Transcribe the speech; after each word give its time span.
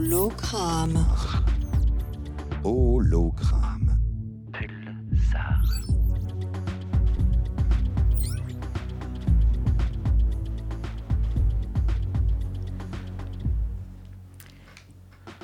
Hologramme. 0.00 1.04
Hologramme. 2.64 3.98
Pulsar. 4.50 5.60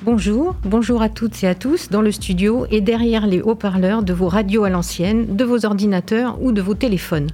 Bonjour, 0.01 0.55
bonjour 0.63 1.03
à 1.03 1.09
toutes 1.09 1.43
et 1.43 1.47
à 1.47 1.53
tous 1.53 1.89
dans 1.89 2.01
le 2.01 2.11
studio 2.11 2.65
et 2.71 2.81
derrière 2.81 3.27
les 3.27 3.43
haut-parleurs 3.43 4.01
de 4.01 4.13
vos 4.13 4.27
radios 4.27 4.63
à 4.63 4.71
l'ancienne, 4.71 5.35
de 5.35 5.45
vos 5.45 5.67
ordinateurs 5.67 6.41
ou 6.41 6.51
de 6.51 6.63
vos 6.63 6.73
téléphones. 6.73 7.29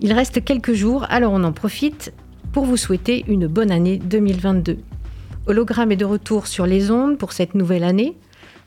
Il 0.00 0.12
reste 0.12 0.44
quelques 0.44 0.72
jours, 0.72 1.06
alors 1.10 1.32
on 1.32 1.44
en 1.44 1.52
profite 1.52 2.12
pour 2.52 2.64
vous 2.64 2.76
souhaiter 2.76 3.24
une 3.28 3.46
bonne 3.46 3.70
année 3.70 3.98
2022. 3.98 4.78
Hologramme 5.50 5.90
est 5.90 5.96
de 5.96 6.04
retour 6.04 6.46
sur 6.46 6.64
les 6.64 6.92
ondes 6.92 7.18
pour 7.18 7.32
cette 7.32 7.56
nouvelle 7.56 7.82
année. 7.82 8.16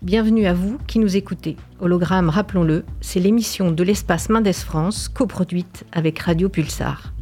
Bienvenue 0.02 0.48
à 0.48 0.54
vous 0.54 0.78
qui 0.86 1.00
nous 1.00 1.16
écoutez. 1.16 1.56
Hologramme, 1.80 2.28
rappelons-le, 2.28 2.84
c'est 3.00 3.22
l'émission 3.22 3.72
de 3.72 3.84
l'espace 3.84 4.28
Mendes 4.28 4.52
France, 4.52 5.08
coproduite 5.08 5.86
avec 5.94 6.20
Radio 6.20 6.50
Pulsar. 6.50 7.14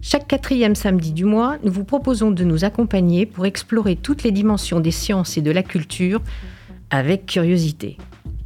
Chaque 0.00 0.26
quatrième 0.26 0.74
samedi 0.74 1.12
du 1.12 1.26
mois, 1.26 1.58
nous 1.64 1.70
vous 1.70 1.84
proposons 1.84 2.30
de 2.30 2.42
nous 2.42 2.64
accompagner 2.64 3.26
pour 3.26 3.44
explorer 3.44 3.94
toutes 3.94 4.22
les 4.22 4.32
dimensions 4.32 4.80
des 4.80 4.90
sciences 4.90 5.36
et 5.36 5.42
de 5.42 5.50
la 5.50 5.62
culture 5.62 6.22
avec 6.88 7.26
curiosité. 7.26 7.98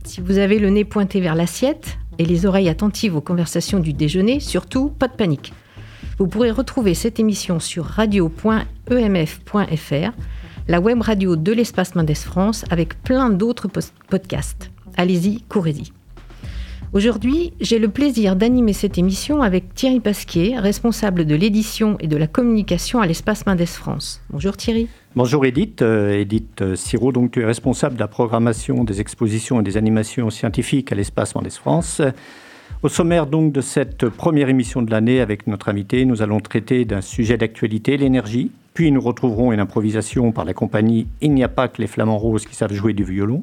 Si 0.03 0.21
vous 0.21 0.39
avez 0.39 0.59
le 0.59 0.71
nez 0.71 0.85
pointé 0.85 1.21
vers 1.21 1.37
l'assiette 1.37 1.99
et 2.19 2.25
les 2.25 2.47
oreilles 2.47 2.69
attentives 2.69 3.15
aux 3.15 3.21
conversations 3.21 3.79
du 3.79 3.93
déjeuner, 3.93 4.41
surtout, 4.41 4.89
pas 4.89 5.07
de 5.07 5.15
panique. 5.15 5.53
Vous 6.19 6.29
pourrez 6.29 6.51
retrouver 6.51 6.95
cette 6.95 7.19
émission 7.19 7.59
sur 7.59 7.85
radio.emf.fr, 7.85 8.63
la 10.69 10.81
web 10.81 11.03
radio 11.03 11.37
de 11.37 11.53
l'espace 11.53 11.95
Mendes 11.95 12.15
France, 12.15 12.65
avec 12.71 13.03
plein 13.03 13.31
d'autres 13.31 13.69
podcasts. 14.09 14.71
Allez-y, 14.97 15.43
courez-y. 15.49 15.93
Aujourd'hui, 16.93 17.53
j'ai 17.61 17.81
le 17.81 17.89
plaisir 17.89 18.37
d'animer 18.37 18.73
cette 18.73 18.99
émission 18.99 19.43
avec 19.43 19.75
Thierry 19.75 19.99
Pasquier, 19.99 20.57
responsable 20.57 21.25
de 21.25 21.35
l'édition 21.35 21.97
et 21.99 22.07
de 22.07 22.17
la 22.17 22.29
communication 22.29 23.01
à 23.01 23.07
l'espace 23.09 23.45
Mendes 23.47 23.67
France. 23.67 24.23
Bonjour 24.31 24.57
Thierry. 24.57 24.87
Bonjour 25.17 25.45
Edith. 25.45 25.83
Euh, 25.83 26.21
Edith 26.21 26.63
euh, 26.63 26.77
Siro, 26.77 27.11
donc 27.11 27.33
tu 27.33 27.41
es 27.41 27.45
responsable 27.45 27.97
de 27.97 28.01
la 28.01 28.07
programmation 28.07 28.85
des 28.85 29.01
expositions 29.01 29.59
et 29.59 29.65
des 29.65 29.77
animations 29.77 30.31
scientifiques 30.31 30.93
à 30.93 30.95
l'espace 30.95 31.35
Mendes 31.35 31.51
France. 31.51 32.01
Au 32.85 32.91
sommaire 32.91 33.27
donc 33.27 33.51
de 33.51 33.63
cette 33.63 34.11
première 34.11 34.51
émission 34.51 34.83
de 34.83 34.91
l'année 34.91 35.23
avec 35.23 35.47
notre 35.47 35.71
invité, 35.71 36.05
nous 36.05 36.21
allons 36.21 36.41
traiter 36.41 36.85
d'un 36.85 37.01
sujet 37.01 37.39
d'actualité, 37.39 37.97
l'énergie. 37.97 38.51
Puis 38.75 38.93
nous 38.93 39.01
retrouverons 39.01 39.53
une 39.53 39.61
improvisation 39.61 40.33
par 40.33 40.45
la 40.45 40.53
compagnie 40.53 41.07
Il 41.23 41.33
n'y 41.33 41.43
a 41.43 41.49
pas 41.49 41.69
que 41.69 41.81
les 41.81 41.87
flamants 41.87 42.19
roses 42.19 42.45
qui 42.45 42.55
savent 42.55 42.75
jouer 42.75 42.93
du 42.93 43.03
violon 43.03 43.43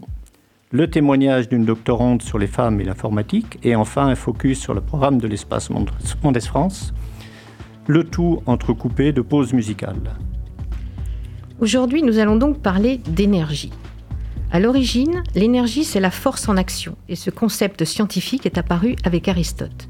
le 0.69 0.87
témoignage 0.91 1.49
d'une 1.49 1.65
doctorante 1.65 2.21
sur 2.21 2.37
les 2.37 2.45
femmes 2.45 2.79
et 2.81 2.83
l'informatique, 2.83 3.57
et 3.63 3.75
enfin 3.75 4.05
un 4.05 4.15
focus 4.15 4.59
sur 4.59 4.75
le 4.75 4.79
programme 4.79 5.17
de 5.17 5.27
l'espace 5.27 5.71
Mondes 5.71 5.89
France, 6.43 6.93
le 7.87 8.03
tout 8.03 8.43
entrecoupé 8.45 9.11
de 9.11 9.21
pauses 9.21 9.53
musicales. 9.53 10.15
Aujourd'hui, 11.59 12.03
nous 12.03 12.19
allons 12.19 12.35
donc 12.35 12.61
parler 12.61 12.99
d'énergie. 13.05 13.71
À 14.51 14.59
l'origine, 14.59 15.23
l'énergie, 15.33 15.83
c'est 15.83 15.99
la 15.99 16.11
force 16.11 16.49
en 16.49 16.57
action, 16.57 16.97
et 17.09 17.15
ce 17.15 17.29
concept 17.29 17.85
scientifique 17.85 18.45
est 18.45 18.57
apparu 18.57 18.95
avec 19.03 19.27
Aristote. 19.27 19.87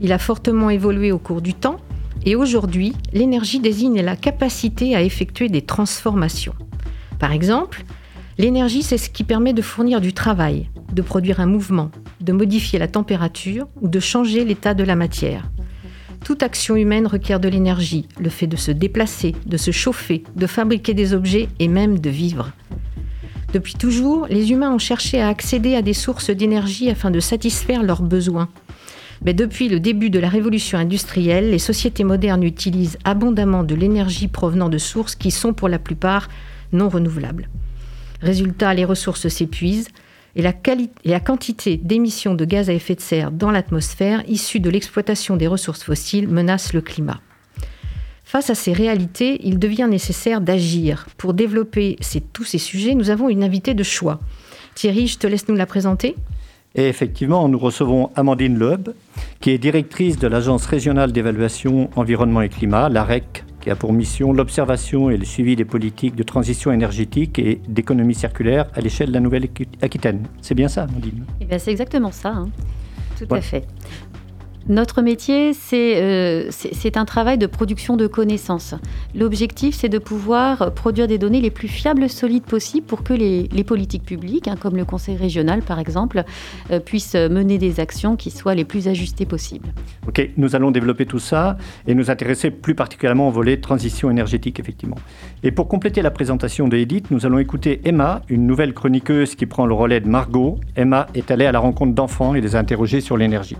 Il 0.00 0.12
a 0.12 0.18
fortement 0.18 0.70
évolué 0.70 1.10
au 1.12 1.18
cours 1.18 1.42
du 1.42 1.54
temps, 1.54 1.78
et 2.24 2.36
aujourd'hui, 2.36 2.94
l'énergie 3.12 3.60
désigne 3.60 4.00
la 4.00 4.16
capacité 4.16 4.94
à 4.94 5.02
effectuer 5.02 5.48
des 5.48 5.62
transformations. 5.62 6.54
Par 7.18 7.32
exemple, 7.32 7.84
L'énergie, 8.38 8.84
c'est 8.84 8.98
ce 8.98 9.10
qui 9.10 9.24
permet 9.24 9.52
de 9.52 9.62
fournir 9.62 10.00
du 10.00 10.12
travail, 10.12 10.70
de 10.92 11.02
produire 11.02 11.40
un 11.40 11.46
mouvement, 11.46 11.90
de 12.20 12.32
modifier 12.32 12.78
la 12.78 12.86
température 12.86 13.66
ou 13.80 13.88
de 13.88 13.98
changer 13.98 14.44
l'état 14.44 14.74
de 14.74 14.84
la 14.84 14.94
matière. 14.94 15.50
Toute 16.24 16.44
action 16.44 16.76
humaine 16.76 17.08
requiert 17.08 17.40
de 17.40 17.48
l'énergie, 17.48 18.06
le 18.20 18.30
fait 18.30 18.46
de 18.46 18.54
se 18.54 18.70
déplacer, 18.70 19.34
de 19.46 19.56
se 19.56 19.72
chauffer, 19.72 20.22
de 20.36 20.46
fabriquer 20.46 20.94
des 20.94 21.14
objets 21.14 21.48
et 21.58 21.66
même 21.66 21.98
de 21.98 22.10
vivre. 22.10 22.52
Depuis 23.52 23.74
toujours, 23.74 24.26
les 24.28 24.52
humains 24.52 24.72
ont 24.72 24.78
cherché 24.78 25.20
à 25.20 25.28
accéder 25.28 25.74
à 25.74 25.82
des 25.82 25.94
sources 25.94 26.30
d'énergie 26.30 26.90
afin 26.90 27.10
de 27.10 27.20
satisfaire 27.20 27.82
leurs 27.82 28.02
besoins. 28.02 28.48
Mais 29.24 29.34
depuis 29.34 29.68
le 29.68 29.80
début 29.80 30.10
de 30.10 30.18
la 30.18 30.28
révolution 30.28 30.78
industrielle, 30.78 31.50
les 31.50 31.58
sociétés 31.58 32.04
modernes 32.04 32.44
utilisent 32.44 32.98
abondamment 33.04 33.64
de 33.64 33.74
l'énergie 33.74 34.28
provenant 34.28 34.68
de 34.68 34.78
sources 34.78 35.16
qui 35.16 35.30
sont 35.30 35.54
pour 35.54 35.68
la 35.68 35.78
plupart 35.78 36.28
non 36.72 36.88
renouvelables. 36.88 37.48
Résultat, 38.20 38.74
les 38.74 38.84
ressources 38.84 39.28
s'épuisent 39.28 39.88
et 40.36 40.42
la, 40.42 41.20
quantité 41.20 41.76
d'émissions 41.76 42.34
de 42.34 42.44
gaz 42.44 42.70
à 42.70 42.72
effet 42.72 42.94
de 42.94 43.00
serre 43.00 43.32
dans 43.32 43.50
l'atmosphère 43.50 44.22
issues 44.28 44.60
de 44.60 44.70
l'exploitation 44.70 45.36
des 45.36 45.48
ressources 45.48 45.82
fossiles 45.82 46.28
menace 46.28 46.72
le 46.74 46.80
climat. 46.80 47.20
Face 48.28 48.50
à 48.50 48.54
ces 48.54 48.74
réalités, 48.74 49.40
il 49.42 49.58
devient 49.58 49.86
nécessaire 49.88 50.42
d'agir. 50.42 51.06
Pour 51.16 51.32
développer 51.32 51.96
tous 52.34 52.44
ces 52.44 52.58
sujets, 52.58 52.94
nous 52.94 53.08
avons 53.08 53.30
une 53.30 53.42
invitée 53.42 53.72
de 53.72 53.82
choix. 53.82 54.20
Thierry, 54.74 55.06
je 55.06 55.16
te 55.16 55.26
laisse 55.26 55.48
nous 55.48 55.54
la 55.54 55.64
présenter. 55.64 56.14
Et 56.74 56.88
effectivement, 56.88 57.48
nous 57.48 57.58
recevons 57.58 58.10
Amandine 58.16 58.58
Loeb, 58.58 58.90
qui 59.40 59.48
est 59.48 59.56
directrice 59.56 60.18
de 60.18 60.28
l'Agence 60.28 60.66
régionale 60.66 61.10
d'évaluation 61.10 61.88
environnement 61.96 62.42
et 62.42 62.50
climat, 62.50 62.90
l'AREC 62.90 63.44
qui 63.62 63.70
a 63.70 63.76
pour 63.76 63.94
mission 63.94 64.34
l'observation 64.34 65.08
et 65.08 65.16
le 65.16 65.24
suivi 65.24 65.56
des 65.56 65.64
politiques 65.64 66.14
de 66.14 66.22
transition 66.22 66.70
énergétique 66.70 67.38
et 67.38 67.62
d'économie 67.66 68.14
circulaire 68.14 68.66
à 68.74 68.82
l'échelle 68.82 69.08
de 69.08 69.14
la 69.14 69.20
Nouvelle-Aquitaine. 69.20 70.26
C'est 70.42 70.54
bien 70.54 70.68
ça, 70.68 70.86
Nadine 70.86 71.24
eh 71.40 71.46
bien, 71.46 71.58
C'est 71.58 71.70
exactement 71.70 72.12
ça, 72.12 72.28
hein. 72.28 72.50
tout 73.18 73.34
à 73.34 73.40
fait. 73.40 73.64
Notre 74.68 75.00
métier, 75.00 75.52
euh, 75.72 76.48
c'est 76.50 76.98
un 76.98 77.06
travail 77.06 77.38
de 77.38 77.46
production 77.46 77.96
de 77.96 78.06
connaissances. 78.06 78.74
L'objectif, 79.14 79.74
c'est 79.74 79.88
de 79.88 79.98
pouvoir 79.98 80.74
produire 80.74 81.06
des 81.06 81.16
données 81.16 81.40
les 81.40 81.50
plus 81.50 81.68
fiables, 81.68 82.06
solides 82.10 82.44
possibles 82.44 82.86
pour 82.86 83.02
que 83.02 83.14
les, 83.14 83.48
politiques 83.64 84.04
publiques, 84.04 84.46
hein, 84.46 84.56
comme 84.60 84.76
le 84.76 84.84
Conseil 84.84 85.16
régional 85.16 85.62
par 85.62 85.78
exemple, 85.78 86.22
euh, 86.70 86.80
puissent 86.80 87.14
mener 87.14 87.56
des 87.56 87.80
actions 87.80 88.14
qui 88.16 88.30
soient 88.30 88.54
les 88.54 88.66
plus 88.66 88.88
ajustées 88.88 89.24
possibles. 89.24 89.68
Ok, 90.06 90.30
nous 90.36 90.54
allons 90.54 90.70
développer 90.70 91.06
tout 91.06 91.18
ça 91.18 91.56
et 91.86 91.94
nous 91.94 92.10
intéresser 92.10 92.50
plus 92.50 92.74
particulièrement 92.74 93.28
au 93.28 93.30
volet 93.30 93.56
transition 93.56 94.10
énergétique, 94.10 94.60
effectivement. 94.60 94.96
Et 95.42 95.50
pour 95.50 95.68
compléter 95.68 96.02
la 96.02 96.10
présentation 96.10 96.68
de 96.68 96.76
Edith, 96.76 97.10
nous 97.10 97.24
allons 97.24 97.38
écouter 97.38 97.80
Emma, 97.84 98.20
une 98.28 98.46
nouvelle 98.46 98.74
chroniqueuse 98.74 99.34
qui 99.34 99.46
prend 99.46 99.64
le 99.64 99.72
relais 99.72 100.00
de 100.00 100.08
Margot. 100.08 100.58
Emma 100.76 101.06
est 101.14 101.30
allée 101.30 101.46
à 101.46 101.52
la 101.52 101.58
rencontre 101.58 101.94
d'enfants 101.94 102.34
et 102.34 102.42
les 102.42 102.54
a 102.54 102.58
interrogés 102.58 103.00
sur 103.00 103.16
l'énergie. 103.16 103.56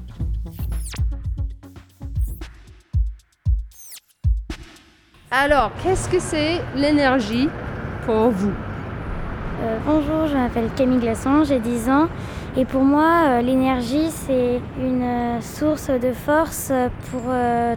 Alors, 5.31 5.73
qu'est-ce 5.83 6.09
que 6.09 6.21
c'est 6.21 6.63
l'énergie 6.75 7.51
pour 8.07 8.31
vous 8.31 8.55
euh, 9.61 9.79
Bonjour, 9.85 10.27
je 10.27 10.35
m'appelle 10.35 10.71
Camille 10.75 11.01
Glasson, 11.01 11.45
j'ai 11.45 11.59
10 11.59 11.91
ans. 11.91 12.09
Et 12.57 12.65
pour 12.65 12.83
moi, 12.83 13.25
euh, 13.27 13.43
l'énergie, 13.43 14.11
c'est 14.11 14.59
une 14.81 15.03
euh, 15.03 15.41
source 15.43 15.91
de 15.91 16.15
force 16.15 16.73
pour 17.11 17.21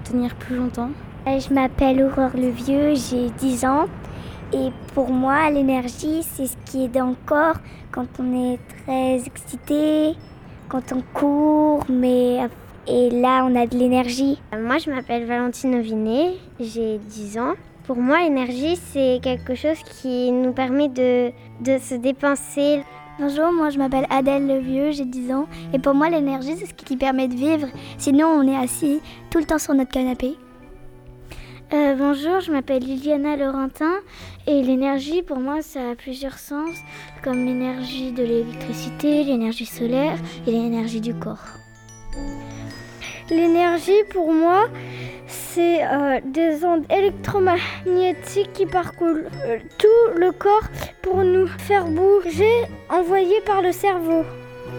tenir 0.05 0.33
plus 0.35 0.55
longtemps. 0.55 0.91
Je 1.25 1.53
m'appelle 1.53 2.01
Aurore 2.01 2.31
Levieux, 2.35 2.93
j'ai 2.95 3.29
10 3.31 3.65
ans. 3.65 3.87
Et 4.53 4.69
pour 4.93 5.09
moi, 5.09 5.49
l'énergie, 5.49 6.23
c'est 6.23 6.47
ce 6.47 6.55
qui 6.65 6.85
est 6.85 6.87
dans 6.87 7.07
le 7.07 7.15
corps 7.25 7.57
quand 7.91 8.07
on 8.17 8.53
est 8.53 8.59
très 8.85 9.15
excité, 9.25 10.15
quand 10.69 10.93
on 10.93 11.01
court, 11.13 11.83
mais 11.89 12.39
et 12.87 13.09
là, 13.09 13.45
on 13.45 13.55
a 13.55 13.67
de 13.67 13.77
l'énergie. 13.77 14.39
Moi, 14.57 14.77
je 14.79 14.89
m'appelle 14.89 15.25
Valentine 15.25 15.75
Ovinet, 15.75 16.33
j'ai 16.59 16.97
10 16.97 17.37
ans. 17.37 17.53
Pour 17.85 17.97
moi, 17.97 18.21
l'énergie, 18.21 18.75
c'est 18.75 19.19
quelque 19.21 19.55
chose 19.55 19.77
qui 20.01 20.31
nous 20.31 20.53
permet 20.53 20.87
de, 20.87 21.31
de 21.61 21.77
se 21.77 21.95
dépenser. 21.95 22.81
Bonjour, 23.19 23.51
moi 23.51 23.69
je 23.69 23.77
m'appelle 23.77 24.07
Adèle 24.09 24.47
Levieux, 24.47 24.91
j'ai 24.91 25.05
10 25.05 25.31
ans. 25.33 25.47
Et 25.73 25.79
pour 25.79 25.93
moi, 25.93 26.09
l'énergie, 26.09 26.55
c'est 26.57 26.65
ce 26.65 26.73
qui 26.73 26.97
permet 26.97 27.27
de 27.27 27.35
vivre. 27.35 27.67
Sinon, 27.97 28.27
on 28.27 28.47
est 28.47 28.55
assis 28.57 28.99
tout 29.29 29.37
le 29.37 29.45
temps 29.45 29.59
sur 29.59 29.73
notre 29.73 29.91
canapé. 29.91 30.35
Euh, 31.73 31.95
bonjour, 31.95 32.39
je 32.41 32.51
m'appelle 32.51 32.83
Liliana 32.83 33.37
Laurentin 33.37 33.93
et 34.45 34.61
l'énergie 34.61 35.21
pour 35.21 35.39
moi 35.39 35.61
ça 35.61 35.91
a 35.91 35.95
plusieurs 35.95 36.37
sens 36.37 36.75
comme 37.23 37.45
l'énergie 37.45 38.11
de 38.11 38.23
l'électricité, 38.23 39.23
l'énergie 39.23 39.65
solaire 39.65 40.17
et 40.45 40.51
l'énergie 40.51 40.99
du 40.99 41.13
corps. 41.13 41.45
L'énergie, 43.31 44.03
pour 44.09 44.33
moi, 44.33 44.67
c'est 45.25 45.85
euh, 45.85 46.19
des 46.25 46.65
ondes 46.65 46.83
électromagnétiques 46.91 48.51
qui 48.53 48.65
parcourent 48.65 49.23
euh, 49.45 49.57
tout 49.77 50.17
le 50.17 50.33
corps 50.33 50.67
pour 51.01 51.23
nous 51.23 51.47
faire 51.47 51.85
bouger, 51.85 52.51
envoyées 52.89 53.39
par 53.45 53.61
le 53.61 53.71
cerveau. 53.71 54.25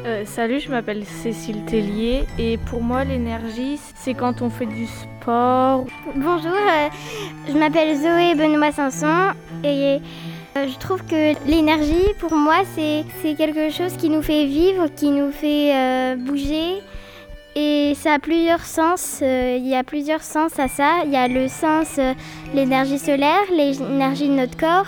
Euh, 0.04 0.24
salut, 0.26 0.60
je 0.60 0.68
m'appelle 0.68 1.06
Cécile 1.06 1.64
Tellier 1.64 2.24
et 2.38 2.58
pour 2.58 2.82
moi 2.82 3.04
l'énergie 3.04 3.78
c'est 3.94 4.14
quand 4.14 4.42
on 4.42 4.50
fait 4.50 4.66
du 4.66 4.86
sport. 4.86 5.86
Bonjour, 6.14 6.52
je 7.48 7.56
m'appelle 7.56 7.96
Zoé 7.96 8.34
Benoît 8.34 8.72
Sanson 8.72 9.32
et 9.64 9.98
Je 10.54 10.78
trouve 10.78 11.02
que 11.06 11.34
l'énergie, 11.48 12.12
pour 12.18 12.34
moi, 12.34 12.56
c'est 12.74 13.34
quelque 13.34 13.70
chose 13.70 13.96
qui 13.96 14.10
nous 14.10 14.20
fait 14.20 14.44
vivre, 14.44 14.88
qui 14.94 15.10
nous 15.10 15.32
fait 15.32 16.16
bouger. 16.16 16.82
Et 17.54 17.92
ça 17.94 18.14
a 18.14 18.18
plusieurs 18.18 18.64
sens. 18.64 19.18
il 19.20 19.66
y 19.66 19.74
a 19.74 19.84
plusieurs 19.84 20.22
sens 20.22 20.58
à 20.58 20.68
ça. 20.68 21.04
Il 21.04 21.12
y 21.12 21.16
a 21.16 21.28
le 21.28 21.48
sens 21.48 22.00
l'énergie 22.54 22.98
solaire, 22.98 23.44
l'énergie 23.50 24.28
de 24.28 24.34
notre 24.34 24.56
corps 24.56 24.86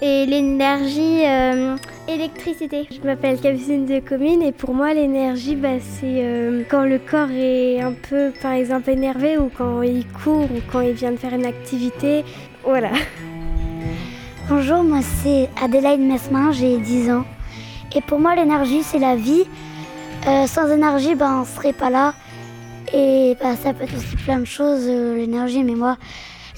et 0.00 0.26
l'énergie 0.26 1.22
euh, 1.24 1.76
électricité. 2.06 2.86
Je 2.90 3.04
m'appelle 3.04 3.40
Capucine 3.40 3.86
de 3.86 4.00
Commune 4.00 4.42
et 4.42 4.52
pour 4.52 4.72
moi 4.72 4.94
l'énergie 4.94 5.56
bah, 5.56 5.80
c'est 5.80 6.22
euh, 6.22 6.62
quand 6.68 6.84
le 6.84 6.98
corps 6.98 7.30
est 7.30 7.80
un 7.80 7.92
peu 7.92 8.32
par 8.40 8.52
exemple 8.52 8.90
énervé 8.90 9.38
ou 9.38 9.50
quand 9.56 9.82
il 9.82 10.06
court 10.06 10.44
ou 10.44 10.60
quand 10.70 10.80
il 10.80 10.92
vient 10.92 11.12
de 11.12 11.16
faire 11.16 11.34
une 11.34 11.46
activité. 11.46 12.24
Voilà. 12.64 12.90
Bonjour, 14.48 14.82
moi 14.82 15.00
c'est 15.02 15.48
Adélaïde 15.60 16.00
Mesmin, 16.00 16.52
j'ai 16.52 16.78
10 16.78 17.10
ans. 17.10 17.24
Et 17.94 18.00
pour 18.00 18.20
moi 18.20 18.36
l'énergie 18.36 18.82
c'est 18.82 18.98
la 18.98 19.16
vie. 19.16 19.44
Euh, 20.26 20.46
sans 20.46 20.68
énergie 20.68 21.14
ben, 21.14 21.36
on 21.36 21.40
ne 21.40 21.46
serait 21.46 21.72
pas 21.72 21.90
là. 21.90 22.14
Et 22.92 23.36
bah, 23.40 23.54
ça 23.56 23.72
peut 23.74 23.84
être 23.84 23.96
aussi 23.96 24.16
plein 24.16 24.38
de 24.38 24.44
choses, 24.44 24.86
l'énergie, 24.86 25.62
mais 25.62 25.74
moi 25.74 25.96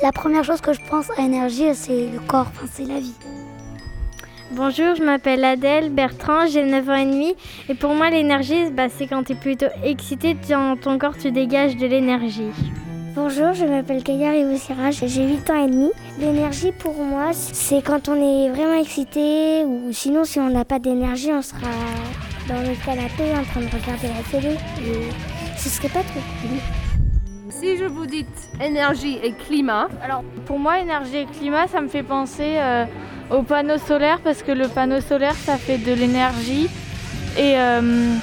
la 0.03 0.13
première 0.13 0.45
chose 0.45 0.63
que 0.63 0.73
je 0.73 0.81
pense 0.89 1.11
à 1.19 1.23
énergie, 1.23 1.75
c'est 1.75 2.09
le 2.11 2.21
corps, 2.21 2.47
enfin, 2.49 2.67
c'est 2.73 2.87
la 2.87 3.01
vie. 3.01 3.13
Bonjour, 4.53 4.95
je 4.95 5.05
m'appelle 5.05 5.45
Adèle 5.45 5.91
Bertrand, 5.91 6.47
j'ai 6.47 6.65
9 6.65 6.89
ans 6.89 6.95
et 6.95 7.05
demi. 7.05 7.35
Et 7.69 7.75
pour 7.75 7.95
moi, 7.95 8.09
l'énergie, 8.09 8.71
bah, 8.71 8.89
c'est 8.89 9.07
quand 9.07 9.25
tu 9.25 9.33
es 9.33 9.35
plutôt 9.35 9.67
excité, 9.85 10.35
dans 10.49 10.77
ton 10.77 10.99
corps, 10.99 11.17
tu 11.19 11.31
dégages 11.31 11.77
de 11.77 11.87
l'énergie. 11.87 12.49
Bonjour, 13.15 13.53
je 13.53 13.67
m'appelle 13.67 14.03
Kaya 14.03 14.31
Rivosira, 14.31 14.91
j'ai 14.91 15.07
8 15.07 15.51
ans 15.51 15.67
et 15.67 15.71
demi. 15.71 15.91
L'énergie 16.19 16.73
pour 16.73 16.95
moi, 16.95 17.33
c'est 17.33 17.83
quand 17.83 18.09
on 18.09 18.15
est 18.15 18.49
vraiment 18.49 18.81
excité 18.81 19.65
ou 19.67 19.93
sinon 19.93 20.25
si 20.25 20.41
on 20.41 20.49
n'a 20.49 20.65
pas 20.65 20.79
d'énergie, 20.79 21.31
on 21.31 21.43
sera 21.43 21.69
dans 22.49 22.61
le 22.61 22.75
canapé 22.85 23.33
en 23.33 23.45
train 23.45 23.61
de 23.61 23.67
regarder 23.67 24.09
la 24.09 24.23
télé 24.31 24.55
et 24.85 25.59
ce 25.59 25.69
serait 25.69 25.89
pas 25.89 26.03
trop 26.03 26.21
cool. 26.41 26.59
Si 27.51 27.77
je 27.77 27.85
vous 27.85 28.07
dis 28.07 28.27
énergie 28.63 29.19
et 29.23 29.33
climat. 29.33 29.89
Alors 30.03 30.23
pour 30.47 30.59
moi, 30.59 30.79
énergie 30.79 31.19
et 31.19 31.27
climat, 31.27 31.67
ça 31.67 31.81
me 31.81 31.89
fait 31.89 32.03
penser 32.03 32.57
euh, 32.57 32.85
au 33.31 33.43
panneau 33.43 33.79
solaire 33.79 34.21
parce 34.23 34.43
que 34.43 34.53
le 34.53 34.69
panneau 34.69 35.01
solaire, 35.01 35.35
ça 35.35 35.57
fait 35.57 35.79
de 35.79 35.93
l'énergie 35.93 36.69
et, 37.37 37.59
euh, 37.59 38.15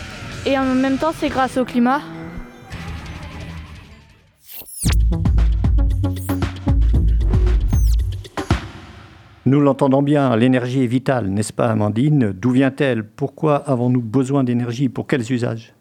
et 0.45 0.57
en 0.57 0.65
même 0.65 0.97
temps, 0.97 1.13
c'est 1.17 1.29
grâce 1.29 1.57
au 1.57 1.65
climat. 1.65 2.01
Nous 9.47 9.61
l'entendons 9.61 10.01
bien, 10.01 10.35
l'énergie 10.35 10.83
est 10.83 10.87
vitale, 10.87 11.29
n'est-ce 11.29 11.53
pas 11.53 11.69
Amandine? 11.69 12.33
D'où 12.33 12.51
vient-elle? 12.51 13.05
Pourquoi 13.05 13.55
avons-nous 13.55 14.01
besoin 14.01 14.43
d'énergie? 14.43 14.89
Pour 14.89 15.07
quels 15.07 15.31
usages? 15.31 15.73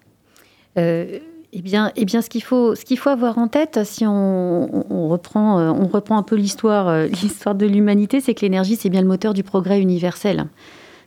Euh, 0.79 1.19
eh 1.53 1.63
bien, 1.63 1.91
eh 1.97 2.05
bien, 2.05 2.23
ce 2.23 2.31
qu'il 2.31 2.45
faut, 2.45 2.77
avoir 3.07 3.39
en 3.39 3.49
tête, 3.49 3.81
si 3.83 4.07
on, 4.07 5.09
reprend, 5.09 5.59
euh, 5.59 5.71
on 5.73 5.89
reprend 5.89 6.17
un 6.17 6.23
peu 6.23 6.37
l'histoire, 6.37 6.87
euh, 6.87 7.07
l'histoire 7.23 7.57
de 7.57 7.67
l'humanité, 7.67 8.21
c'est 8.21 8.35
que 8.35 8.43
l'énergie, 8.43 8.77
c'est 8.77 8.89
bien 8.89 9.01
le 9.01 9.09
moteur 9.09 9.35
du 9.35 9.43
progrès 9.43 9.81
universel. 9.81 10.47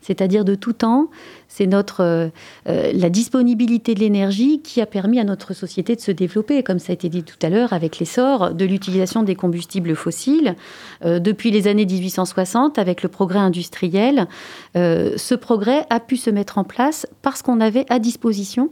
C'est-à-dire 0.01 0.45
de 0.45 0.55
tout 0.55 0.73
temps, 0.73 1.09
c'est 1.47 1.67
notre 1.67 2.01
euh, 2.01 2.29
la 2.65 3.09
disponibilité 3.09 3.95
de 3.95 3.99
l'énergie 3.99 4.61
qui 4.61 4.81
a 4.81 4.85
permis 4.85 5.19
à 5.19 5.23
notre 5.23 5.53
société 5.53 5.95
de 5.95 6.01
se 6.01 6.11
développer, 6.11 6.63
comme 6.63 6.79
ça 6.79 6.91
a 6.91 6.93
été 6.93 7.09
dit 7.09 7.23
tout 7.23 7.37
à 7.41 7.49
l'heure, 7.49 7.73
avec 7.73 7.99
l'essor 7.99 8.53
de 8.53 8.65
l'utilisation 8.65 9.23
des 9.23 9.35
combustibles 9.35 9.95
fossiles. 9.95 10.55
depuis 11.03 11.51
les 11.51 11.67
années 11.67 11.85
1860, 11.85 12.77
avec 12.77 13.03
le 13.03 13.09
progrès 13.09 13.39
industriel, 13.39 14.27
ce 14.75 15.35
progrès 15.35 15.85
a 15.89 15.99
pu 15.99 16.17
se 16.17 16.29
mettre 16.29 16.57
en 16.57 16.63
place 16.63 17.07
parce 17.21 17.41
qu'on 17.41 17.59
avait 17.59 17.85
à 17.89 17.99
disposition 17.99 18.69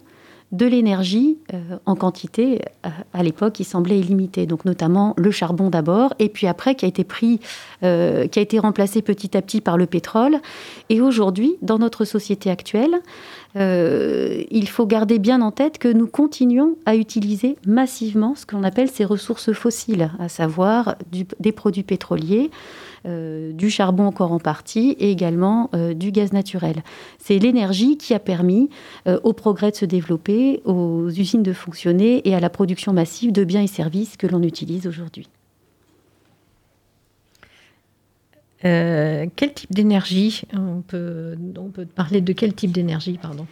de 0.53 0.65
l'énergie 0.65 1.37
euh, 1.53 1.77
en 1.85 1.95
quantité 1.95 2.61
euh, 2.85 2.89
à 3.13 3.21
l'époque 3.21 3.53
qui 3.53 3.63
semblait 3.65 3.99
illimitée. 3.99 4.45
Donc 4.45 4.63
notamment 4.63 5.13
le 5.17 5.29
charbon 5.29 5.69
d'abord, 5.69 6.13
et 6.19 6.29
puis 6.29 6.47
après 6.47 6.75
qui 6.75 6.85
a 6.85 6.87
été 6.87 7.03
pris, 7.03 7.41
euh, 7.83 8.27
qui 8.27 8.39
a 8.39 8.41
été 8.41 8.57
remplacé 8.57 9.01
petit 9.01 9.35
à 9.35 9.41
petit 9.41 9.59
par 9.59 9.77
le 9.77 9.85
pétrole. 9.87 10.37
Et 10.89 11.01
aujourd'hui, 11.01 11.57
dans 11.61 11.79
notre 11.79 12.05
société 12.05 12.49
actuelle, 12.49 12.95
il 13.55 14.69
faut 14.69 14.85
garder 14.85 15.17
bien 15.17 15.41
en 15.41 15.49
tête 15.49 15.79
que 15.79 15.87
nous 15.87 16.05
continuons 16.05 16.75
à 16.85 16.95
utiliser 16.95 17.57
massivement 17.65 18.35
ce 18.35 18.45
qu'on 18.45 18.63
appelle 18.63 18.87
ces 18.87 19.03
ressources 19.03 19.51
fossiles, 19.51 20.11
à 20.19 20.29
savoir 20.29 20.95
des 21.39 21.51
produits 21.51 21.81
pétroliers. 21.81 22.51
Euh, 23.07 23.53
du 23.53 23.69
charbon 23.69 24.05
encore 24.05 24.33
en 24.33 24.39
partie 24.39 24.89
et 24.99 25.11
également 25.11 25.69
euh, 25.73 25.93
du 25.93 26.11
gaz 26.11 26.33
naturel. 26.33 26.83
C'est 27.19 27.39
l'énergie 27.39 27.97
qui 27.97 28.13
a 28.13 28.19
permis 28.19 28.69
euh, 29.07 29.17
au 29.23 29.31
progrès 29.31 29.71
de 29.71 29.77
se 29.77 29.85
développer, 29.85 30.61
aux 30.65 31.09
usines 31.09 31.43
de 31.43 31.53
fonctionner 31.53 32.27
et 32.27 32.35
à 32.35 32.41
la 32.41 32.49
production 32.49 32.91
massive 32.91 33.31
de 33.31 33.45
biens 33.45 33.61
et 33.61 33.67
services 33.67 34.17
que 34.17 34.27
l'on 34.27 34.43
utilise 34.43 34.87
aujourd'hui. 34.87 35.29
quel 38.61 39.53
type 39.53 39.71
d'énergie 39.71 40.41
on 40.53 40.81
peut 40.81 41.37
parler 41.95 42.19
de 42.19 42.33
quel 42.33 42.53
type 42.53 42.73
d'énergie, 42.73 43.17
pardon? 43.21 43.45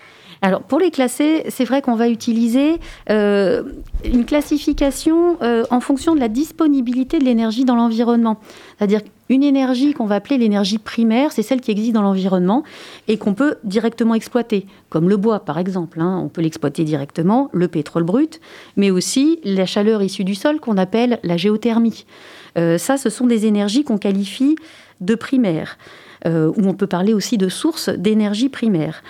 Alors, 0.45 0.61
pour 0.61 0.77
les 0.77 0.91
classer, 0.91 1.43
c'est 1.49 1.65
vrai 1.65 1.81
qu'on 1.81 1.95
va 1.95 2.07
utiliser 2.07 2.79
une 3.09 4.25
classification 4.27 5.37
en 5.41 5.79
fonction 5.79 6.13
de 6.13 6.19
la 6.19 6.27
disponibilité 6.27 7.17
de 7.17 7.23
l'énergie 7.23 7.65
dans 7.65 7.75
l'environnement. 7.75 8.37
C'est-à-dire 8.77 9.01
une 9.29 9.43
énergie 9.43 9.93
qu'on 9.93 10.05
va 10.05 10.15
appeler 10.15 10.37
l'énergie 10.37 10.77
primaire, 10.77 11.31
c'est 11.31 11.41
celle 11.41 11.61
qui 11.61 11.71
existe 11.71 11.93
dans 11.93 12.03
l'environnement 12.03 12.63
et 13.07 13.17
qu'on 13.17 13.33
peut 13.33 13.55
directement 13.63 14.13
exploiter, 14.13 14.67
comme 14.89 15.09
le 15.09 15.17
bois 15.17 15.39
par 15.39 15.57
exemple. 15.57 15.99
Hein. 15.99 16.21
on 16.23 16.29
peut 16.29 16.41
l'exploiter 16.41 16.83
directement, 16.83 17.49
le 17.51 17.67
pétrole 17.67 18.03
brut, 18.03 18.39
mais 18.77 18.91
aussi 18.91 19.39
la 19.43 19.65
chaleur 19.65 20.03
issue 20.03 20.23
du 20.23 20.35
sol 20.35 20.59
qu'on 20.59 20.77
appelle 20.77 21.19
la 21.23 21.37
géothermie. 21.37 22.05
Euh, 22.57 22.77
ça, 22.77 22.97
ce 22.97 23.09
sont 23.09 23.25
des 23.25 23.47
énergies 23.47 23.83
qu'on 23.83 23.97
qualifie 23.97 24.55
de 25.01 25.15
primaires, 25.15 25.77
euh, 26.27 26.51
ou 26.55 26.67
on 26.67 26.73
peut 26.73 26.87
parler 26.87 27.13
aussi 27.13 27.37
de 27.37 27.49
sources 27.49 27.89
d'énergie 27.89 28.49
primaire. 28.49 29.01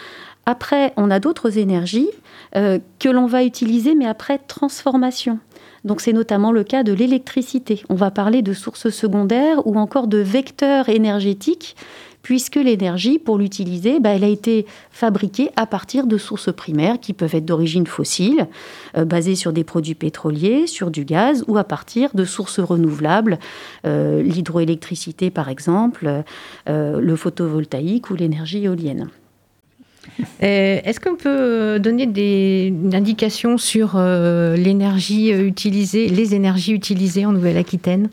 Après, 0.46 0.94
on 0.96 1.10
a 1.10 1.20
d'autres 1.20 1.58
énergies 1.58 2.10
euh, 2.56 2.80
que 3.00 3.10
l'on 3.10 3.26
va 3.26 3.44
utiliser, 3.44 3.96
mais 3.96 4.06
après 4.06 4.38
transformation. 4.38 5.40
Donc 5.84 6.02
c'est 6.02 6.14
notamment 6.14 6.52
le 6.52 6.64
cas 6.64 6.84
de 6.84 6.94
l'électricité. 6.94 7.84
On 7.90 7.96
va 7.96 8.12
parler 8.12 8.42
de 8.42 8.54
sources 8.54 8.90
secondaires 8.90 9.66
ou 9.66 9.78
encore 9.78 10.08
de 10.08 10.18
vecteurs 10.18 10.90
énergétiques 10.90 11.76
puisque 12.22 12.56
l'énergie, 12.56 13.20
pour 13.20 13.38
l'utiliser, 13.38 14.00
bah, 14.00 14.10
elle 14.10 14.24
a 14.24 14.28
été 14.28 14.66
fabriquée 14.90 15.52
à 15.58 15.68
partir 15.68 16.08
de 16.08 16.18
sources 16.18 16.52
primaires 16.52 17.00
qui 17.00 17.14
peuvent 17.14 17.36
être 17.36 17.46
d'origine 17.46 17.86
fossile, 17.86 18.48
euh, 18.98 19.06
basées 19.06 19.36
sur 19.36 19.54
des 19.54 19.64
produits 19.64 19.94
pétroliers, 19.94 20.66
sur 20.66 20.90
du 20.90 21.06
gaz, 21.06 21.44
ou 21.48 21.56
à 21.56 21.64
partir 21.64 22.10
de 22.16 22.26
sources 22.26 22.60
renouvelables, 22.60 23.38
euh, 23.86 24.24
l'hydroélectricité 24.24 25.30
par 25.30 25.50
exemple, 25.50 26.24
le 26.66 27.16
photovoltaïque 27.16 28.10
ou 28.10 28.16
l'énergie 28.16 28.64
éolienne. 28.64 29.10
Euh, 30.44 30.80
est-ce 30.84 31.00
qu'on 31.00 31.16
peut 31.16 31.30
euh, 31.30 31.80
donner 31.80 32.06
des 32.06 32.74
indications 32.94 33.58
sur 33.58 33.94
euh, 33.96 34.56
l'énergie 34.56 35.32
utilisée, 35.32 36.08
les 36.08 36.36
énergies 36.36 36.74
utilisées 36.74 37.26
en 37.26 37.32
Nouvelle-Aquitaine? 37.32 38.10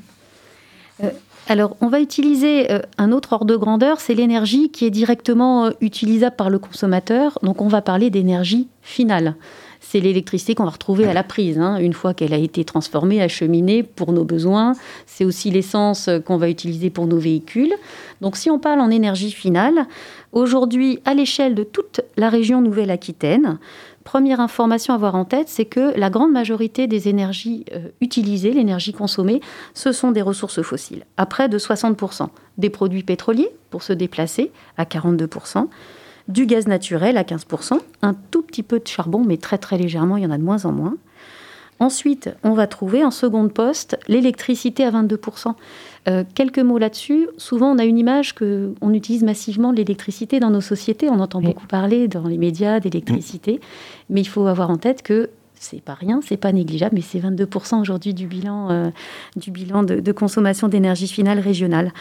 Alors, 1.48 1.76
on 1.80 1.88
va 1.88 1.98
utiliser 1.98 2.68
un 2.98 3.10
autre 3.10 3.32
ordre 3.32 3.46
de 3.46 3.56
grandeur, 3.56 3.98
c'est 3.98 4.14
l'énergie 4.14 4.70
qui 4.70 4.86
est 4.86 4.90
directement 4.90 5.72
utilisable 5.80 6.36
par 6.36 6.50
le 6.50 6.60
consommateur. 6.60 7.36
Donc, 7.42 7.60
on 7.60 7.66
va 7.66 7.82
parler 7.82 8.10
d'énergie 8.10 8.68
finale. 8.80 9.34
C'est 9.80 9.98
l'électricité 9.98 10.54
qu'on 10.54 10.64
va 10.64 10.70
retrouver 10.70 11.06
à 11.06 11.12
la 11.12 11.24
prise, 11.24 11.58
hein, 11.58 11.78
une 11.78 11.92
fois 11.92 12.14
qu'elle 12.14 12.32
a 12.32 12.38
été 12.38 12.64
transformée, 12.64 13.20
acheminée 13.20 13.82
pour 13.82 14.12
nos 14.12 14.24
besoins. 14.24 14.74
C'est 15.06 15.24
aussi 15.24 15.50
l'essence 15.50 16.08
qu'on 16.24 16.36
va 16.36 16.48
utiliser 16.48 16.88
pour 16.90 17.08
nos 17.08 17.18
véhicules. 17.18 17.74
Donc, 18.20 18.36
si 18.36 18.48
on 18.48 18.60
parle 18.60 18.80
en 18.80 18.90
énergie 18.90 19.32
finale, 19.32 19.86
Aujourd'hui, 20.32 20.98
à 21.04 21.12
l'échelle 21.12 21.54
de 21.54 21.62
toute 21.62 22.00
la 22.16 22.30
région 22.30 22.62
Nouvelle-Aquitaine, 22.62 23.58
première 24.02 24.40
information 24.40 24.94
à 24.94 24.96
avoir 24.96 25.14
en 25.14 25.26
tête, 25.26 25.50
c'est 25.50 25.66
que 25.66 25.92
la 25.98 26.08
grande 26.08 26.32
majorité 26.32 26.86
des 26.86 27.08
énergies 27.08 27.66
euh, 27.74 27.88
utilisées, 28.00 28.52
l'énergie 28.52 28.94
consommée, 28.94 29.42
ce 29.74 29.92
sont 29.92 30.10
des 30.10 30.22
ressources 30.22 30.62
fossiles, 30.62 31.04
à 31.18 31.26
près 31.26 31.50
de 31.50 31.58
60%. 31.58 32.28
Des 32.56 32.70
produits 32.70 33.02
pétroliers 33.02 33.50
pour 33.68 33.82
se 33.82 33.92
déplacer, 33.92 34.50
à 34.78 34.84
42%. 34.84 35.68
Du 36.28 36.46
gaz 36.46 36.66
naturel 36.66 37.18
à 37.18 37.24
15%, 37.24 37.80
un 38.00 38.14
tout 38.30 38.42
petit 38.42 38.62
peu 38.62 38.78
de 38.78 38.86
charbon, 38.86 39.22
mais 39.26 39.36
très 39.36 39.58
très 39.58 39.76
légèrement, 39.76 40.16
il 40.16 40.22
y 40.22 40.26
en 40.26 40.30
a 40.30 40.38
de 40.38 40.42
moins 40.42 40.64
en 40.64 40.72
moins. 40.72 40.94
Ensuite, 41.82 42.30
on 42.44 42.52
va 42.52 42.68
trouver 42.68 43.04
en 43.04 43.10
seconde 43.10 43.52
poste 43.52 43.98
l'électricité 44.06 44.84
à 44.84 44.92
22%. 44.92 45.54
Euh, 46.06 46.22
quelques 46.32 46.60
mots 46.60 46.78
là-dessus. 46.78 47.26
Souvent, 47.38 47.72
on 47.72 47.78
a 47.78 47.84
une 47.84 47.98
image 47.98 48.36
qu'on 48.36 48.94
utilise 48.94 49.24
massivement 49.24 49.72
l'électricité 49.72 50.38
dans 50.38 50.50
nos 50.50 50.60
sociétés. 50.60 51.10
On 51.10 51.18
entend 51.18 51.40
beaucoup 51.40 51.66
parler 51.66 52.06
dans 52.06 52.28
les 52.28 52.38
médias 52.38 52.78
d'électricité. 52.78 53.60
Mais 54.10 54.20
il 54.20 54.28
faut 54.28 54.46
avoir 54.46 54.70
en 54.70 54.76
tête 54.76 55.02
que 55.02 55.30
c'est 55.62 55.80
pas 55.80 55.94
rien, 55.94 56.20
c'est 56.22 56.36
pas 56.36 56.52
négligeable, 56.52 56.96
mais 56.96 57.02
c'est 57.02 57.20
22% 57.20 57.80
aujourd'hui 57.80 58.14
du 58.14 58.26
bilan, 58.26 58.70
euh, 58.70 58.90
du 59.36 59.50
bilan 59.50 59.84
de, 59.84 60.12
consommation 60.12 60.68
d'énergie 60.68 61.06
finale 61.06 61.38
régionale. 61.38 61.92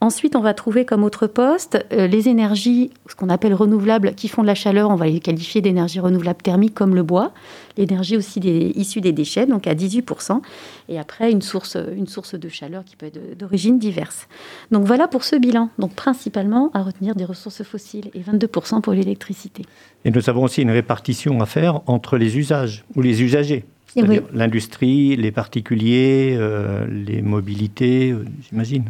Ensuite, 0.00 0.36
on 0.36 0.40
va 0.40 0.54
trouver 0.54 0.84
comme 0.84 1.04
autre 1.04 1.26
poste 1.26 1.84
euh, 1.92 2.06
les 2.06 2.28
énergies, 2.28 2.90
ce 3.08 3.14
qu'on 3.14 3.28
appelle 3.28 3.52
renouvelables, 3.52 4.14
qui 4.14 4.28
font 4.28 4.42
de 4.42 4.46
la 4.46 4.54
chaleur, 4.54 4.90
on 4.90 4.96
va 4.96 5.06
les 5.06 5.20
qualifier 5.20 5.60
d'énergie 5.60 6.00
renouvelable 6.00 6.40
thermique 6.40 6.74
comme 6.74 6.94
le 6.94 7.02
bois, 7.02 7.32
l'énergie 7.76 8.16
aussi 8.16 8.40
des, 8.40 8.72
issue 8.74 9.00
des 9.00 9.12
déchets, 9.12 9.46
donc 9.46 9.66
à 9.66 9.74
18%, 9.74 10.40
et 10.88 10.98
après 10.98 11.30
une 11.30 11.42
source, 11.42 11.76
une 11.96 12.06
source 12.06 12.34
de 12.34 12.48
chaleur 12.48 12.84
qui 12.84 12.96
peut 12.96 13.06
être 13.06 13.38
d'origine 13.38 13.78
diverse. 13.78 14.28
Donc 14.70 14.84
voilà 14.84 15.08
pour 15.08 15.24
ce 15.24 15.36
bilan, 15.36 15.70
donc 15.78 15.94
principalement 15.94 16.70
à 16.74 16.82
retenir 16.82 17.14
des 17.14 17.24
ressources 17.24 17.62
fossiles 17.62 18.10
et 18.14 18.20
22% 18.20 18.80
pour 18.80 18.92
l'électricité. 18.92 19.64
Et 20.04 20.10
nous 20.10 20.28
avons 20.30 20.44
aussi 20.44 20.62
une 20.62 20.70
répartition 20.70 21.40
à 21.40 21.46
faire 21.46 21.80
entre 21.86 22.16
les 22.16 22.38
usages 22.38 22.84
ou 22.96 23.02
les 23.02 23.22
usagers. 23.22 23.64
C'est-à-dire 23.92 24.22
l'industrie, 24.32 25.16
les 25.16 25.32
particuliers, 25.32 26.36
euh, 26.38 26.86
les 26.86 27.22
mobilités, 27.22 28.12
euh, 28.12 28.24
j'imagine. 28.48 28.84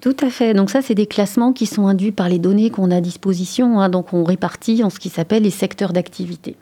Tout 0.00 0.16
à 0.20 0.30
fait. 0.30 0.54
Donc 0.54 0.70
ça, 0.70 0.82
c'est 0.82 0.94
des 0.94 1.06
classements 1.06 1.52
qui 1.52 1.66
sont 1.66 1.86
induits 1.86 2.12
par 2.12 2.28
les 2.28 2.38
données 2.38 2.70
qu'on 2.70 2.90
a 2.90 2.96
à 2.96 3.00
disposition. 3.00 3.80
Hein. 3.80 3.88
Donc 3.88 4.12
on 4.12 4.24
répartit 4.24 4.82
en 4.84 4.90
ce 4.90 4.98
qui 4.98 5.08
s'appelle 5.08 5.42
les 5.42 5.50
secteurs 5.50 5.92
d'activité. 5.92 6.56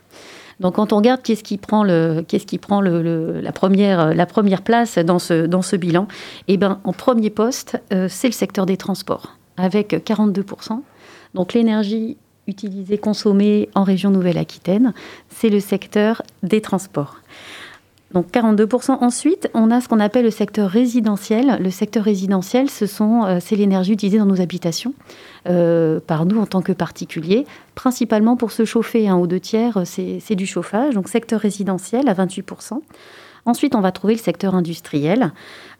Donc 0.59 0.75
quand 0.75 0.93
on 0.93 0.97
regarde 0.97 1.21
qu'est-ce 1.21 1.43
qui 1.43 1.57
prend, 1.57 1.83
le, 1.83 2.23
qu'est-ce 2.27 2.45
qui 2.45 2.57
prend 2.57 2.81
le, 2.81 3.39
la, 3.39 3.51
première, 3.51 4.13
la 4.13 4.25
première 4.25 4.61
place 4.61 4.97
dans 4.97 5.19
ce, 5.19 5.45
dans 5.45 5.61
ce 5.61 5.75
bilan, 5.75 6.07
eh 6.47 6.57
ben, 6.57 6.79
en 6.83 6.93
premier 6.93 7.29
poste, 7.29 7.81
euh, 7.93 8.07
c'est 8.09 8.27
le 8.27 8.33
secteur 8.33 8.65
des 8.65 8.77
transports, 8.77 9.37
avec 9.57 9.93
42%. 9.93 10.81
Donc 11.33 11.53
l'énergie 11.53 12.17
utilisée, 12.47 12.97
consommée 12.97 13.69
en 13.75 13.83
région 13.83 14.09
Nouvelle-Aquitaine, 14.09 14.93
c'est 15.29 15.49
le 15.49 15.59
secteur 15.59 16.23
des 16.43 16.61
transports. 16.61 17.17
Donc 18.13 18.31
42%. 18.31 18.97
Ensuite, 19.01 19.49
on 19.53 19.69
a 19.69 19.81
ce 19.81 19.87
qu'on 19.87 19.99
appelle 19.99 20.25
le 20.25 20.31
secteur 20.31 20.69
résidentiel. 20.69 21.59
Le 21.61 21.69
secteur 21.69 22.03
résidentiel, 22.03 22.69
ce 22.69 22.85
euh, 22.85 23.39
c'est 23.39 23.55
l'énergie 23.55 23.93
utilisée 23.93 24.17
dans 24.17 24.25
nos 24.25 24.41
habitations 24.41 24.93
euh, 25.47 25.99
par 25.99 26.25
nous 26.25 26.39
en 26.39 26.47
tant 26.47 26.61
que 26.61 26.71
particuliers, 26.71 27.45
principalement 27.75 28.35
pour 28.35 28.51
se 28.51 28.65
chauffer. 28.65 29.07
Un 29.07 29.15
hein, 29.15 29.19
ou 29.19 29.27
deux 29.27 29.39
tiers, 29.39 29.77
euh, 29.77 29.83
c'est 29.85 30.35
du 30.35 30.47
chauffage. 30.47 30.95
Donc 30.95 31.07
secteur 31.07 31.39
résidentiel 31.39 32.09
à 32.09 32.13
28%. 32.13 32.79
Ensuite, 33.45 33.75
on 33.75 33.81
va 33.81 33.91
trouver 33.91 34.15
le 34.15 34.19
secteur 34.19 34.55
industriel 34.55 35.31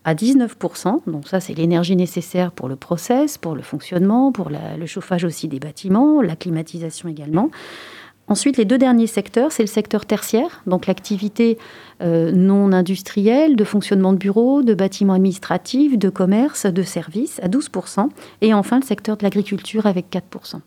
à 0.05 0.13
19%. 0.13 1.01
Donc 1.07 1.27
ça, 1.27 1.39
c'est 1.39 1.53
l'énergie 1.53 1.95
nécessaire 1.95 2.51
pour 2.51 2.69
le 2.69 2.75
process, 2.75 3.37
pour 3.37 3.55
le 3.55 3.61
fonctionnement, 3.61 4.31
pour 4.31 4.49
le 4.49 4.85
chauffage 4.85 5.23
aussi 5.23 5.47
des 5.47 5.59
bâtiments, 5.59 6.21
la 6.21 6.35
climatisation 6.35 7.09
également. 7.09 7.49
Ensuite, 8.29 8.57
les 8.57 8.65
deux 8.65 8.77
derniers 8.77 9.07
secteurs, 9.07 9.51
c'est 9.51 9.63
le 9.63 9.67
secteur 9.67 10.05
tertiaire, 10.05 10.61
donc 10.67 10.85
l'activité 10.85 11.57
euh, 12.03 12.31
non 12.31 12.71
industrielle, 12.71 13.55
de 13.55 13.63
fonctionnement 13.63 14.13
de 14.13 14.19
bureaux, 14.19 14.61
de 14.61 14.75
bâtiments 14.75 15.13
administratifs, 15.13 15.97
de 15.97 16.09
commerce, 16.09 16.67
de 16.67 16.83
services, 16.83 17.39
à 17.41 17.47
12%. 17.47 18.07
Et 18.41 18.53
enfin, 18.53 18.79
le 18.79 18.85
secteur 18.85 19.17
de 19.17 19.23
l'agriculture 19.23 19.87
avec 19.87 20.11
4%. 20.11 20.61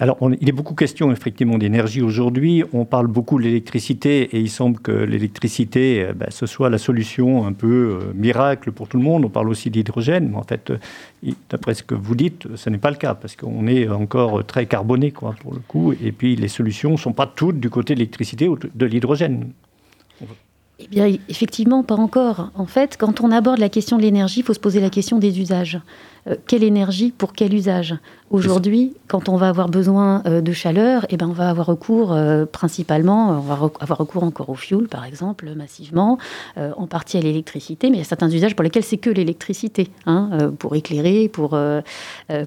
Alors 0.00 0.18
il 0.40 0.48
est 0.48 0.52
beaucoup 0.52 0.74
question 0.74 1.12
effectivement 1.12 1.56
d'énergie 1.56 2.02
aujourd'hui. 2.02 2.64
On 2.72 2.84
parle 2.84 3.06
beaucoup 3.06 3.38
de 3.38 3.44
l'électricité 3.44 4.22
et 4.36 4.40
il 4.40 4.50
semble 4.50 4.80
que 4.80 4.90
l'électricité, 4.90 6.02
euh, 6.02 6.12
ben, 6.12 6.28
ce 6.30 6.46
soit 6.46 6.68
la 6.68 6.78
solution 6.78 7.46
un 7.46 7.52
peu 7.52 8.00
euh, 8.00 8.12
miracle 8.14 8.72
pour 8.72 8.88
tout 8.88 8.96
le 8.96 9.04
monde. 9.04 9.24
On 9.24 9.30
parle 9.30 9.48
aussi 9.48 9.70
d'hydrogène, 9.70 10.30
mais 10.30 10.36
en 10.36 10.42
fait, 10.42 10.70
euh, 10.70 11.32
d'après 11.48 11.74
ce 11.74 11.82
que 11.82 11.94
vous 11.94 12.14
dites, 12.14 12.48
ce 12.56 12.70
n'est 12.70 12.78
pas 12.78 12.90
le 12.90 12.96
cas 12.96 13.14
parce 13.14 13.36
qu'on 13.36 13.66
est 13.66 13.88
encore 13.88 14.44
très 14.44 14.66
carboné 14.66 15.12
quoi, 15.12 15.34
pour 15.40 15.54
le 15.54 15.60
coup. 15.60 15.92
Et 15.92 16.12
puis 16.12 16.36
les 16.36 16.48
solutions 16.48 16.92
ne 16.92 16.96
sont 16.96 17.12
pas 17.12 17.26
toutes 17.26 17.60
du 17.60 17.70
côté 17.70 17.94
de 17.94 18.00
l'électricité 18.00 18.48
ou 18.48 18.56
de 18.56 18.86
l'hydrogène. 18.86 19.52
Eh 20.78 20.88
bien, 20.88 21.10
effectivement, 21.30 21.82
pas 21.82 21.94
encore. 21.94 22.50
En 22.54 22.66
fait, 22.66 22.98
quand 22.98 23.22
on 23.22 23.30
aborde 23.30 23.58
la 23.58 23.70
question 23.70 23.96
de 23.96 24.02
l'énergie, 24.02 24.40
il 24.40 24.42
faut 24.42 24.52
se 24.52 24.60
poser 24.60 24.80
la 24.80 24.90
question 24.90 25.18
des 25.18 25.40
usages. 25.40 25.80
Euh, 26.28 26.36
quelle 26.46 26.62
énergie 26.62 27.14
pour 27.16 27.32
quel 27.32 27.54
usage? 27.54 27.94
Aujourd'hui, 28.28 28.92
quand 29.08 29.30
on 29.30 29.36
va 29.36 29.48
avoir 29.48 29.70
besoin 29.70 30.22
euh, 30.26 30.42
de 30.42 30.52
chaleur, 30.52 31.06
eh 31.08 31.16
ben, 31.16 31.28
on 31.28 31.32
va 31.32 31.48
avoir 31.48 31.66
recours 31.66 32.12
euh, 32.12 32.44
principalement, 32.44 33.30
on 33.30 33.40
va 33.40 33.54
avoir 33.80 33.98
recours 33.98 34.22
encore 34.22 34.50
au 34.50 34.54
fuel, 34.54 34.86
par 34.86 35.06
exemple, 35.06 35.50
massivement, 35.56 36.18
en 36.56 36.86
partie 36.86 37.16
à 37.16 37.20
l'électricité, 37.20 37.88
mais 37.88 37.96
il 37.96 38.00
y 38.00 38.02
a 38.02 38.04
certains 38.04 38.30
usages 38.30 38.54
pour 38.54 38.62
lesquels 38.62 38.84
c'est 38.84 38.98
que 38.98 39.10
l'électricité, 39.10 39.88
hein, 40.04 40.52
pour 40.58 40.76
éclairer, 40.76 41.28
pour, 41.28 41.58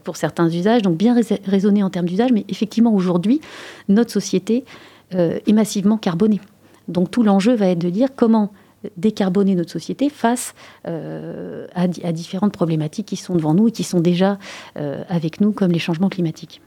pour 0.04 0.18
certains 0.18 0.50
usages. 0.50 0.82
Donc, 0.82 0.98
bien 0.98 1.16
raisonner 1.46 1.82
en 1.84 1.90
termes 1.90 2.06
d'usage, 2.06 2.32
mais 2.32 2.46
effectivement, 2.48 2.94
aujourd'hui, 2.94 3.42
notre 3.88 4.12
société 4.12 4.66
est 5.12 5.54
massivement 5.54 5.98
carbonée. 5.98 6.42
Donc 6.90 7.12
tout 7.12 7.24
l'enjeu 7.24 7.56
va 7.56 7.68
être 7.68 7.80
de 7.80 7.90
dire 7.90 8.10
comment 8.16 8.52
décarboner 8.98 9.56
notre 9.56 9.72
société 9.72 10.10
face 10.10 10.54
euh, 10.88 11.68
à, 11.74 11.88
différentes 11.88 12.54
problématiques 12.54 13.08
qui 13.08 13.16
sont 13.16 13.36
devant 13.36 13.54
nous 13.54 13.68
et 13.68 13.72
qui 13.72 13.84
sont 13.84 14.00
déjà 14.00 14.38
euh, 14.78 15.04
avec 15.10 15.42
nous, 15.42 15.52
comme 15.52 15.72
les 15.72 15.80
changements 15.80 16.10
climatiques. 16.10 16.62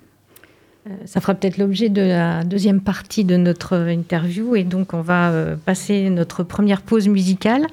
Euh, 0.87 0.91
ça 1.07 1.21
fera 1.21 1.35
peut-être 1.35 1.59
l'objet 1.59 1.89
de 1.89 2.03
la 2.03 2.45
deuxième 2.45 2.81
partie 2.81 3.25
de 3.25 3.37
notre 3.37 3.89
interview 3.89 4.57
et 4.57 4.65
donc 4.65 4.95
on 4.95 5.01
va 5.01 5.57
passer 5.65 6.11
notre 6.11 6.43
première 6.43 6.83
pause 6.83 7.09
musicale. 7.09 7.67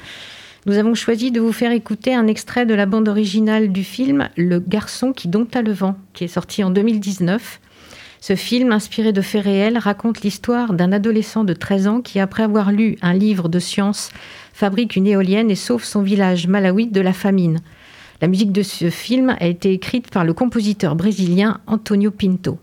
Nous 0.66 0.78
avons 0.78 0.94
choisi 0.94 1.32
de 1.32 1.40
vous 1.40 1.54
faire 1.54 1.72
écouter 1.72 2.14
un 2.14 2.28
extrait 2.28 2.66
de 2.66 2.74
la 2.74 2.86
bande 2.86 3.08
originale 3.08 3.70
du 3.70 3.84
film 3.84 4.30
Le 4.36 4.60
garçon 4.60 5.14
qui 5.14 5.28
dompta 5.28 5.62
le 5.62 5.72
vent, 5.72 5.96
qui 6.14 6.26
est 6.26 6.28
sorti 6.28 6.64
en 6.64 6.70
2019. 6.70 7.60
Ce 8.22 8.36
film, 8.36 8.72
inspiré 8.74 9.14
de 9.14 9.22
faits 9.22 9.46
réels, 9.46 9.78
raconte 9.78 10.22
l'histoire 10.22 10.74
d'un 10.74 10.92
adolescent 10.92 11.46
de 11.46 11.54
13 11.54 11.88
ans 11.88 12.02
qui, 12.02 12.20
après 12.20 12.44
avoir 12.44 12.72
lu 12.72 12.98
un 13.02 13.14
livre 13.14 13.48
de 13.48 13.60
science, 13.60 14.12
fabrique 14.54 14.98
une 14.98 15.08
éolienne 15.08 15.50
et 15.50 15.56
sauve 15.56 15.86
son 15.86 16.02
village 16.02 16.48
malawite 16.48 16.92
de 16.92 17.02
la 17.02 17.14
famine. 17.14 17.60
La 18.22 18.28
musique 18.28 18.52
de 18.52 18.62
ce 18.62 18.90
film 18.90 19.36
a 19.40 19.48
été 19.48 19.72
écrite 19.72 20.12
par 20.12 20.26
le 20.26 20.34
compositeur 20.34 20.98
brésilien 20.98 21.62
Antonio 21.66 22.12
Pinto. 22.12 22.60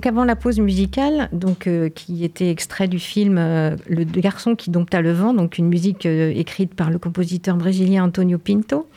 Donc 0.00 0.06
avant 0.06 0.24
la 0.24 0.34
pause 0.34 0.58
musicale, 0.60 1.28
donc, 1.30 1.68
qui 1.94 2.24
était 2.24 2.48
extrait 2.48 2.88
du 2.88 2.98
film 2.98 3.34
Le 3.34 4.04
garçon 4.04 4.56
qui 4.56 4.70
dompta 4.70 5.02
le 5.02 5.12
vent, 5.12 5.34
donc 5.34 5.58
une 5.58 5.68
musique 5.68 6.06
écrite 6.06 6.72
par 6.74 6.88
le 6.88 6.98
compositeur 6.98 7.54
brésilien 7.58 8.04
Antonio 8.04 8.38
Pinto, 8.38 8.88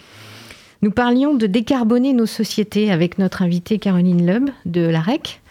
nous 0.81 0.91
parlions 0.91 1.33
de 1.33 1.45
décarboner 1.45 2.13
nos 2.13 2.25
sociétés 2.25 2.89
avec 2.89 3.17
notre 3.17 3.41
invitée 3.41 3.79
Caroline 3.79 4.25
Leub 4.25 4.49
de 4.63 4.87
l'AREC. 4.87 5.41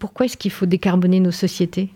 pourquoi 0.00 0.26
est-ce 0.26 0.36
qu'il 0.36 0.50
faut 0.50 0.66
décarboner 0.66 1.20
nos 1.20 1.30
sociétés? 1.30 1.90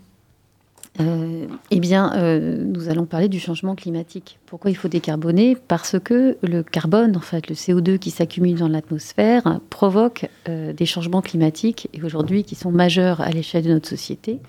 Euh, 0.99 1.45
eh 1.71 1.79
bien, 1.79 2.13
euh, 2.15 2.63
nous 2.63 2.89
allons 2.89 3.05
parler 3.05 3.27
du 3.27 3.39
changement 3.39 3.75
climatique. 3.75 4.39
Pourquoi 4.45 4.71
il 4.71 4.75
faut 4.75 4.87
décarboner? 4.87 5.55
Parce 5.67 5.97
que 5.99 6.37
le 6.41 6.63
carbone, 6.63 7.15
en 7.15 7.21
fait, 7.21 7.49
le 7.49 7.55
CO2 7.55 7.97
qui 7.97 8.11
s'accumule 8.11 8.55
dans 8.55 8.67
l'atmosphère, 8.67 9.59
provoque 9.69 10.27
euh, 10.49 10.73
des 10.73 10.85
changements 10.85 11.21
climatiques, 11.21 11.89
et 11.93 12.03
aujourd'hui 12.03 12.43
qui 12.43 12.55
sont 12.55 12.71
majeurs 12.71 13.21
à 13.21 13.29
l'échelle 13.29 13.63
de 13.63 13.73
notre 13.73 13.89
société, 13.89 14.39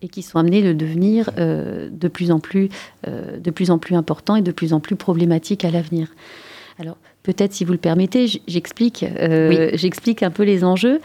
et 0.00 0.08
qui 0.08 0.22
sont 0.22 0.38
amenés 0.38 0.66
à 0.66 0.74
devenir 0.74 1.32
de, 1.34 2.08
plus 2.08 2.30
en 2.30 2.38
plus, 2.38 2.68
de 3.04 3.50
plus 3.50 3.72
en 3.72 3.78
plus 3.78 3.96
importants 3.96 4.36
et 4.36 4.42
de 4.42 4.52
plus 4.52 4.72
en 4.72 4.78
plus 4.78 4.94
problématiques 4.94 5.64
à 5.64 5.72
l'avenir. 5.72 6.06
Alors, 6.80 6.96
peut-être 7.24 7.52
si 7.52 7.64
vous 7.64 7.72
le 7.72 7.78
permettez, 7.78 8.40
j'explique, 8.46 9.02
euh, 9.02 9.70
j'explique 9.74 10.22
un 10.22 10.30
peu 10.30 10.44
les 10.44 10.62
enjeux. 10.62 11.00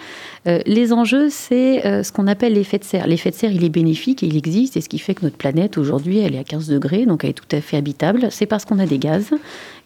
Euh, 0.48 0.60
les 0.68 0.94
enjeux, 0.94 1.30
c'est 1.32 1.84
euh, 1.88 2.04
ce 2.04 2.12
qu'on 2.12 2.28
appelle 2.28 2.54
l'effet 2.54 2.78
de 2.78 2.84
serre. 2.84 3.08
L'effet 3.08 3.32
de 3.32 3.36
serre, 3.36 3.52
il 3.52 3.64
est 3.64 3.70
bénéfique, 3.70 4.22
il 4.22 4.38
existe, 4.38 4.78
et 4.78 4.82
ce 4.82 4.90
qui 4.90 5.00
fait 5.00 5.16
que 5.16 5.24
notre 5.24 5.38
planète 5.38 5.80
aujourd'hui, 5.80 6.20
elle 6.20 6.36
est 6.36 6.40
à 6.40 6.44
15 6.44 6.68
degrés, 6.68 7.08
donc 7.08 7.24
elle 7.24 7.32
est 7.32 7.34
tout 7.34 7.56
à 7.56 7.60
fait 7.60 7.76
habitable. 7.76 8.28
C'est 8.30 8.46
parce 8.46 8.66
qu'on 8.66 8.78
a 8.78 8.86
des 8.86 9.00
gaz 9.00 9.32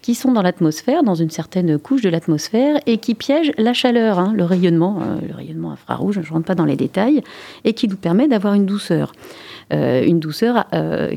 qui 0.02 0.14
sont 0.14 0.34
dans 0.34 0.42
l'atmosphère, 0.42 1.04
dans 1.04 1.16
une 1.16 1.30
certaine 1.30 1.80
couche 1.80 2.02
de 2.02 2.10
l'atmosphère, 2.10 2.78
et 2.86 2.98
qui 2.98 3.16
piègent 3.16 3.54
la 3.58 3.72
chaleur, 3.72 4.20
hein, 4.20 4.34
le 4.36 4.44
rayonnement, 4.44 5.00
le 5.26 5.34
rayonnement 5.34 5.72
infrarouge. 5.72 6.16
Je 6.16 6.28
ne 6.28 6.34
rentre 6.34 6.46
pas 6.46 6.56
dans 6.56 6.66
les 6.66 6.76
détails, 6.76 7.22
et 7.64 7.72
qui 7.72 7.88
nous 7.88 7.96
permet 7.96 8.28
d'avoir 8.28 8.56
une 8.56 8.66
douceur, 8.66 9.14
une 9.72 10.20
douceur 10.20 10.66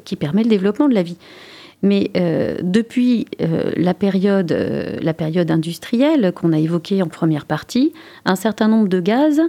qui 0.05 0.15
permet 0.15 0.45
le 0.45 0.49
développement 0.49 0.89
de 0.89 0.95
la 0.95 1.03
vie. 1.03 1.17
Mais 1.83 2.11
euh, 2.17 2.59
depuis 2.63 3.27
euh, 3.41 3.73
la, 3.77 3.95
période, 3.95 4.53
euh, 4.53 4.99
la 5.01 5.15
période 5.15 5.51
industrielle 5.51 6.33
qu'on 6.35 6.53
a 6.53 6.59
évoquée 6.59 7.03
en 7.03 7.09
première 7.09 7.47
partie, 7.47 7.93
un 8.25 8.37
certain 8.37 8.69
nombre 8.69 8.89
de 8.89 9.01
gaz 9.01 9.41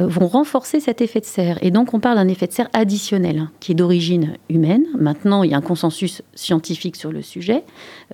vont 0.00 0.28
renforcer 0.28 0.78
cet 0.78 1.00
effet 1.00 1.18
de 1.18 1.24
serre. 1.24 1.58
Et 1.60 1.72
donc 1.72 1.92
on 1.92 1.98
parle 1.98 2.18
d'un 2.18 2.28
effet 2.28 2.46
de 2.46 2.52
serre 2.52 2.68
additionnel 2.72 3.38
hein, 3.38 3.50
qui 3.58 3.72
est 3.72 3.74
d'origine 3.74 4.34
humaine. 4.48 4.84
Maintenant, 4.96 5.42
il 5.42 5.50
y 5.50 5.54
a 5.54 5.56
un 5.56 5.62
consensus 5.62 6.22
scientifique 6.34 6.94
sur 6.94 7.10
le 7.10 7.20
sujet. 7.20 7.64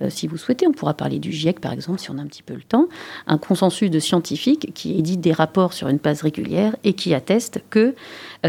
si 0.09 0.25
vous 0.25 0.37
souhaitez, 0.37 0.65
on 0.65 0.71
pourra 0.71 0.95
parler 0.95 1.19
du 1.19 1.31
GIEC 1.31 1.59
par 1.59 1.73
exemple 1.73 1.99
si 1.99 2.09
on 2.09 2.17
a 2.17 2.21
un 2.21 2.25
petit 2.25 2.41
peu 2.41 2.55
le 2.55 2.63
temps. 2.63 2.87
Un 3.27 3.37
consensus 3.37 3.91
de 3.91 3.99
scientifiques 3.99 4.71
qui 4.73 4.97
édite 4.97 5.21
des 5.21 5.31
rapports 5.31 5.73
sur 5.73 5.87
une 5.87 5.97
base 5.97 6.23
régulière 6.23 6.75
et 6.83 6.93
qui 6.93 7.13
atteste 7.13 7.61
que 7.69 7.93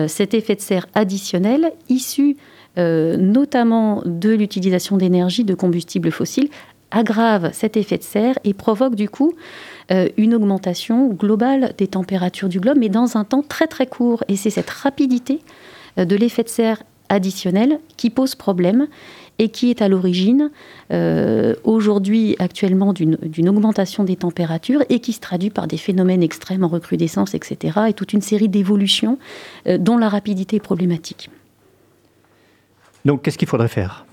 cet 0.06 0.32
effet 0.32 0.54
de 0.54 0.62
serre 0.62 0.86
additionnel 0.94 1.72
issu 1.90 2.38
euh, 2.78 3.16
notamment 3.16 4.02
de 4.04 4.30
l'utilisation 4.30 4.98
d'énergie 4.98 5.44
de 5.44 5.54
combustibles 5.54 6.10
fossiles, 6.10 6.50
aggrave 6.90 7.50
cet 7.52 7.76
effet 7.76 7.96
de 7.96 8.02
serre 8.02 8.38
et 8.44 8.52
provoque 8.52 8.94
du 8.94 9.08
coup 9.08 9.32
euh, 9.90 10.08
une 10.18 10.34
augmentation 10.34 11.08
globale 11.08 11.72
des 11.78 11.86
températures 11.86 12.50
du 12.50 12.60
globe, 12.60 12.76
mais 12.78 12.90
dans 12.90 13.16
un 13.16 13.24
temps 13.24 13.42
très 13.42 13.66
très 13.66 13.86
court. 13.86 14.24
Et 14.28 14.36
c'est 14.36 14.50
cette 14.50 14.68
rapidité 14.68 15.40
euh, 15.98 16.04
de 16.04 16.16
l'effet 16.16 16.42
de 16.42 16.50
serre 16.50 16.82
additionnel 17.08 17.78
qui 17.96 18.10
pose 18.10 18.34
problème 18.34 18.88
et 19.38 19.48
qui 19.48 19.70
est 19.70 19.80
à 19.80 19.88
l'origine 19.88 20.50
aujourd'hui 21.62 22.36
actuellement 22.38 22.94
d'une 22.94 23.48
augmentation 23.48 24.02
des 24.02 24.16
températures 24.16 24.82
et 24.88 24.98
qui 24.98 25.12
se 25.12 25.20
traduit 25.20 25.50
par 25.50 25.68
des 25.68 25.76
phénomènes 25.76 26.22
extrêmes 26.22 26.64
en 26.64 26.68
recrudescence, 26.68 27.34
etc. 27.34 27.80
et 27.88 27.92
toute 27.92 28.14
une 28.14 28.22
série 28.22 28.48
d'évolutions 28.48 29.18
dont 29.78 29.98
la 29.98 30.08
rapidité 30.08 30.56
est 30.56 30.60
problématique. 30.60 31.28
Donc 33.06 33.22
qu'est-ce 33.22 33.38
qu'il 33.38 33.46
faudrait 33.46 33.68
faire? 33.68 34.05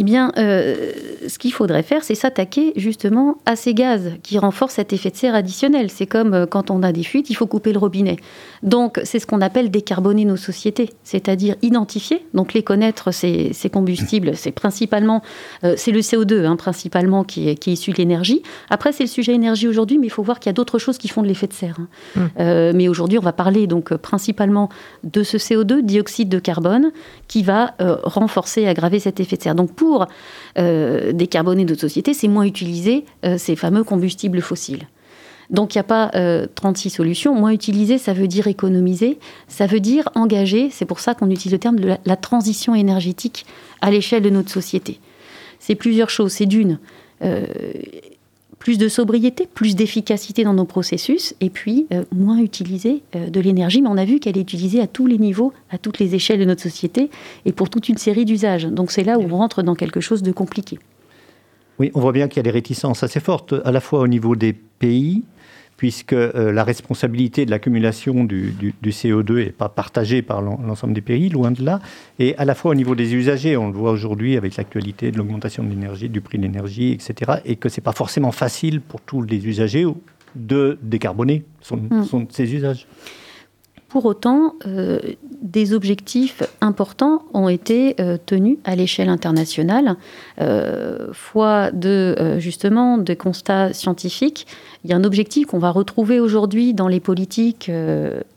Eh 0.00 0.02
bien, 0.02 0.32
euh, 0.38 0.92
ce 1.28 1.38
qu'il 1.38 1.52
faudrait 1.52 1.82
faire, 1.82 2.02
c'est 2.04 2.14
s'attaquer 2.14 2.72
justement 2.74 3.36
à 3.44 3.54
ces 3.54 3.74
gaz 3.74 4.12
qui 4.22 4.38
renforcent 4.38 4.76
cet 4.76 4.94
effet 4.94 5.10
de 5.10 5.16
serre 5.16 5.34
additionnel. 5.34 5.90
C'est 5.90 6.06
comme 6.06 6.32
euh, 6.32 6.46
quand 6.46 6.70
on 6.70 6.82
a 6.82 6.90
des 6.90 7.02
fuites, 7.02 7.28
il 7.28 7.34
faut 7.34 7.46
couper 7.46 7.70
le 7.74 7.78
robinet. 7.78 8.16
Donc, 8.62 8.98
c'est 9.04 9.18
ce 9.18 9.26
qu'on 9.26 9.42
appelle 9.42 9.70
décarboner 9.70 10.24
nos 10.24 10.38
sociétés, 10.38 10.88
c'est-à-dire 11.04 11.56
identifier, 11.60 12.24
donc 12.32 12.54
les 12.54 12.62
connaître, 12.62 13.12
ces, 13.12 13.52
combustibles. 13.70 14.36
C'est 14.36 14.52
principalement, 14.52 15.22
euh, 15.64 15.74
c'est 15.76 15.92
le 15.92 16.00
CO2 16.00 16.46
hein, 16.46 16.56
principalement 16.56 17.22
qui 17.22 17.50
est, 17.50 17.56
qui 17.56 17.68
est, 17.68 17.74
issu 17.74 17.90
de 17.90 17.98
l'énergie. 17.98 18.42
Après, 18.70 18.92
c'est 18.92 19.04
le 19.04 19.08
sujet 19.08 19.34
énergie 19.34 19.68
aujourd'hui, 19.68 19.98
mais 19.98 20.06
il 20.06 20.10
faut 20.10 20.22
voir 20.22 20.40
qu'il 20.40 20.48
y 20.48 20.54
a 20.54 20.54
d'autres 20.54 20.78
choses 20.78 20.96
qui 20.96 21.08
font 21.08 21.20
de 21.20 21.28
l'effet 21.28 21.46
de 21.46 21.52
serre. 21.52 21.76
Hein. 21.78 22.30
Mmh. 22.38 22.72
mais 22.74 22.88
aujourd'hui, 22.88 23.18
on 23.18 23.22
va 23.22 23.34
parler 23.34 23.66
donc 23.66 23.94
principalement 23.96 24.70
de 25.04 25.22
ce 25.22 25.36
CO2, 25.36 25.82
dioxyde 25.82 26.30
de 26.30 26.38
carbone, 26.38 26.90
qui 27.28 27.42
va 27.42 27.74
renforcer 28.04 28.62
et 28.62 28.68
aggraver 28.68 28.98
cet 28.98 29.20
effet 29.20 29.36
de 29.36 29.42
serre. 29.42 29.54
Donc, 29.54 29.74
pour 29.74 29.89
euh, 30.58 31.12
décarboner 31.12 31.64
notre 31.64 31.80
société, 31.80 32.14
c'est 32.14 32.28
moins 32.28 32.44
utiliser 32.44 33.04
euh, 33.24 33.38
ces 33.38 33.56
fameux 33.56 33.84
combustibles 33.84 34.40
fossiles. 34.40 34.88
Donc 35.50 35.74
il 35.74 35.78
n'y 35.78 35.80
a 35.80 35.84
pas 35.84 36.10
36 36.54 36.88
euh, 36.88 36.96
solutions. 36.96 37.34
Moins 37.34 37.50
utiliser, 37.50 37.98
ça 37.98 38.12
veut 38.12 38.28
dire 38.28 38.46
économiser, 38.46 39.18
ça 39.48 39.66
veut 39.66 39.80
dire 39.80 40.08
engager. 40.14 40.70
C'est 40.70 40.84
pour 40.84 41.00
ça 41.00 41.14
qu'on 41.14 41.28
utilise 41.30 41.52
le 41.52 41.58
terme 41.58 41.80
de 41.80 41.96
la, 42.04 42.16
transition 42.16 42.74
énergétique 42.74 43.46
à 43.80 43.90
l'échelle 43.90 44.22
de 44.22 44.30
notre 44.30 44.50
société. 44.50 45.00
C'est 45.58 45.74
plusieurs 45.74 46.08
choses. 46.08 46.32
C'est 46.32 46.46
d'une, 46.46 46.78
plus 48.60 48.78
de 48.78 48.88
sobriété, 48.88 49.48
plus 49.52 49.74
d'efficacité 49.74 50.44
dans 50.44 50.52
nos 50.52 50.66
processus, 50.66 51.34
et 51.40 51.50
puis 51.50 51.86
euh, 51.92 52.04
moins 52.12 52.38
utiliser 52.38 53.02
euh, 53.16 53.28
de 53.30 53.40
l'énergie. 53.40 53.82
Mais 53.82 53.88
on 53.88 53.96
a 53.96 54.04
vu 54.04 54.20
qu'elle 54.20 54.36
est 54.36 54.42
utilisée 54.42 54.80
à 54.80 54.86
tous 54.86 55.06
les 55.06 55.18
niveaux, 55.18 55.52
à 55.70 55.78
toutes 55.78 55.98
les 55.98 56.14
échelles 56.14 56.38
de 56.38 56.44
notre 56.44 56.62
société, 56.62 57.10
et 57.46 57.52
pour 57.52 57.70
toute 57.70 57.88
une 57.88 57.96
série 57.96 58.26
d'usages. 58.26 58.66
Donc 58.66 58.92
c'est 58.92 59.02
là 59.02 59.18
où 59.18 59.22
on 59.22 59.36
rentre 59.38 59.62
dans 59.62 59.74
quelque 59.74 60.00
chose 60.00 60.22
de 60.22 60.30
compliqué. 60.30 60.78
Oui, 61.78 61.90
on 61.94 62.00
voit 62.00 62.12
bien 62.12 62.28
qu'il 62.28 62.36
y 62.36 62.40
a 62.40 62.42
des 62.42 62.50
réticences 62.50 63.02
assez 63.02 63.20
fortes, 63.20 63.54
à 63.64 63.72
la 63.72 63.80
fois 63.80 64.00
au 64.00 64.06
niveau 64.06 64.36
des 64.36 64.52
pays, 64.52 65.22
puisque 65.80 66.12
euh, 66.12 66.52
la 66.52 66.62
responsabilité 66.62 67.46
de 67.46 67.50
l'accumulation 67.50 68.24
du, 68.24 68.74
CO2 68.84 69.44
n'est 69.44 69.46
pas 69.46 69.70
partagée 69.70 70.20
par 70.20 70.42
l'ensemble 70.42 70.92
des 70.92 71.00
pays, 71.00 71.30
loin 71.30 71.52
de 71.52 71.64
là, 71.64 71.80
et 72.18 72.36
à 72.36 72.44
la 72.44 72.54
fois 72.54 72.72
au 72.72 72.74
niveau 72.74 72.94
des 72.94 73.14
usagers, 73.14 73.56
on 73.56 73.68
le 73.68 73.72
voit 73.72 73.90
aujourd'hui 73.90 74.36
avec 74.36 74.56
l'actualité 74.56 75.10
de 75.10 75.16
l'augmentation 75.16 75.64
de 75.64 75.70
l'énergie, 75.70 76.10
du 76.10 76.20
prix 76.20 76.36
de 76.36 76.42
l'énergie, 76.42 76.92
etc., 76.92 77.40
et 77.46 77.56
que 77.56 77.70
ce 77.70 77.80
n'est 77.80 77.82
pas 77.82 77.92
forcément 77.92 78.30
facile 78.30 78.82
pour 78.82 79.00
tous 79.00 79.22
les 79.22 79.46
usagers 79.46 79.86
de 80.34 80.78
décarboner 80.82 81.44
son, 81.62 81.76
hmm. 81.76 82.26
ces 82.28 82.54
usages. 82.54 82.86
Pour 83.90 84.04
autant, 84.04 84.54
euh, 84.68 85.00
des 85.42 85.74
objectifs 85.74 86.44
importants 86.60 87.24
ont 87.34 87.48
été 87.48 87.96
euh, 87.98 88.18
tenus 88.24 88.58
à 88.62 88.76
l'échelle 88.76 89.08
internationale, 89.08 89.96
euh, 90.40 91.08
foi 91.12 91.72
de 91.72 92.36
justement 92.38 92.98
des 92.98 93.16
constats 93.16 93.72
scientifiques. 93.72 94.46
Il 94.84 94.90
y 94.90 94.92
a 94.92 94.96
un 94.96 95.02
objectif 95.02 95.48
qu'on 95.48 95.58
va 95.58 95.70
retrouver 95.70 96.20
aujourd'hui 96.20 96.72
dans 96.72 96.86
les 96.86 97.00
politiques 97.00 97.70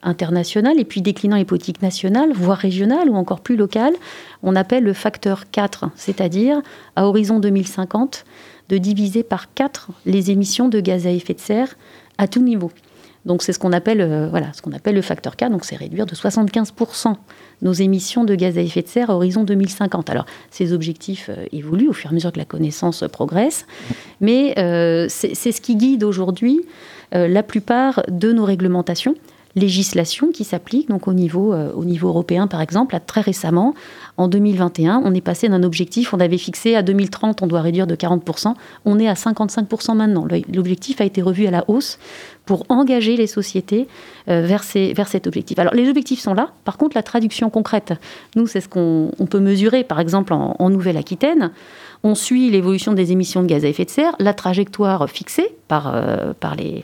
internationales 0.02 0.80
et 0.80 0.86
puis 0.86 1.04
déclinant 1.04 1.38
les 1.38 1.46
politiques 1.46 1.84
nationales, 1.84 2.34
voire 2.34 2.58
régionales 2.58 3.10
ou 3.10 3.16
encore 3.16 3.42
plus 3.42 3.56
locales. 3.56 3.94
On 4.42 4.56
appelle 4.56 4.84
le 4.84 4.94
facteur 4.94 5.52
4, 5.52 5.86
c'est-à-dire 5.96 6.62
à 6.96 7.06
horizon 7.06 7.40
2050 7.40 8.26
de 8.70 8.78
diviser 8.80 9.22
par 9.22 9.54
4 9.54 9.90
les 10.08 10.32
émissions 10.32 10.68
de 10.68 10.80
gaz 10.80 11.06
à 11.06 11.12
effet 11.12 11.36
de 11.36 11.40
serre 11.40 11.76
à 12.18 12.28
tout 12.28 12.42
niveau. 12.42 12.72
Donc 13.26 13.42
c'est 13.42 13.54
ce 13.54 13.60
qu'on 13.60 13.72
appelle, 13.72 14.02
euh, 14.02 14.28
voilà, 14.30 14.52
ce 14.54 14.62
qu'on 14.62 14.74
appelle 14.74 14.96
le 14.96 15.02
facteur 15.02 15.36
K, 15.38 15.50
donc 15.50 15.64
c'est 15.64 15.76
réduire 15.76 16.06
de 16.06 16.14
75% 16.14 17.16
nos 17.62 17.72
émissions 17.72 18.26
de 18.26 18.36
gaz 18.36 18.58
à 18.58 18.62
effet 18.62 18.82
de 18.82 18.88
serre 18.88 19.10
à 19.10 19.16
horizon 19.16 19.44
2050. 19.44 20.10
Alors 20.10 20.26
ces 20.52 20.74
objectifs 20.74 21.30
euh, 21.30 21.46
évoluent 21.52 21.90
au 21.90 21.94
fur 21.94 22.10
et 22.10 22.12
à 22.12 22.14
mesure 22.14 22.32
que 22.32 22.40
la 22.40 22.46
connaissance 22.46 23.04
progresse, 23.12 23.66
mais 24.20 24.54
euh, 24.58 25.08
c'est 25.10 25.34
ce 25.52 25.62
qui 25.62 25.76
guide 25.76 26.04
aujourd'hui 26.04 26.62
la 27.12 27.44
plupart 27.44 28.02
de 28.08 28.32
nos 28.32 28.44
réglementations 28.44 29.14
législation 29.56 30.32
qui 30.32 30.44
s'applique 30.44 30.90
donc 30.90 31.08
au 31.08 31.14
niveau, 31.14 31.54
au 31.54 31.86
niveau 31.86 32.08
européen 32.08 32.48
par 32.48 32.62
exemple. 32.62 32.98
très 33.06 33.22
récemment, 33.22 33.74
en 34.18 34.28
2021, 34.28 35.02
on 35.04 35.14
est 35.14 35.22
passé 35.22 35.50
d'un 35.50 35.64
objectif, 35.64 36.14
on 36.14 36.20
avait 36.20 36.38
fixé 36.38 36.76
à 36.76 36.84
2030, 36.84 37.42
on 37.42 37.48
doit 37.48 37.62
réduire 37.62 37.88
de 37.88 37.96
40%, 37.96 38.54
on 38.86 39.00
est 39.00 39.08
à 39.08 39.14
55% 39.14 39.96
maintenant. 39.96 40.28
L'objectif 40.54 41.02
a 41.02 41.04
été 41.04 41.22
revu 41.22 41.48
à 41.48 41.52
la 41.52 41.64
hausse 41.68 41.98
pour 42.46 42.66
engager 42.70 43.16
les 43.16 43.28
sociétés 43.28 43.88
euh, 44.30 44.46
vers, 44.46 44.64
cet 44.64 45.28
objectif. 45.28 45.58
Alors 45.60 45.74
les 45.74 45.90
objectifs 45.90 46.20
sont 46.20 46.34
là, 46.34 46.50
par 46.66 46.78
contre 46.78 46.96
la 46.96 47.04
traduction 47.04 47.50
concrète, 47.50 47.94
nous 48.36 48.48
c'est 48.48 48.62
ce 48.62 48.70
qu'on 48.70 49.12
peut 49.30 49.40
mesurer 49.40 49.84
par 49.84 50.00
exemple 50.00 50.34
en, 50.34 50.70
Nouvelle-Aquitaine. 50.70 51.52
On 52.04 52.16
suit 52.16 52.50
l'évolution 52.50 52.94
des 52.94 53.12
émissions 53.12 53.42
de 53.42 53.48
gaz 53.48 53.64
à 53.64 53.68
effet 53.68 53.86
de 53.86 53.90
serre, 53.90 54.16
la 54.20 54.34
trajectoire 54.34 55.10
fixée 55.10 55.56
par, 55.68 55.94
euh, 55.96 56.34
les, 56.58 56.78
euh, 56.78 56.82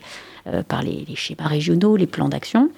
par 0.68 0.82
les, 0.82 1.06
schémas 1.16 1.48
régionaux, 1.48 1.96
les 1.96 2.08
plans 2.08 2.30
d'action. 2.30 2.70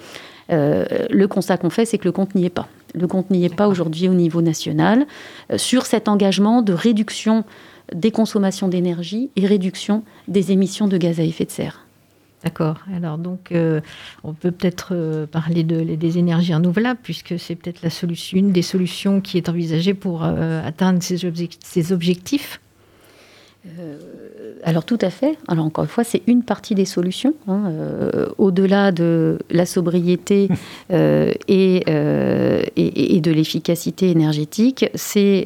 le 0.49 1.25
constat 1.25 1.57
qu'on 1.57 1.69
fait, 1.69 1.86
c'est 1.86 1.97
que 1.97 2.05
le 2.05 2.12
compte 2.12 2.36
n'y 2.36 2.45
est 2.45 2.49
pas. 2.49 2.67
Le 2.93 3.07
compte 3.07 3.29
n'y 3.31 3.45
est 3.45 3.55
pas 3.55 3.67
aujourd'hui 3.67 4.10
au 4.10 4.13
niveau 4.13 4.41
national 4.41 5.05
sur 5.55 5.86
cet 5.86 6.07
engagement 6.07 6.62
de 6.62 6.73
réduction 6.73 7.45
des 7.93 8.12
consommations 8.12 8.67
d'énergie 8.67 9.29
et 9.36 9.45
réduction 9.45 10.03
des 10.27 10.51
émissions 10.51 10.88
de 10.88 10.97
gaz 10.97 11.19
à 11.19 11.23
effet 11.23 11.45
de 11.45 11.51
serre. 11.51 11.86
D'accord. 12.43 12.77
Alors 12.95 13.19
donc, 13.19 13.51
euh, 13.51 13.81
on 14.23 14.34
peut 14.34 14.51
peut-être 14.51 14.89
euh, 14.93 15.27
parler 15.27 15.63
de, 15.63 15.84
des 15.95 16.17
énergies 16.17 16.55
renouvelables, 16.55 16.99
puisque 17.03 17.38
c'est 17.38 17.55
peut-être 17.55 17.84
la 17.84 17.91
solution, 17.91 18.38
une 18.38 18.51
des 18.51 18.63
solutions 18.63 19.21
qui 19.21 19.38
est 19.38 19.47
envisagée 19.47 19.93
pour 19.93 20.23
euh, 20.23 20.65
atteindre 20.65 21.03
ces, 21.03 21.17
ces 21.63 21.93
objectifs. 21.93 22.60
Alors 24.63 24.86
tout 24.86 24.97
à 25.02 25.10
fait. 25.10 25.38
Alors 25.47 25.65
encore 25.65 25.84
une 25.84 25.89
fois, 25.89 26.04
c'est 26.04 26.24
une 26.28 26.43
partie 26.43 26.74
des 26.74 26.86
solutions. 26.86 27.36
Hein, 27.47 27.71
au-delà 28.38 28.91
de 28.91 29.38
la 29.50 29.65
sobriété 29.65 30.50
et, 30.89 31.84
et, 31.88 33.15
et, 33.15 33.21
de 33.21 33.32
l'efficacité 33.32 34.10
énergétique, 34.10 34.86
c'est 34.95 35.45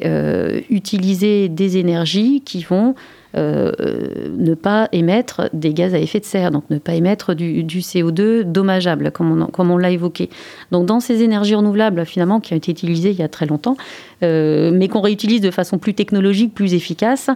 utiliser 0.70 1.48
des 1.48 1.76
énergies 1.76 2.40
qui 2.40 2.62
vont 2.62 2.94
euh, 2.94 2.94
ne 3.36 4.54
pas 4.54 4.88
émettre 4.92 5.50
des 5.52 5.74
gaz 5.74 5.94
à 5.94 5.98
effet 5.98 6.20
de 6.20 6.24
serre, 6.24 6.50
donc 6.50 6.64
ne 6.70 6.78
pas 6.78 6.94
émettre 6.94 7.34
du, 7.34 7.64
CO2 7.64 8.42
dommageable, 8.42 9.10
comme 9.10 9.42
on, 9.42 9.46
comme 9.46 9.70
on 9.70 9.76
l'a 9.76 9.90
évoqué. 9.90 10.30
Donc 10.72 10.86
dans 10.86 11.00
ces 11.00 11.22
énergies 11.22 11.54
renouvelables, 11.54 12.06
finalement, 12.06 12.40
qui 12.40 12.54
ont 12.54 12.56
été 12.56 12.70
utilisées 12.70 13.10
il 13.10 13.18
y 13.18 13.22
a 13.22 13.28
très 13.28 13.46
longtemps, 13.46 13.76
euh, 14.22 14.70
mais 14.72 14.88
qu'on 14.88 15.00
réutilise 15.00 15.40
de 15.40 15.50
façon 15.50 15.78
plus 15.78 15.94
technologique, 15.94 16.54
plus 16.54 16.74
efficace, 16.74 17.30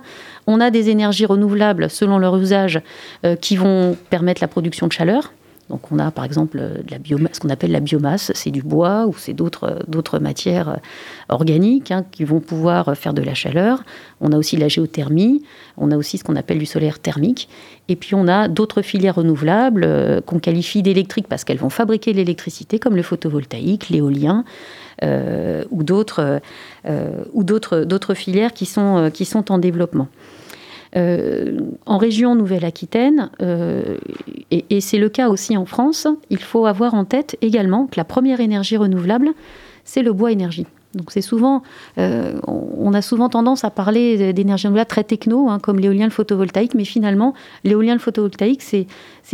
on 0.47 0.61
a 0.61 0.71
des 0.71 0.91
énergies 0.91 1.27
renouvelables, 1.27 1.91
selon 1.91 2.19
leur 2.19 2.37
usage, 2.37 2.81
euh, 3.25 3.37
qui 3.37 3.57
vont 3.57 3.97
permettre 4.09 4.41
la 4.41 4.49
production 4.49 4.87
de 4.87 4.93
chaleur, 4.93 5.33
donc 5.71 5.91
on 5.93 5.99
a 5.99 6.11
par 6.11 6.25
exemple 6.25 6.59
de 6.59 6.91
la 6.91 6.99
biomasse, 6.99 7.37
ce 7.37 7.41
qu'on 7.41 7.49
appelle 7.49 7.71
la 7.71 7.81
biomasse, 7.81 8.33
c'est 8.35 8.51
du 8.51 8.63
bois 8.63 9.07
ou 9.07 9.15
c'est 9.17 9.33
d'autres 9.33 10.19
matières 10.19 10.79
organiques 11.29 11.91
hein, 11.93 12.05
qui 12.11 12.25
vont 12.25 12.41
pouvoir 12.41 12.97
faire 12.97 13.15
de 13.15 13.23
la 13.23 13.35
chaleur. 13.35 13.83
On 14.21 14.33
a 14.33 14.37
aussi 14.37 14.57
la 14.57 14.69
géothermie, 14.69 15.43
on 15.77 15.91
a 15.93 15.97
aussi 15.97 16.19
ce 16.19 16.25
qu'on 16.25 16.37
appelle 16.37 16.59
du 16.59 16.67
solaire 16.67 16.99
thermique. 16.99 17.49
Et 17.89 17.97
puis 17.97 18.15
on 18.15 18.29
a 18.29 18.49
d'autres 18.49 18.83
filières 18.83 19.15
renouvelables 19.15 19.85
euh, 19.85 20.21
qu'on 20.21 20.39
qualifie 20.39 20.83
d'électriques 20.83 21.29
parce 21.29 21.45
qu'elles 21.45 21.59
vont 21.59 21.71
fabriquer 21.71 22.13
l'électricité, 22.13 22.79
comme 22.79 22.97
le 22.97 23.03
photovoltaïque, 23.03 23.89
l'éolien. 23.89 24.45
Euh, 25.03 25.65
ou 25.71 25.83
d'autres 25.83 26.41
euh, 26.87 28.15
filières 28.15 28.53
qui 28.53 28.67
sont 28.67 29.53
en 29.53 29.59
développement. 29.59 30.09
En 30.95 31.99
région 31.99 32.35
Nouvelle-Aquitaine, 32.35 33.31
et, 34.51 34.81
c'est 34.81 34.99
le 34.99 35.09
cas 35.09 35.29
aussi 35.29 35.57
en 35.57 35.67
France, 35.67 36.07
il 36.31 36.41
faut 36.41 36.67
avoir 36.67 36.95
en 36.95 37.05
tête 37.05 37.37
également 37.43 37.87
que 37.87 37.95
la 37.97 38.05
première 38.05 38.41
énergie 38.41 38.77
renouvelable, 38.77 39.31
c'est 39.85 40.03
le 40.03 40.13
bois 40.13 40.33
énergie. 40.33 40.67
Donc 40.95 41.13
c'est 41.13 41.21
souvent, 41.21 41.63
euh, 41.99 42.41
on 42.47 42.93
a 42.95 43.03
souvent 43.03 43.29
tendance 43.29 43.63
à 43.63 43.71
parler 43.71 44.33
d'énergie 44.33 44.67
renouvelable 44.67 44.89
très 44.89 45.05
techno, 45.05 45.49
hein, 45.49 45.61
comme 45.61 45.79
l'éolien, 45.79 46.05
le 46.05 46.11
photovoltaïque, 46.11 46.75
mais 46.75 46.85
finalement, 46.85 47.33
l'éolien, 47.63 47.93
le 47.93 48.01
photovoltaïque, 48.01 48.63
c'est, 48.63 48.87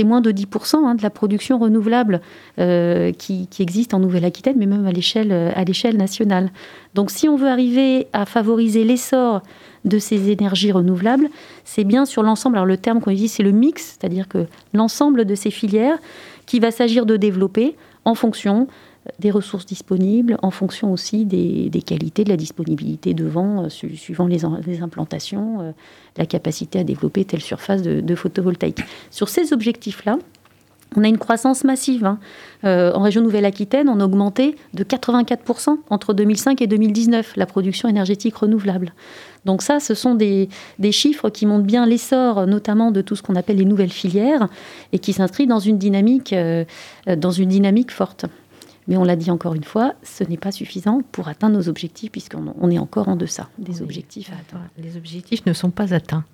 moins 0.05 0.21
de 0.21 0.31
10% 0.31 0.77
hein, 0.77 0.95
de 0.95 1.03
la 1.03 1.09
production 1.09 1.59
renouvelable 1.59 2.21
euh, 2.59 3.12
qui, 3.12 3.49
existe 3.59 3.95
en 3.95 4.01
Nouvelle-Aquitaine, 4.01 4.57
mais 4.59 4.66
même 4.66 4.87
à 4.87 4.92
l'échelle 4.92 5.97
nationale. 5.97 6.51
Donc 6.95 7.11
si 7.11 7.27
on 7.27 7.37
veut 7.37 7.49
arriver 7.49 8.07
à 8.12 8.27
favoriser 8.27 8.85
l'essor 8.85 9.40
de 9.87 9.99
ces 9.99 10.31
énergies 10.31 10.72
renouvelables, 10.72 11.29
c'est 11.64 11.85
bien 11.85 12.05
sur 12.05 12.22
l'ensemble. 12.22 12.57
Alors 12.57 12.66
le 12.66 12.77
terme 12.77 13.01
qu'on 13.01 13.11
utilise, 13.11 13.33
c'est 13.33 13.42
le 13.42 13.53
mix, 13.53 13.96
c'est-à-dire 13.99 14.29
que 14.29 14.46
l'ensemble 14.75 15.25
de 15.25 15.35
ces 15.35 15.51
filières 15.51 15.99
qui 16.44 16.61
va 16.61 16.70
s'agir 16.70 17.07
de 17.07 17.16
développer 17.16 17.77
en 18.05 18.14
fonction 18.14 18.68
des 19.18 19.31
ressources 19.31 19.66
disponibles, 19.66 20.37
en 20.42 20.51
fonction 20.51 20.92
aussi 20.92 21.25
des, 21.25 21.83
qualités, 21.83 22.25
de 22.25 22.31
la 22.31 22.37
disponibilité 22.37 23.14
de 23.14 23.25
vent, 23.25 23.64
euh, 23.64 23.68
suivant 23.68 24.27
les, 24.27 24.44
implantations, 24.83 25.61
euh, 25.61 25.72
la 26.16 26.27
capacité 26.27 26.79
à 26.79 26.85
développer 26.85 27.25
telle 27.25 27.40
surface 27.40 27.83
de, 27.83 28.14
photovoltaïque. 28.14 28.81
Sur 29.11 29.29
ces 29.29 29.53
objectifs-là, 29.53 30.18
on 30.96 31.05
a 31.05 31.09
une 31.09 31.18
croissance 31.18 31.64
massive. 31.64 32.05
Hein. 32.05 32.18
Euh, 32.64 32.92
en 32.92 33.03
région 33.03 33.20
Nouvelle-Aquitaine, 33.20 33.88
on 33.88 34.01
a 34.01 34.05
augmenté 34.05 34.57
de 34.72 34.85
84% 34.85 35.79
entre 35.90 36.14
2005 36.14 36.62
et 36.62 36.66
2019 36.66 37.35
la 37.37 37.46
production 37.46 37.88
énergétique 37.88 38.37
renouvelable. 38.37 38.92
Donc 39.47 39.63
ça, 39.63 39.81
ce 39.81 39.95
sont 39.95 40.15
des, 40.15 40.49
chiffres 40.91 41.31
qui 41.31 41.47
montrent 41.47 41.65
bien 41.65 41.87
l'essor, 41.87 42.47
notamment 42.47 42.91
de 42.91 43.01
tout 43.01 43.17
ce 43.17 43.23
qu'on 43.23 43.37
appelle 43.37 43.57
les 43.57 43.65
nouvelles 43.65 43.93
filières, 43.93 44.49
et 44.93 44.99
qui 44.99 45.13
s'inscrivent 45.13 45.49
dans 45.49 45.61
une 45.61 45.79
dynamique, 45.79 46.35
dans 47.07 47.31
une 47.31 47.49
dynamique 47.49 47.93
forte. 47.93 48.27
Mais 48.89 48.97
on 48.97 49.05
l'a 49.05 49.17
dit 49.17 49.31
encore 49.31 49.55
une 49.55 49.65
fois, 49.65 49.95
ce 50.03 50.25
n'est 50.25 50.37
pas 50.37 50.53
suffisant 50.53 51.01
pour 51.13 51.29
atteindre 51.29 51.57
nos 51.57 51.69
objectifs, 51.69 52.11
puisqu'on 52.11 52.71
est 52.71 52.79
encore 52.79 53.09
en 53.09 53.17
deçà 53.17 53.49
des 53.59 53.83
objectifs 53.83 54.31
à 54.31 54.35
atteindre. 54.35 54.69
Les 54.79 54.97
objectifs 54.97 55.47
ne 55.47 55.53
sont 55.53 55.71
pas 55.71 55.95
atteints. 55.95 56.25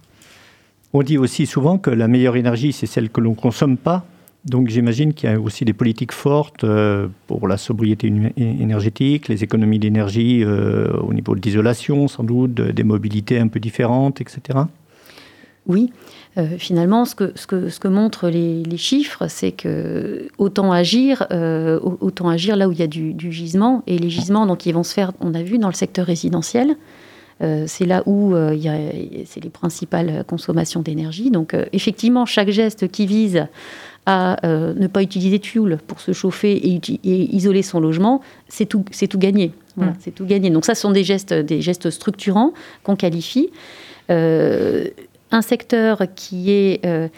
On 0.95 1.03
dit 1.03 1.17
aussi 1.17 1.47
souvent 1.47 1.79
que 1.79 1.91
la 1.91 2.09
meilleure 2.09 2.37
énergie, 2.37 2.73
c'est 2.73 2.87
celle 2.87 3.09
que 3.09 3.21
l'on 3.21 3.31
ne 3.31 3.37
consomme 3.37 3.79
pas. 3.79 4.05
Donc 4.45 4.69
j'imagine 4.69 5.15
qu'il 5.15 5.31
y 5.31 5.33
a 5.33 5.39
aussi 5.39 5.65
des 5.65 5.73
politiques 5.73 6.13
fortes 6.13 6.65
euh, 6.65 7.07
pour 7.29 7.47
la 7.47 7.57
sobriété 7.57 8.13
énergétique, 8.37 9.29
les 9.29 9.45
économies 9.45 9.79
d'énergie 9.79 10.43
euh, 10.43 10.93
au 10.95 11.15
niveau 11.15 11.37
de 11.37 11.41
l'isolation, 11.41 12.09
sans 12.09 12.25
doute, 12.25 12.55
des 12.55 12.83
mobilités 12.83 13.39
un 13.39 13.47
peu 13.47 13.61
différentes, 13.61 14.21
etc. 14.21 14.59
Oui, 15.69 15.93
euh, 16.39 16.59
finalement, 16.59 17.05
ce 17.05 17.15
que, 17.15 17.33
ce 17.37 17.47
que, 17.47 17.69
ce 17.69 17.79
que 17.79 17.87
montrent 17.87 18.29
les, 18.29 18.77
chiffres, 18.77 19.29
c'est 19.29 19.53
que 19.53 20.27
autant 20.39 20.73
agir, 20.73 21.25
autant 22.01 22.29
agir 22.29 22.57
là 22.57 22.69
où 22.69 22.73
il 22.73 22.81
y 22.81 22.83
a 22.83 22.89
du, 22.89 23.15
gisement, 23.31 23.85
et 23.87 23.97
les 23.97 24.11
gisements, 24.11 24.45
donc, 24.47 24.67
ils 24.67 24.73
vont 24.73 24.83
se 24.83 24.93
faire, 24.93 25.13
on 25.21 25.35
a 25.35 25.43
vu, 25.45 25.59
dans 25.59 25.69
le 25.69 25.75
secteur 25.75 26.05
résidentiel. 26.07 26.77
C'est 27.67 27.87
là 27.87 28.03
où 28.07 28.35
c'est 29.25 29.43
les 29.43 29.51
principales 29.51 30.25
consommations 30.27 30.81
d'énergie. 30.81 31.31
Donc, 31.31 31.57
effectivement, 31.73 32.27
chaque 32.27 32.51
geste 32.51 32.89
qui 32.89 33.07
vise 33.07 33.47
à 34.07 34.37
ne 34.45 34.87
pas 34.89 35.03
utiliser 35.03 35.39
de 35.39 35.47
fuel 35.47 35.79
pour 35.87 36.01
se 36.01 36.13
chauffer 36.13 36.57
et, 36.57 36.81
isoler 37.05 37.63
son 37.63 37.79
logement, 37.79 38.21
c'est 38.49 38.67
tout, 38.67 38.85
c'est 38.91 39.07
tout 39.07 39.19
gagné. 39.19 39.53
Mmh. 39.77 39.87
c'est 40.01 40.11
tout 40.11 40.27
gagné. 40.27 40.51
Donc, 40.51 40.65
ça, 40.65 40.75
ce 40.75 40.83
sont 40.83 40.91
des 40.91 41.05
gestes, 41.05 41.33
des 41.33 41.63
gestes 41.63 41.89
structurants 41.91 42.53
qu'on 42.83 42.97
qualifie 42.97 43.51
un 45.33 45.43
secteur 45.43 46.03
qui 46.15 46.53
est 46.53 46.85
euh, 46.87 47.09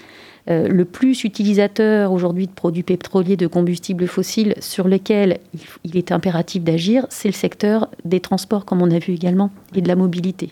euh, 0.49 0.68
le 0.68 0.85
plus 0.85 1.25
utilisateur 1.25 2.12
aujourd'hui 2.12 2.47
de 2.47 2.53
produits 2.53 2.83
pétroliers, 2.83 3.37
de 3.37 3.47
combustibles 3.47 4.07
fossiles, 4.07 4.55
sur 4.61 4.88
lesquels 4.88 5.38
il 5.85 5.97
est 5.97 6.12
impératif 6.12 6.62
d'agir, 6.62 7.07
c'est 7.11 7.29
le 7.29 7.35
secteur 7.35 7.90
des 8.05 8.20
transports, 8.20 8.64
comme 8.64 8.81
on 8.81 8.90
a 8.90 8.99
vu 8.99 9.12
également, 9.12 9.51
et 9.75 9.83
de 9.83 9.88
la 9.88 9.97
mobilité. 9.97 10.51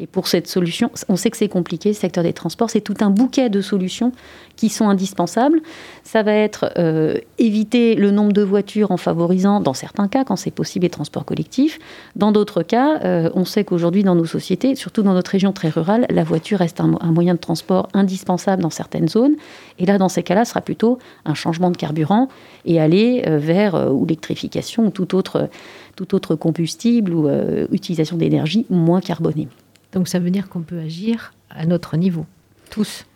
Et 0.00 0.06
pour 0.06 0.28
cette 0.28 0.46
solution, 0.46 0.90
on 1.08 1.16
sait 1.16 1.30
que 1.30 1.36
c'est 1.36 1.48
compliqué, 1.48 1.90
le 1.90 1.94
secteur 1.94 2.22
des 2.22 2.32
transports, 2.32 2.70
c'est 2.70 2.80
tout 2.80 2.94
un 3.00 3.10
bouquet 3.10 3.50
de 3.50 3.60
solutions 3.60 4.12
qui 4.56 4.68
sont 4.68 4.88
indispensables. 4.88 5.60
Ça 6.04 6.22
va 6.22 6.32
être 6.32 6.72
euh, 6.78 7.18
éviter 7.38 7.94
le 7.94 8.10
nombre 8.10 8.32
de 8.32 8.42
voitures 8.42 8.90
en 8.90 8.96
favorisant, 8.96 9.60
dans 9.60 9.74
certains 9.74 10.08
cas, 10.08 10.24
quand 10.24 10.36
c'est 10.36 10.50
possible, 10.50 10.84
les 10.84 10.90
transports 10.90 11.24
collectifs. 11.24 11.78
Dans 12.16 12.32
d'autres 12.32 12.62
cas, 12.62 13.00
euh, 13.04 13.30
on 13.34 13.44
sait 13.44 13.64
qu'aujourd'hui, 13.64 14.04
dans 14.04 14.14
nos 14.14 14.24
sociétés, 14.24 14.74
surtout 14.76 15.02
dans 15.02 15.14
notre 15.14 15.32
région 15.32 15.52
très 15.52 15.68
rurale, 15.68 16.06
la 16.10 16.24
voiture 16.24 16.58
reste 16.58 16.80
un, 16.80 16.96
moyen 17.10 17.34
de 17.34 17.40
transport 17.40 17.88
indispensable 17.92 18.62
dans 18.62 18.70
certaines 18.70 19.08
zones. 19.08 19.34
Et 19.78 19.86
là, 19.86 19.98
dans 19.98 20.08
ces 20.08 20.22
cas-là, 20.22 20.44
ce 20.44 20.50
sera 20.50 20.60
plutôt 20.60 20.98
un 21.24 21.34
changement 21.34 21.70
de 21.70 21.76
carburant 21.76 22.28
et 22.64 22.80
aller 22.80 23.24
euh, 23.26 23.38
vers 23.38 23.90
l'électrification 23.90 24.86
ou 24.86 24.90
tout 24.90 25.14
autre, 25.14 25.48
tout 25.96 26.14
autre 26.14 26.34
combustible 26.34 27.12
ou 27.12 27.28
utilisation 27.72 28.16
d'énergie 28.16 28.66
moins 28.70 29.00
carbonée. 29.00 29.48
Donc 29.92 30.08
ça 30.08 30.18
veut 30.18 30.30
dire 30.30 30.48
qu'on 30.48 30.62
peut 30.62 30.78
agir 30.78 31.32
à 31.50 31.66
notre 31.66 31.96
niveau, 31.96 32.26
tous. 32.70 33.06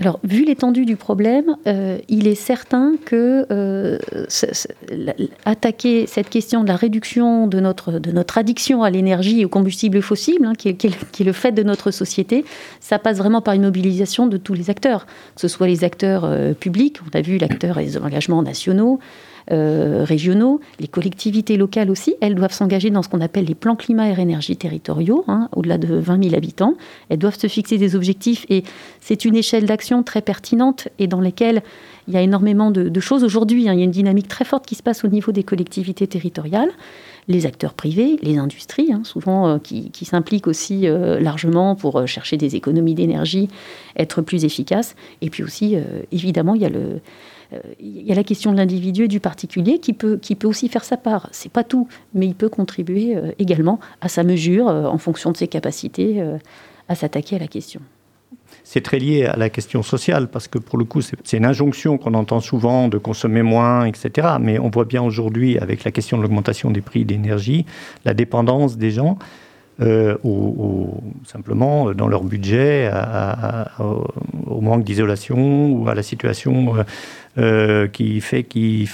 Alors, 0.00 0.20
vu 0.22 0.44
l'étendue 0.44 0.84
du 0.84 0.96
problème, 0.96 1.56
euh, 1.66 1.98
il 2.08 2.26
est 2.26 2.34
certain 2.34 2.96
que 3.06 3.46
euh, 3.50 3.98
attaquer 5.46 6.06
cette 6.06 6.28
question 6.28 6.62
de 6.62 6.68
la 6.68 6.76
réduction 6.76 7.46
de 7.46 7.58
notre, 7.58 7.92
de 7.92 8.12
notre 8.12 8.36
addiction 8.36 8.82
à 8.82 8.90
l'énergie 8.90 9.40
et 9.40 9.44
aux 9.46 9.48
combustibles 9.48 10.02
fossiles, 10.02 10.44
hein, 10.44 10.52
qui, 10.54 10.68
est, 10.68 11.24
le 11.24 11.32
fait 11.32 11.52
de 11.52 11.62
notre 11.62 11.90
société, 11.90 12.44
ça 12.80 12.98
passe 12.98 13.16
vraiment 13.16 13.40
par 13.40 13.54
une 13.54 13.62
mobilisation 13.62 14.26
de 14.26 14.36
tous 14.36 14.52
les 14.52 14.68
acteurs, 14.68 15.06
que 15.06 15.40
ce 15.40 15.48
soit 15.48 15.66
les 15.66 15.84
acteurs 15.84 16.24
euh, 16.26 16.52
publics, 16.52 16.98
on 17.02 17.16
a 17.16 17.22
vu 17.22 17.38
l'acteur 17.38 17.78
et 17.78 17.84
les 17.84 17.96
engagements 17.96 18.42
nationaux, 18.42 19.00
euh, 19.50 20.04
régionaux, 20.04 20.60
les 20.78 20.88
collectivités 20.88 21.56
locales 21.56 21.90
aussi, 21.90 22.14
elles 22.20 22.34
doivent 22.34 22.52
s'engager 22.52 22.90
dans 22.90 23.02
ce 23.02 23.08
qu'on 23.08 23.20
appelle 23.20 23.46
les 23.46 23.54
plans 23.54 23.76
climat 23.76 24.10
et 24.10 24.20
énergie 24.20 24.56
territoriaux, 24.56 25.24
hein, 25.26 25.48
au-delà 25.56 25.78
de 25.78 25.94
20 25.94 26.24
000 26.24 26.34
habitants. 26.34 26.74
Elles 27.08 27.18
doivent 27.18 27.38
se 27.38 27.46
fixer 27.46 27.78
des 27.78 27.96
objectifs 27.96 28.44
et 28.50 28.62
c'est 29.00 29.24
une 29.24 29.36
échelle 29.36 29.64
d'action 29.64 30.02
très 30.02 30.20
pertinente 30.20 30.88
et 30.98 31.06
dans 31.06 31.20
lesquelles 31.20 31.62
il 32.08 32.14
y 32.14 32.16
a 32.16 32.22
énormément 32.22 32.70
de, 32.70 33.00
choses 33.00 33.24
aujourd'hui. 33.24 33.68
Hein. 33.68 33.74
il 33.74 33.78
y 33.78 33.82
a 33.82 33.84
une 33.84 33.90
dynamique 33.90 34.28
très 34.28 34.44
forte 34.44 34.66
qui 34.66 34.74
se 34.74 34.82
passe 34.82 35.04
au 35.04 35.08
niveau 35.08 35.32
des 35.32 35.44
collectivités 35.44 36.06
territoriales 36.06 36.70
les 37.30 37.44
acteurs 37.44 37.74
privés, 37.74 38.18
les 38.22 38.38
industries, 38.38 38.90
hein, 38.90 39.02
souvent 39.04 39.48
euh, 39.48 39.58
qui, 39.58 40.04
s'impliquent 40.06 40.46
aussi 40.46 40.88
euh, 40.88 41.20
largement 41.20 41.74
pour 41.74 42.06
chercher 42.06 42.38
des 42.38 42.56
économies 42.56 42.94
d'énergie, 42.94 43.48
être 43.96 44.22
plus 44.22 44.46
efficaces. 44.46 44.96
Et 45.20 45.28
puis 45.28 45.42
aussi, 45.42 45.76
évidemment, 46.10 46.54
il 46.54 46.62
y 46.62 46.64
a 46.64 46.70
le, 46.70 47.00
il 47.80 48.02
y 48.02 48.12
a 48.12 48.14
la 48.14 48.24
question 48.24 48.52
de 48.52 48.56
l'individu 48.56 49.04
et 49.04 49.08
du 49.08 49.20
particulier 49.20 49.78
qui 49.78 49.92
peut, 49.92 50.18
qui 50.20 50.34
peut 50.34 50.48
aussi 50.48 50.68
faire 50.68 50.84
sa 50.84 50.96
part. 50.96 51.28
C'est 51.32 51.50
pas 51.50 51.64
tout, 51.64 51.88
mais 52.14 52.26
il 52.26 52.34
peut 52.34 52.48
contribuer 52.48 53.16
euh, 53.16 53.32
également 53.38 53.80
à 54.00 54.08
sa 54.08 54.22
mesure, 54.22 54.68
euh, 54.68 54.84
en 54.84 54.98
fonction 54.98 55.30
de 55.30 55.36
ses 55.36 55.48
capacités, 55.48 56.22
à 56.88 56.94
s'attaquer 56.94 57.36
à 57.36 57.38
la 57.38 57.46
question. 57.46 57.80
c'est 58.64 58.82
très 58.82 58.98
lié 58.98 59.24
à 59.24 59.36
la 59.36 59.48
question 59.48 59.82
sociale, 59.82 60.28
parce 60.28 60.48
que 60.48 60.58
pour 60.58 60.78
le 60.78 60.84
coup, 60.84 61.00
c'est 61.00 61.36
une 61.36 61.44
injonction 61.44 61.98
qu'on 61.98 62.14
entend 62.14 62.40
souvent 62.40 62.88
de 62.88 62.98
consommer 62.98 63.42
moins, 63.42 63.84
etc. 63.86 64.28
Mais 64.40 64.58
on 64.58 64.70
voit 64.70 64.84
bien 64.84 65.02
aujourd'hui, 65.02 65.58
avec 65.58 65.84
la 65.84 65.90
question 65.90 66.18
de 66.18 66.22
l'augmentation 66.22 66.70
des 66.70 66.80
prix 66.80 67.04
d'énergie, 67.04 67.64
la 68.04 68.14
dépendance 68.14 68.76
des 68.76 68.90
gens. 68.90 69.18
Euh, 69.80 70.16
simplement 71.24 71.92
dans 71.92 72.08
leur 72.08 72.24
budget 72.24 72.90
au 73.78 74.60
manque 74.60 74.82
d'isolation 74.82 75.70
ou 75.70 75.88
à 75.88 75.94
la 75.94 76.02
situation 76.02 76.74
euh, 77.36 77.58
euh, 77.58 77.86
qui 77.86 78.20
fait 78.20 78.44
qu'ils 78.44 78.88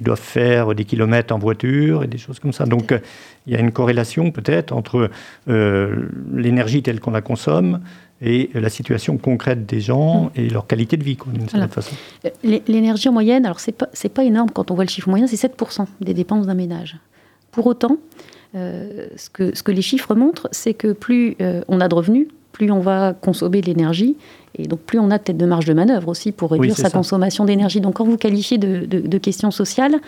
doivent 0.00 0.18
faire 0.18 0.74
des 0.74 0.84
kilomètres 0.84 1.34
en 1.34 1.38
voiture 1.38 2.04
et 2.04 2.06
des 2.06 2.18
choses 2.18 2.38
comme 2.38 2.52
ça. 2.52 2.64
Donc 2.64 2.94
il 3.46 3.52
y 3.52 3.56
a 3.56 3.60
une 3.60 3.72
corrélation 3.72 4.30
peut-être 4.30 4.72
entre 4.72 5.10
l'énergie 5.46 6.82
telle 6.82 7.00
qu'on 7.00 7.10
la 7.10 7.20
consomme 7.20 7.80
et 8.20 8.50
la 8.54 8.68
situation 8.68 9.16
concrète 9.16 9.64
des 9.66 9.80
gens 9.80 10.30
et 10.34 10.48
leur 10.48 10.66
qualité 10.66 10.96
de 10.96 11.04
vie, 11.04 11.16
d'une 11.26 11.48
certaine 11.48 11.68
façon. 11.68 11.94
L'énergie 12.42 13.08
en 13.08 13.12
moyenne, 13.12 13.46
alors 13.46 13.60
c'est 13.60 13.72
pas, 13.72 13.88
pas 14.14 14.24
énorme 14.24 14.50
quand 14.50 14.70
on 14.70 14.74
voit 14.74 14.84
le 14.84 14.90
chiffre 14.90 15.08
moyen, 15.08 15.26
c'est 15.26 15.36
7% 15.36 15.86
des 16.00 16.14
dépenses 16.14 16.46
d'un 16.46 16.54
ménage. 16.54 16.96
Pour 17.52 17.66
autant, 17.66 17.96
euh, 18.54 19.08
ce, 19.16 19.30
que, 19.30 19.54
ce 19.54 19.62
que 19.62 19.72
les 19.72 19.82
chiffres 19.82 20.14
montrent, 20.14 20.48
c'est 20.52 20.74
que 20.74 20.92
plus 20.92 21.36
euh, 21.40 21.62
on 21.68 21.80
a 21.80 21.88
de 21.88 21.94
revenus, 21.94 22.28
plus 22.52 22.70
on 22.70 22.80
va 22.80 23.14
consommer 23.14 23.60
de 23.60 23.66
l'énergie, 23.66 24.16
et 24.58 24.66
donc 24.66 24.80
plus 24.80 24.98
on 24.98 25.10
a 25.10 25.18
peut-être 25.18 25.36
de 25.36 25.46
marge 25.46 25.64
de 25.64 25.74
manœuvre 25.74 26.08
aussi 26.08 26.32
pour 26.32 26.50
réduire 26.50 26.76
sa 26.76 26.90
consommation 26.90 27.44
d'énergie. 27.44 27.80
Donc 27.80 27.94
quand 27.94 28.04
vous 28.04 28.16
qualifiez 28.16 28.58
de, 28.58 28.86
de, 28.86 29.00
de 29.00 29.18
questions 29.18 29.50
sociales, 29.50 30.00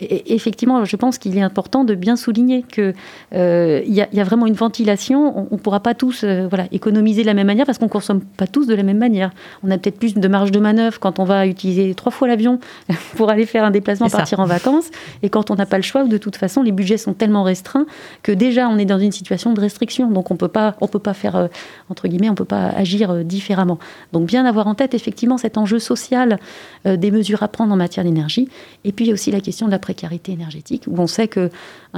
effectivement, 0.00 0.84
je 0.84 0.96
pense 0.96 1.18
qu'il 1.18 1.36
est 1.36 1.42
important 1.42 1.84
de 1.84 1.94
bien 1.94 2.16
souligner 2.16 2.62
qu'il 2.62 2.94
euh, 3.34 3.82
y, 3.86 4.00
a 4.00 4.24
vraiment 4.24 4.46
une 4.46 4.54
ventilation. 4.54 5.46
On 5.52 5.54
ne 5.54 5.60
pourra 5.60 5.80
pas 5.80 5.94
tous 5.94 6.24
euh, 6.24 6.46
voilà, 6.48 6.66
économiser 6.72 7.22
de 7.22 7.26
la 7.26 7.34
même 7.34 7.46
manière 7.46 7.66
parce 7.66 7.78
qu'on 7.78 7.86
ne 7.86 7.90
consomme 7.90 8.20
pas 8.20 8.46
tous 8.46 8.66
de 8.66 8.74
la 8.74 8.82
même 8.82 8.98
manière. 8.98 9.30
On 9.62 9.70
a 9.70 9.78
peut-être 9.78 9.98
plus 9.98 10.14
de 10.14 10.28
marge 10.28 10.52
de 10.52 10.60
manœuvre 10.60 10.98
quand 10.98 11.18
on 11.18 11.24
va 11.24 11.46
utiliser 11.46 11.94
trois 11.94 12.12
fois 12.12 12.28
l'avion 12.28 12.60
pour 13.16 13.30
aller 13.30 13.46
faire 13.46 13.64
un 13.64 13.70
déplacement, 13.70 14.08
partir 14.08 14.40
en 14.40 14.46
vacances. 14.46 14.90
Et 15.22 15.28
quand 15.28 15.50
on 15.50 15.56
n'a 15.56 15.66
pas 15.66 15.76
le 15.76 15.82
choix, 15.82 16.04
de 16.04 16.18
toute 16.18 16.36
façon, 16.36 16.62
les 16.62 16.72
budgets 16.72 16.98
sont 16.98 17.12
tellement 17.12 17.42
restreints 17.42 17.86
que 18.22 18.32
déjà 18.32 18.68
on 18.68 18.78
est 18.78 18.84
dans 18.84 18.98
une 18.98 19.12
situation 19.12 19.52
de 19.52 19.60
restriction. 19.60 20.10
Donc 20.10 20.30
on 20.30 20.34
on 20.40 20.86
peut 20.86 20.98
pas 20.98 21.14
faire 21.14 21.36
euh, 21.36 21.48
entre 21.90 22.08
guillemets, 22.08 22.30
on 22.30 22.34
peut 22.34 22.44
pas 22.44 22.68
agir 22.68 23.24
différemment. 23.24 23.78
Donc 24.12 24.26
bien 24.26 24.44
avoir 24.44 24.66
en 24.66 24.74
tête 24.74 24.94
effectivement 24.94 25.38
cet 25.38 25.58
enjeu 25.58 25.78
social 25.78 26.38
des 26.84 27.10
mesures 27.10 27.42
à 27.42 27.48
prendre 27.48 27.72
en 27.72 27.76
matière 27.76 28.04
d'énergie. 28.04 28.48
Et 28.84 28.92
puis 28.92 29.04
il 29.04 29.08
y 29.08 29.10
a 29.10 29.14
aussi 29.14 29.30
la 29.30 29.40
question 29.40 29.66
de 29.66 29.70
la 29.70 29.78
précarité 29.78 30.32
énergétique, 30.32 30.84
où 30.86 30.98
on 30.98 31.06
sait 31.06 31.28
qu'un 31.28 31.50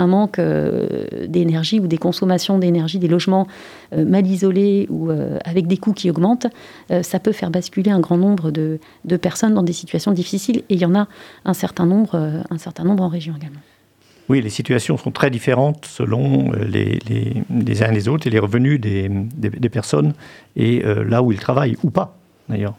manque 0.06 0.38
euh, 0.38 1.26
d'énergie 1.26 1.80
ou 1.80 1.86
des 1.86 1.98
consommations 1.98 2.58
d'énergie, 2.58 2.98
des 2.98 3.08
logements 3.08 3.46
euh, 3.92 4.04
mal 4.04 4.26
isolés 4.26 4.86
ou 4.90 5.10
euh, 5.10 5.38
avec 5.44 5.66
des 5.66 5.76
coûts 5.76 5.92
qui 5.92 6.10
augmentent, 6.10 6.46
ça 7.02 7.18
peut 7.18 7.32
faire 7.32 7.50
basculer 7.50 7.90
un 7.90 8.00
grand 8.00 8.16
nombre 8.16 8.50
de, 8.50 8.78
personnes 9.20 9.54
dans 9.54 9.62
des 9.62 9.72
situations 9.72 10.12
difficiles. 10.12 10.58
Et 10.68 10.74
il 10.74 10.80
y 10.80 10.84
en 10.84 10.94
a 10.94 11.08
un 11.44 11.54
certain 11.54 11.86
nombre, 11.86 12.42
un 12.50 12.58
certain 12.58 12.84
nombre 12.84 13.02
en 13.02 13.08
région 13.08 13.34
également. 13.36 13.60
Oui, 14.32 14.40
les 14.40 14.50
situations 14.50 14.96
sont 14.96 15.10
très 15.10 15.28
différentes 15.28 15.84
selon 15.84 16.52
les, 16.52 16.98
les, 17.50 17.82
uns 17.82 17.90
et 17.90 17.94
les 17.94 18.08
autres 18.08 18.26
et 18.26 18.30
les 18.30 18.38
revenus 18.38 18.80
des, 18.80 19.10
personnes 19.68 20.14
et 20.56 20.82
là 20.82 21.22
où 21.22 21.32
ils 21.32 21.38
travaillent 21.38 21.76
ou 21.82 21.90
pas, 21.90 22.16
d'ailleurs. 22.48 22.74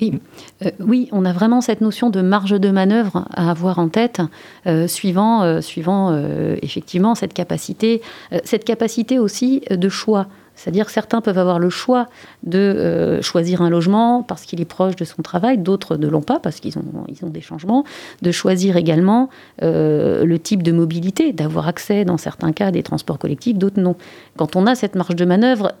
Oui, 0.00 0.20
euh, 0.64 0.70
oui, 0.80 1.08
on 1.12 1.24
a 1.24 1.32
vraiment 1.32 1.60
cette 1.60 1.80
notion 1.80 2.10
de 2.10 2.20
marge 2.20 2.58
de 2.58 2.70
manœuvre 2.70 3.26
à 3.32 3.50
avoir 3.50 3.78
en 3.78 3.88
tête, 3.88 4.20
euh, 4.66 4.86
suivant, 4.88 5.42
euh, 5.42 5.60
suivant 5.60 6.16
effectivement 6.62 7.14
cette 7.14 7.34
capacité, 7.34 8.02
cette 8.44 8.64
capacité 8.64 9.18
aussi 9.18 9.62
de 9.70 9.88
choix. 9.88 10.26
C'est-à-dire 10.56 10.90
certains 10.90 11.20
peuvent 11.20 11.38
avoir 11.38 11.58
le 11.58 11.70
choix 11.70 12.08
de 12.42 13.20
choisir 13.22 13.62
un 13.62 13.70
logement 13.70 14.22
parce 14.22 14.42
qu'il 14.42 14.60
est 14.60 14.66
proche 14.66 14.96
de 14.96 15.04
son 15.04 15.22
travail, 15.22 15.58
d'autres 15.58 15.96
ne 15.96 16.08
l'ont 16.08 16.22
pas 16.22 16.40
parce 16.40 16.60
qu'ils 16.60 16.78
ont, 16.78 17.28
des 17.28 17.40
changements, 17.40 17.84
de 18.22 18.32
choisir 18.32 18.76
également 18.76 19.28
le 19.60 20.36
type 20.36 20.62
de 20.62 20.72
mobilité, 20.72 21.32
d'avoir 21.32 21.68
accès 21.68 22.04
dans 22.04 22.16
certains 22.16 22.52
cas 22.52 22.68
à 22.68 22.70
des 22.70 22.82
transports 22.82 23.18
collectifs, 23.18 23.56
d'autres 23.56 23.80
non. 23.80 23.96
Quand 24.36 24.56
on 24.56 24.66
a 24.66 24.74
cette 24.74 24.94
marge 24.94 25.14
de 25.14 25.24
manœuvre, 25.24 25.72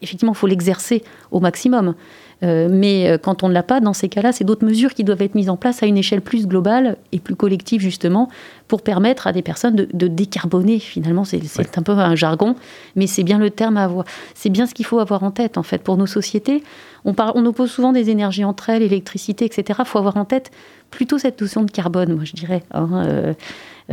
effectivement, 0.00 0.32
il 0.32 0.38
faut 0.38 0.46
l'exercer 0.46 1.04
au 1.30 1.40
maximum. 1.40 1.94
Euh, 2.42 2.68
mais 2.70 3.08
euh, 3.08 3.18
quand 3.18 3.42
on 3.42 3.48
ne 3.48 3.54
l'a 3.54 3.62
pas, 3.62 3.80
dans 3.80 3.92
ces 3.92 4.08
cas-là, 4.08 4.32
c'est 4.32 4.44
d'autres 4.44 4.66
mesures 4.66 4.94
qui 4.94 5.04
doivent 5.04 5.22
être 5.22 5.34
mises 5.34 5.48
en 5.48 5.56
place 5.56 5.82
à 5.82 5.86
une 5.86 5.96
échelle 5.96 6.20
plus 6.20 6.46
globale 6.46 6.96
et 7.12 7.20
plus 7.20 7.36
collective, 7.36 7.80
justement, 7.80 8.28
pour 8.68 8.82
permettre 8.82 9.26
à 9.26 9.32
des 9.32 9.42
personnes 9.42 9.76
de, 9.76 10.06
décarboner. 10.08 10.78
Finalement, 10.78 11.24
c'est 11.24 11.40
un 11.78 11.82
peu 11.82 11.92
un 11.92 12.14
jargon, 12.16 12.56
mais 12.96 13.06
c'est 13.06 13.22
bien 13.22 13.38
le 13.38 13.50
terme 13.50 13.76
à 13.76 13.84
avoir. 13.84 14.04
C'est 14.34 14.50
bien 14.50 14.66
ce 14.66 14.74
qu'il 14.74 14.86
faut 14.86 14.98
avoir 14.98 15.22
en 15.22 15.30
tête, 15.30 15.56
en 15.56 15.62
fait, 15.62 15.82
pour 15.82 15.96
nos 15.96 16.06
sociétés. 16.06 16.62
On, 17.04 17.14
on 17.16 17.46
oppose 17.46 17.70
souvent 17.70 17.92
des 17.92 18.10
énergies 18.10 18.44
entre 18.44 18.70
elles, 18.70 18.82
l'électricité, 18.82 19.44
etc. 19.44 19.80
Il 19.80 19.86
faut 19.86 19.98
avoir 19.98 20.16
en 20.16 20.24
tête 20.24 20.50
plutôt 20.90 21.18
cette 21.18 21.40
notion 21.40 21.62
de 21.62 21.70
carbone, 21.70 22.14
moi, 22.14 22.24
je 22.24 22.32
dirais. 22.32 22.62
Hein, 22.72 22.88
euh, 23.06 23.34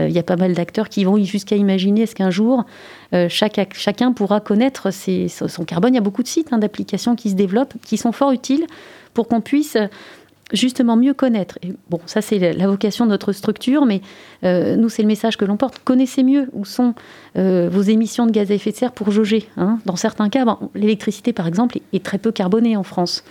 il 0.08 0.14
y 0.14 0.20
a 0.20 0.24
pas 0.24 0.36
mal 0.36 0.54
d'acteurs 0.54 0.90
qui 0.90 1.04
vont 1.04 1.22
jusqu'à 1.24 1.56
imaginer 1.56 2.02
est-ce 2.02 2.16
qu'un 2.16 2.30
jour, 2.30 2.66
euh, 3.14 3.28
chacun 3.30 4.12
pourra 4.14 4.40
connaître 4.40 4.92
son 4.92 5.66
carbone. 5.66 5.94
Il 5.94 5.96
y 5.96 6.00
a 6.00 6.02
beaucoup 6.02 6.24
de 6.24 6.28
sites 6.28 6.50
hein, 6.52 6.58
d'applications 6.58 7.16
qui 7.16 7.30
se 7.30 7.36
développent, 7.36 7.74
qui 7.84 7.98
sont 7.98 8.12
fort 8.12 8.32
utiles 8.32 8.66
pour 9.14 9.28
qu'on 9.28 9.42
puisse 9.42 9.78
justement 10.52 10.96
mieux 10.96 11.14
connaître. 11.14 11.60
Et 11.62 11.74
bon, 11.90 12.00
ça 12.06 12.22
c'est 12.22 12.54
la 12.54 12.68
vocation 12.68 13.06
de 13.06 13.12
notre 13.12 13.34
structure, 13.34 13.86
mais 13.86 14.02
euh, 14.44 14.76
nous 14.76 14.90
c'est 14.90 15.02
le 15.02 15.08
message 15.08 15.38
que 15.38 15.46
l'on 15.46 15.58
porte. 15.58 15.80
Connaissez 15.84 16.24
mieux 16.24 16.50
où 16.54 16.66
sont 16.66 16.94
vos 17.36 17.82
émissions 17.82 18.26
de 18.26 18.32
gaz 18.32 18.52
à 18.52 18.56
effet 18.56 18.72
de 18.72 18.76
serre 18.76 18.92
pour 18.92 19.12
jauger. 19.12 19.48
Hein. 19.58 19.80
Dans 19.86 19.96
certains 19.96 20.30
cas, 20.30 20.58
l'électricité 20.76 21.34
par 21.34 21.48
exemple 21.48 21.80
est, 21.94 22.04
très 22.04 22.18
peu 22.18 22.32
carbonée 22.32 22.76
en 22.76 22.84
France. 22.84 23.24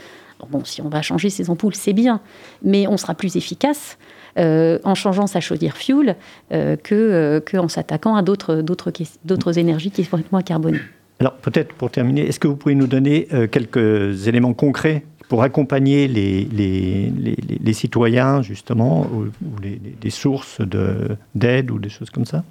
Bon, 0.51 0.65
si 0.65 0.81
on 0.83 0.89
va 0.89 1.03
changer 1.03 1.31
ces 1.31 1.51
ampoules, 1.51 1.75
c'est 1.75 1.93
bien, 1.93 2.21
mais 2.63 2.87
on 2.87 2.97
sera 2.97 3.15
plus 3.15 3.37
efficace 3.37 3.99
euh, 4.39 4.79
en 4.85 4.95
changeant 4.95 5.27
sa 5.27 5.41
chaudière 5.41 5.77
fuel 5.77 6.17
euh, 6.53 6.77
que, 6.77 6.95
euh, 6.95 7.69
s'attaquant 7.69 8.15
à 8.15 8.23
d'autres, 8.23 9.59
énergies 9.59 9.91
qui 9.91 10.05
sont 10.05 10.23
moins 10.31 10.43
carbonées. 10.43 10.81
Alors 11.21 11.35
peut-être 11.35 11.75
pour 11.75 11.91
terminer, 11.91 12.29
est-ce 12.29 12.39
que 12.39 12.47
vous 12.47 12.57
pouvez 12.57 12.77
nous 12.77 12.87
donner 12.87 13.27
quelques 13.51 14.29
éléments 14.29 14.55
concrets 14.55 15.05
pour 15.29 15.43
accompagner 15.43 16.07
les, 16.07 17.73
citoyens 17.73 18.43
justement 18.43 19.07
ou, 19.13 19.27
des 19.61 20.11
sources 20.11 20.61
de, 20.61 21.17
d'aide 21.35 21.73
ou 21.73 21.81
des 21.81 21.89
choses 21.89 22.11
comme 22.11 22.25
ça? 22.25 22.45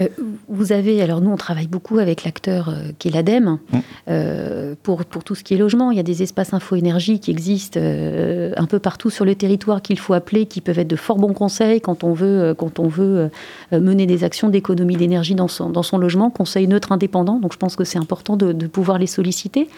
Euh, 0.00 0.08
vous 0.48 0.72
avez, 0.72 1.00
alors 1.02 1.20
nous 1.20 1.30
on 1.30 1.36
travaille 1.36 1.68
beaucoup 1.68 1.98
avec 1.98 2.24
l'acteur 2.24 2.68
euh, 2.68 2.90
qui 2.98 3.08
est 3.08 3.10
l'ADEME 3.12 3.58
mm. 3.72 3.78
euh, 4.08 4.74
pour, 4.82 5.04
pour 5.04 5.22
tout 5.22 5.34
ce 5.34 5.44
qui 5.44 5.54
est 5.54 5.56
logement. 5.56 5.90
Il 5.90 5.96
y 5.96 6.00
a 6.00 6.04
des 6.04 6.22
espaces 6.22 6.52
info-énergie 6.52 7.20
qui 7.20 7.30
existent 7.30 7.80
un 7.80 8.66
peu 8.66 8.78
partout 8.78 9.10
sur 9.10 9.24
le 9.24 9.34
territoire 9.34 9.82
qu'il 9.82 9.98
faut 9.98 10.14
appeler, 10.14 10.46
qui 10.46 10.60
peuvent 10.60 10.78
être 10.78 10.88
de 10.88 10.96
fort 10.96 11.18
bons 11.18 11.32
conseils 11.32 11.80
quand 11.80 12.04
on 12.04 12.12
veut, 12.12 12.54
quand 12.56 12.78
on 12.78 12.88
veut 12.88 13.30
mener 13.72 14.06
des 14.06 14.24
actions 14.24 14.48
d'économie 14.48 14.96
d'énergie 14.96 15.34
dans 15.34 15.48
son, 15.48 15.70
dans 15.70 15.82
son 15.82 15.98
logement, 15.98 16.30
conseil 16.30 16.66
neutre 16.66 16.92
indépendant. 16.92 17.38
Donc 17.38 17.52
je 17.52 17.58
pense 17.58 17.76
que 17.76 17.84
c'est 17.84 17.98
important 17.98 18.36
de, 18.36 18.52
de, 18.52 18.66
pouvoir 18.66 18.98
les 18.98 19.06
solliciter. 19.06 19.68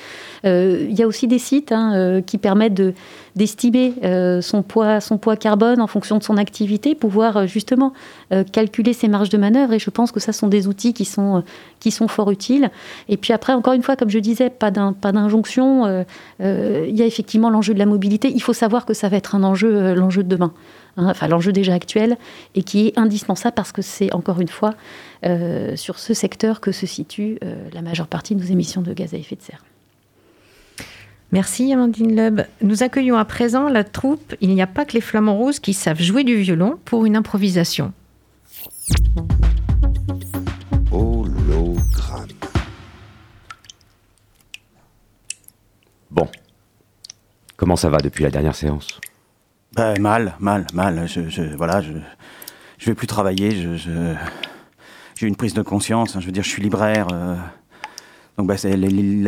il 0.44 0.92
y 0.92 1.02
a 1.02 1.06
aussi 1.06 1.26
des 1.26 1.38
sites 1.38 1.72
hein, 1.72 2.22
qui 2.24 2.38
permettent 2.38 2.74
de 2.74 2.94
d'estimer 3.36 3.92
euh, 4.02 4.40
son, 4.40 4.62
poids, 4.62 5.36
carbone 5.36 5.80
en 5.80 5.86
fonction 5.86 6.16
de 6.16 6.22
son 6.22 6.38
activité, 6.38 6.94
pouvoir 6.94 7.36
euh, 7.36 7.46
justement 7.46 7.92
euh, 8.32 8.42
calculer 8.44 8.94
ses 8.94 9.08
marges 9.08 9.28
de 9.28 9.36
manœuvre. 9.36 9.74
Et 9.74 9.78
je 9.78 9.90
pense 9.90 10.10
que 10.10 10.20
ça 10.20 10.32
sont 10.32 10.48
des 10.48 10.66
outils 10.66 10.94
qui 10.94 11.04
sont, 11.04 11.44
qui 11.78 11.90
sont 11.90 12.08
fort 12.08 12.30
utiles. 12.30 12.70
Et 13.10 13.18
puis 13.18 13.34
après, 13.34 13.52
encore 13.52 13.74
une 13.74 13.82
fois, 13.82 13.94
comme 13.94 14.08
je 14.08 14.18
disais, 14.18 14.48
pas 14.48 14.70
d'injonction. 14.70 16.04
il 16.40 16.96
y 16.96 17.02
a 17.02 17.06
effectivement 17.06 17.50
l'enjeu 17.50 17.74
de 17.74 17.78
la 17.78 17.86
mobilité. 17.86 18.32
Il 18.34 18.40
faut 18.40 18.54
savoir 18.54 18.86
que 18.86 18.94
ça 18.94 19.08
va 19.08 19.18
être 19.18 19.34
un 19.34 19.44
enjeu, 19.44 19.94
l'enjeu 19.94 20.22
de 20.22 20.28
demain. 20.28 20.52
Hein, 20.96 21.08
enfin 21.10 21.28
l'enjeu 21.28 21.52
déjà 21.52 21.74
actuel, 21.74 22.16
et 22.54 22.62
qui 22.62 22.88
est 22.88 22.98
indispensable 22.98 23.54
parce 23.54 23.70
que 23.70 23.82
c'est 23.82 24.14
encore 24.14 24.40
une 24.40 24.48
fois 24.48 24.74
sur 25.74 25.98
ce 25.98 26.14
secteur 26.14 26.60
que 26.60 26.72
se 26.72 26.86
situe 26.86 27.38
la 27.74 27.82
majeure 27.82 28.06
partie 28.06 28.34
de 28.34 28.40
nos 28.40 28.46
émissions 28.46 28.80
de 28.80 28.92
gaz 28.94 29.12
à 29.12 29.18
effet 29.18 29.36
de 29.36 29.42
serre. 29.42 29.65
Merci 31.36 31.70
Amandine 31.70 32.16
Loeb. 32.16 32.40
Nous 32.62 32.82
accueillons 32.82 33.18
à 33.18 33.26
présent 33.26 33.68
la 33.68 33.84
troupe 33.84 34.34
Il 34.40 34.54
n'y 34.54 34.62
a 34.62 34.66
pas 34.66 34.86
que 34.86 34.94
les 34.94 35.02
flamants 35.02 35.36
roses 35.36 35.60
qui 35.60 35.74
savent 35.74 36.00
jouer 36.00 36.24
du 36.24 36.34
violon 36.36 36.78
pour 36.86 37.04
une 37.04 37.14
improvisation. 37.14 37.92
Hologramme. 40.90 42.28
Bon. 46.10 46.26
Comment 47.58 47.76
ça 47.76 47.90
va 47.90 47.98
depuis 47.98 48.24
la 48.24 48.30
dernière 48.30 48.54
séance? 48.54 48.98
Ben, 49.74 50.00
Mal, 50.00 50.36
mal, 50.40 50.66
mal. 50.72 51.06
Je, 51.06 51.28
je, 51.28 51.42
voilà, 51.42 51.82
je, 51.82 51.92
je 52.78 52.86
vais 52.86 52.94
plus 52.94 53.06
travailler. 53.06 53.50
Je, 53.50 54.14
j'ai 55.16 55.26
une 55.26 55.36
prise 55.36 55.52
de 55.52 55.60
conscience. 55.60 56.16
Hein. 56.16 56.20
Je 56.20 56.24
veux 56.24 56.32
dire, 56.32 56.44
je 56.44 56.48
suis 56.48 56.62
libraire. 56.62 57.08
Euh, 57.12 57.36
donc 58.38 58.48
bah, 58.48 58.54
la 58.64 58.76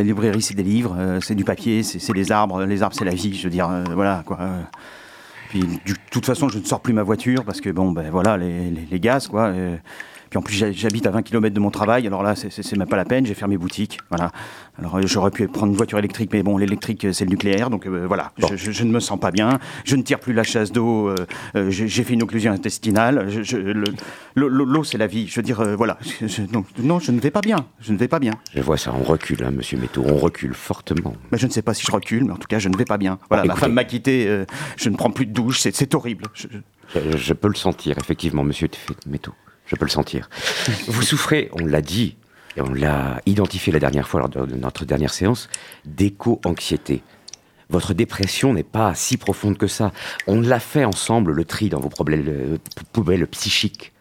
librairie, 0.03 0.41
c'est 0.41 0.53
des 0.53 0.63
livres, 0.63 0.95
euh, 0.97 1.19
c'est 1.21 1.35
du 1.35 1.43
papier, 1.43 1.81
c'est 1.83 2.13
des 2.13 2.31
arbres. 2.31 2.63
Les 2.65 2.83
arbres, 2.83 2.95
c'est 2.95 3.05
la 3.05 3.15
vie. 3.15 3.35
Je 3.35 3.43
veux 3.43 3.49
dire, 3.49 3.69
euh, 3.69 3.83
voilà 3.93 4.23
quoi. 4.25 4.39
Puis 5.49 5.61
de 5.61 5.95
toute 6.11 6.25
façon, 6.25 6.47
je 6.47 6.59
ne 6.59 6.63
sors 6.63 6.79
plus 6.79 6.93
ma 6.93 7.01
voiture 7.01 7.43
parce 7.43 7.59
que 7.59 7.69
bon, 7.71 7.91
ben 7.91 8.11
voilà, 8.11 8.37
les, 8.37 8.69
les, 8.69 8.99
gaz 8.99 9.27
quoi. 9.27 9.51
Euh, 10.29 10.31
Puis 10.31 10.37
en 10.37 10.41
plus, 10.41 10.73
j'habite 10.73 11.07
à 11.07 11.11
20 11.11 11.23
km 11.23 11.53
de 11.53 11.59
mon 11.59 11.71
travail, 11.71 12.05
alors 12.07 12.23
là, 12.23 12.35
c'est 12.35 12.75
même 12.77 12.87
pas 12.87 12.97
la 12.97 13.05
peine, 13.05 13.25
j'ai 13.25 13.33
fermé 13.33 13.57
boutique. 13.57 13.99
Voilà. 14.09 14.31
Alors 14.79 14.97
euh, 14.97 15.01
j'aurais 15.05 15.31
pu 15.31 15.47
prendre 15.47 15.71
une 15.71 15.77
voiture 15.77 15.97
électrique, 15.97 16.29
mais 16.33 16.43
bon, 16.43 16.57
l'électrique, 16.57 17.07
c'est 17.11 17.25
le 17.25 17.31
nucléaire, 17.31 17.69
donc 17.69 17.85
euh, 17.85 18.05
voilà, 18.07 18.31
je, 18.55 18.83
ne 18.83 18.91
me 18.91 18.99
sens 18.99 19.19
pas 19.19 19.31
bien. 19.31 19.59
Je 19.83 19.95
ne 19.95 20.03
tire 20.03 20.19
plus 20.19 20.33
la 20.33 20.43
chasse 20.43 20.71
d'eau, 20.71 21.09
euh, 21.09 21.69
j'ai 21.69 22.03
fait 22.03 22.13
une 22.13 22.23
occlusion 22.23 22.51
intestinale. 22.51 23.27
L'eau, 24.35 24.83
c'est 24.83 24.97
la 24.97 25.07
vie. 25.07 25.27
Je 25.27 25.35
veux 25.35 25.41
dire, 25.41 25.61
voilà. 25.75 25.97
non, 26.79 26.99
je 26.99 27.11
ne 27.11 27.19
vais 27.19 27.31
pas 27.31 27.41
bien. 27.41 27.57
Je 27.81 27.91
ne 27.91 27.97
vais 27.97 28.07
pas 28.07 28.19
bien. 28.19 28.33
Je 28.55 28.61
vois 28.61 28.77
ça, 28.77 28.93
on 28.93 29.03
recule, 29.03 29.43
hein, 29.43 29.51
monsieur 29.51 29.77
Métaux, 29.77 30.03
on 30.05 30.17
recule 30.17 30.53
fortement. 30.53 31.13
Mais 31.31 31.37
je 31.37 31.47
ne 31.47 31.51
sais 31.51 31.61
pas 31.61 31.73
si 31.73 31.85
je 31.85 31.91
recule, 31.91 32.25
mais 32.25 32.31
en 32.31 32.37
tout 32.37 32.47
cas, 32.47 32.59
je 32.59 32.69
ne 32.69 32.77
vais 32.77 32.85
pas 32.85 32.97
bien. 32.97 33.19
Voilà, 33.29 33.43
ma 33.45 33.55
femme 33.55 33.73
m'a 33.73 33.83
quitté, 33.83 34.45
je 34.77 34.89
ne 34.89 34.95
prends 34.95 35.11
plus 35.11 35.25
de 35.25 35.33
douche, 35.33 35.59
c'est 35.59 35.95
horrible. 35.95 36.25
Je, 36.95 37.33
peux 37.33 37.47
le 37.47 37.55
sentir, 37.55 37.97
effectivement, 37.97 38.43
monsieur 38.43 38.69
Métaux. 39.05 39.33
Je 39.69 39.75
peux 39.75 39.85
le 39.85 39.91
sentir. 39.91 40.29
Vous 40.87 41.03
souffrez, 41.03 41.49
on 41.53 41.65
l'a 41.65 41.81
dit, 41.81 42.17
et 42.57 42.61
on 42.61 42.73
l'a 42.73 43.21
identifié 43.25 43.71
la 43.71 43.79
dernière 43.79 44.07
fois 44.07 44.19
lors 44.19 44.29
de 44.29 44.55
notre 44.55 44.83
dernière 44.83 45.13
séance, 45.13 45.47
d'éco-anxiété. 45.85 47.03
Votre 47.69 47.93
dépression 47.93 48.53
n'est 48.53 48.63
pas 48.63 48.95
si 48.95 49.17
profonde 49.17 49.57
que 49.57 49.67
ça. 49.67 49.91
On 50.25 50.41
l'a 50.41 50.59
fait 50.59 50.85
ensemble, 50.85 51.31
le 51.31 51.45
tri 51.45 51.69
dans 51.69 51.79
vos 51.79 51.89
problèmes, 51.89 52.25
euh, 52.27 52.57
poubelles 52.91 53.27
psychiques. 53.27 53.93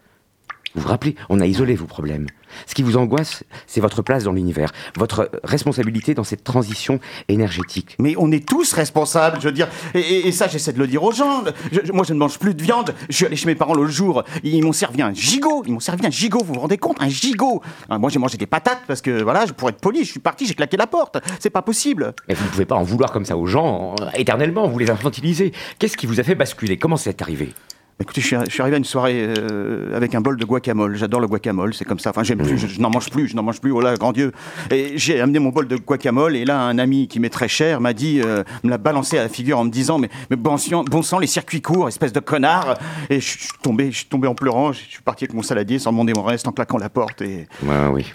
Vous 0.74 0.82
vous 0.82 0.88
rappelez, 0.88 1.16
on 1.28 1.40
a 1.40 1.46
isolé 1.46 1.74
vos 1.74 1.86
problèmes. 1.86 2.26
Ce 2.66 2.74
qui 2.74 2.82
vous 2.82 2.96
angoisse, 2.96 3.44
c'est 3.66 3.80
votre 3.80 4.02
place 4.02 4.24
dans 4.24 4.32
l'univers, 4.32 4.72
votre 4.96 5.30
responsabilité 5.44 6.14
dans 6.14 6.24
cette 6.24 6.44
transition 6.44 7.00
énergétique. 7.28 7.96
Mais 7.98 8.14
on 8.18 8.30
est 8.32 8.46
tous 8.46 8.72
responsables, 8.72 9.38
je 9.40 9.48
veux 9.48 9.52
dire. 9.52 9.68
Et, 9.94 10.30
ça, 10.32 10.48
j'essaie 10.48 10.72
de 10.72 10.78
le 10.78 10.86
dire 10.86 11.02
aux 11.02 11.12
gens. 11.12 11.44
moi, 11.92 12.04
je 12.06 12.14
ne 12.14 12.18
mange 12.18 12.38
plus 12.38 12.54
de 12.54 12.62
viande. 12.62 12.94
Je 13.08 13.16
suis 13.16 13.26
allé 13.26 13.36
chez 13.36 13.46
mes 13.46 13.54
parents 13.54 13.74
l'autre 13.74 13.90
jour. 13.90 14.22
Ils 14.42 14.62
m'ont 14.62 14.72
servi 14.72 15.02
un 15.02 15.12
gigot. 15.12 15.62
Ils 15.66 15.72
m'ont 15.72 15.80
servi 15.80 16.06
un 16.06 16.10
gigot. 16.10 16.42
Vous 16.44 16.54
vous 16.54 16.60
rendez 16.60 16.78
compte? 16.78 16.96
Un 17.00 17.08
gigot. 17.08 17.62
Moi, 17.90 18.10
j'ai 18.10 18.18
mangé 18.18 18.36
des 18.36 18.46
patates 18.46 18.82
parce 18.86 19.00
que, 19.00 19.22
voilà, 19.22 19.46
pour 19.46 19.68
être 19.68 19.80
poli, 19.80 20.04
je 20.04 20.10
suis 20.10 20.20
parti, 20.20 20.46
j'ai 20.46 20.54
claqué 20.54 20.76
la 20.76 20.86
porte. 20.86 21.18
C'est 21.40 21.50
pas 21.50 21.62
possible. 21.62 22.14
Mais 22.28 22.34
vous 22.34 22.44
ne 22.44 22.50
pouvez 22.50 22.66
pas 22.66 22.76
en 22.76 22.82
vouloir 22.82 23.12
comme 23.12 23.24
ça 23.24 23.36
aux 23.36 23.46
gens, 23.46 23.94
euh, 24.00 24.10
éternellement. 24.14 24.68
Vous 24.68 24.78
les 24.78 24.90
infantilisez. 24.90 25.52
Qu'est-ce 25.78 25.96
qui 25.96 26.06
vous 26.06 26.20
a 26.20 26.22
fait 26.22 26.34
basculer? 26.34 26.76
Comment 26.76 26.96
c'est 26.96 27.20
arrivé? 27.22 27.52
Écoutez, 28.00 28.20
je 28.20 28.26
suis, 28.26 28.60
arrivé 28.62 28.76
à 28.76 28.78
une 28.78 28.84
soirée 28.84 29.26
euh, 29.26 29.96
avec 29.96 30.14
un 30.14 30.20
bol 30.20 30.36
de 30.36 30.44
guacamole. 30.44 30.94
J'adore 30.94 31.18
le 31.20 31.26
guacamole, 31.26 31.74
c'est 31.74 31.84
comme 31.84 31.98
ça. 31.98 32.10
Enfin, 32.10 32.22
j'aime 32.22 32.38
plus, 32.38 32.56
je, 32.56 32.80
n'en 32.80 32.90
mange 32.90 33.10
plus, 33.10 33.26
je 33.26 33.34
n'en 33.34 33.42
mange 33.42 33.60
plus. 33.60 33.72
Oh 33.72 33.80
là, 33.80 33.96
grand 33.96 34.12
Dieu. 34.12 34.30
Et 34.70 34.92
j'ai 34.96 35.20
amené 35.20 35.40
mon 35.40 35.48
bol 35.48 35.66
de 35.66 35.76
guacamole 35.76 36.36
et 36.36 36.44
là, 36.44 36.60
un 36.60 36.78
ami 36.78 37.08
qui 37.08 37.18
m'est 37.18 37.28
très 37.28 37.48
cher 37.48 37.80
m'a 37.80 37.92
dit, 37.92 38.20
euh, 38.24 38.44
me 38.62 38.70
l'a 38.70 38.78
balancé 38.78 39.18
à 39.18 39.22
la 39.22 39.28
figure 39.28 39.58
en 39.58 39.64
me 39.64 39.70
disant, 39.70 39.98
mais, 39.98 40.08
bon, 40.30 40.56
sang, 40.56 41.18
les 41.18 41.26
circuits 41.26 41.60
courts, 41.60 41.88
espèce 41.88 42.12
de 42.12 42.20
connard. 42.20 42.78
Et 43.10 43.18
je 43.18 43.26
suis 43.26 43.48
tombé, 43.62 43.90
je 43.90 43.96
suis 43.96 44.06
tombé 44.06 44.28
en 44.28 44.34
pleurant. 44.36 44.72
Je 44.72 44.78
suis 44.78 45.02
parti 45.02 45.24
avec 45.24 45.34
mon 45.34 45.42
saladier 45.42 45.80
sans 45.80 45.90
demander 45.90 46.12
mon 46.14 46.22
reste, 46.22 46.46
en 46.46 46.52
claquant 46.52 46.78
la 46.78 46.90
porte. 46.90 47.20
Et... 47.22 47.48
Ouais, 47.64 47.88
oui. 47.92 48.06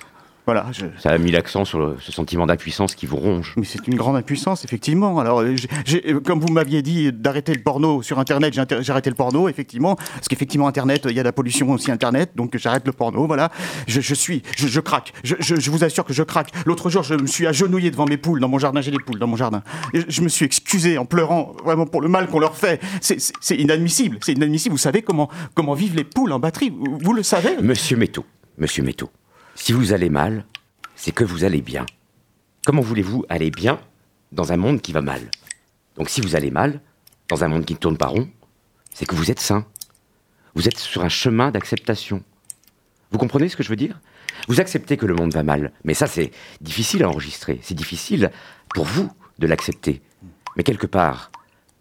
Voilà, 0.45 0.65
Ça 0.97 1.12
a 1.12 1.17
mis 1.17 1.32
l'accent 1.32 1.63
sur 1.63 1.95
ce 2.01 2.12
sentiment 2.12 2.45
d'impuissance 2.45 2.95
qui 2.95 3.06
vous 3.06 3.15
ronge. 3.15 3.53
Mais 3.56 3.63
c'est 3.63 3.88
une 3.88 3.95
grande 3.95 4.17
impuissance, 4.17 4.65
effectivement. 4.65 5.19
Alors, 5.19 5.39
euh, 5.39 5.56
euh, 6.06 6.19
comme 6.19 6.41
vous 6.41 6.51
m'aviez 6.51 6.82
dit 6.82 7.13
d'arrêter 7.13 7.53
le 7.53 7.62
porno 7.62 8.01
sur 8.01 8.19
Internet, 8.19 8.53
j'ai 8.53 8.91
arrêté 8.91 9.10
le 9.10 9.15
porno, 9.15 9.47
effectivement. 9.47 9.95
Parce 9.95 10.27
qu'effectivement, 10.27 10.67
Internet, 10.67 11.08
il 11.10 11.15
y 11.15 11.19
a 11.19 11.23
de 11.23 11.27
la 11.27 11.32
pollution 11.32 11.69
aussi 11.71 11.91
Internet, 11.91 12.32
donc 12.36 12.58
j'arrête 12.58 12.86
le 12.86 12.91
porno, 12.91 13.25
voilà. 13.25 13.51
Je, 13.88 14.13
suis, 14.13 14.43
je, 14.58 14.79
craque. 14.82 15.13
Je, 15.23 15.71
vous 15.71 15.86
assure 15.86 16.03
que 16.03 16.13
je 16.13 16.23
craque. 16.23 16.51
L'autre 16.65 16.89
jour, 16.89 17.03
je 17.03 17.13
me 17.13 17.27
suis 17.27 17.47
agenouillé 17.47 17.89
devant 17.89 18.06
mes 18.06 18.17
poules 18.17 18.41
dans 18.41 18.49
mon 18.49 18.60
jardin. 18.60 18.82
J'ai 18.82 18.91
des 18.91 18.99
poules 18.99 19.19
dans 19.19 19.27
mon 19.27 19.38
jardin. 19.38 19.63
je 19.93 20.21
me 20.21 20.27
suis 20.27 20.45
excusé 20.45 20.97
en 20.97 21.06
pleurant, 21.06 21.53
vraiment 21.63 21.86
pour 21.86 22.01
le 22.01 22.10
mal 22.10 22.27
qu'on 22.27 22.39
leur 22.39 22.58
fait. 22.58 22.82
C'est 22.99 23.56
inadmissible. 23.56 24.17
C'est 24.21 24.34
inadmissible. 24.34 24.73
Vous 24.73 24.77
savez 24.77 25.03
comment, 25.03 25.29
comment 25.56 25.73
vivent 25.73 25.95
les 25.95 26.03
poules 26.03 26.34
en 26.34 26.39
batterie? 26.39 26.69
Vous, 26.69 26.97
vous 27.01 27.13
le 27.13 27.23
savez? 27.23 27.56
Monsieur 27.62 27.95
Métaux, 27.95 28.25
Monsieur 28.58 28.84
Métaux. 28.84 29.10
Si 29.55 29.71
vous 29.71 29.93
allez 29.93 30.09
mal, 30.09 30.45
c'est 30.95 31.11
que 31.11 31.23
vous 31.23 31.43
allez 31.43 31.61
bien. 31.61 31.85
Comment 32.65 32.81
voulez-vous 32.81 33.23
aller 33.29 33.51
bien 33.51 33.79
dans 34.31 34.51
un 34.51 34.57
monde 34.57 34.81
qui 34.81 34.91
va 34.91 35.01
mal? 35.01 35.21
Donc 35.95 36.09
si 36.09 36.21
vous 36.21 36.35
allez 36.35 36.49
mal, 36.49 36.82
dans 37.30 37.43
un 37.43 37.47
monde 37.47 37.65
qui 37.65 37.73
ne 37.73 37.78
tourne 37.80 37.97
pas 37.97 38.07
rond, 38.07 38.30
c'est 38.93 39.05
que 39.05 39.15
vous 39.15 39.30
êtes 39.30 39.39
sain. 39.39 39.65
Vous 40.55 40.67
êtes 40.67 40.78
sur 40.78 41.03
un 41.03 41.09
chemin 41.09 41.51
d'acceptation. 41.51 42.23
Vous 43.11 43.19
comprenez 43.19 43.47
ce 43.47 43.55
que 43.55 43.63
je 43.63 43.69
veux 43.69 43.75
dire? 43.75 43.99
Vous 44.47 44.59
acceptez 44.59 44.97
que 44.97 45.05
le 45.05 45.13
monde 45.13 45.34
va 45.34 45.43
mal, 45.43 45.71
mais 45.84 45.93
ça 45.93 46.07
c'est 46.07 46.32
difficile 46.59 47.03
à 47.03 47.09
enregistrer, 47.09 47.59
c'est 47.61 47.75
difficile 47.75 48.32
pour 48.73 48.86
vous 48.86 49.11
de 49.38 49.45
l'accepter. 49.45 50.01
Mais 50.57 50.63
quelque 50.63 50.88
part, 50.88 51.32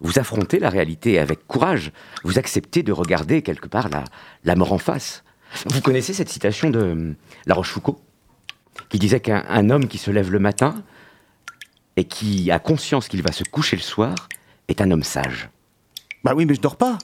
vous 0.01 0.19
affrontez 0.19 0.59
la 0.59 0.69
réalité 0.69 1.19
avec 1.19 1.47
courage, 1.47 1.91
vous 2.23 2.39
acceptez 2.39 2.83
de 2.83 2.93
regarder 2.93 3.41
quelque 3.41 3.69
part 3.69 3.89
la, 3.89 4.05
la 4.45 4.57
mort 4.57 4.73
en 4.73 4.79
face. 4.79 5.22
Vous 5.67 5.81
connaissez 5.81 6.13
cette 6.13 6.29
citation 6.29 6.71
de 6.71 6.81
euh, 6.81 7.13
La 7.47 7.55
Rochefoucauld 7.55 7.99
qui 8.89 8.99
disait 8.99 9.21
qu'un 9.21 9.71
homme 9.71 9.89
qui 9.89 9.99
se 9.99 10.11
lève 10.11 10.31
le 10.31 10.39
matin 10.39 10.83
et 11.97 12.05
qui 12.05 12.51
a 12.51 12.59
conscience 12.59 13.09
qu'il 13.09 13.23
va 13.23 13.33
se 13.33 13.45
coucher 13.45 13.77
le 13.77 13.83
soir 13.83 14.15
est 14.69 14.81
un 14.81 14.91
homme 14.91 15.03
sage. 15.03 15.51
Bah 16.25 16.33
oui, 16.35 16.47
mais 16.47 16.55
je 16.55 16.61
dors 16.61 16.77
pas. 16.77 16.99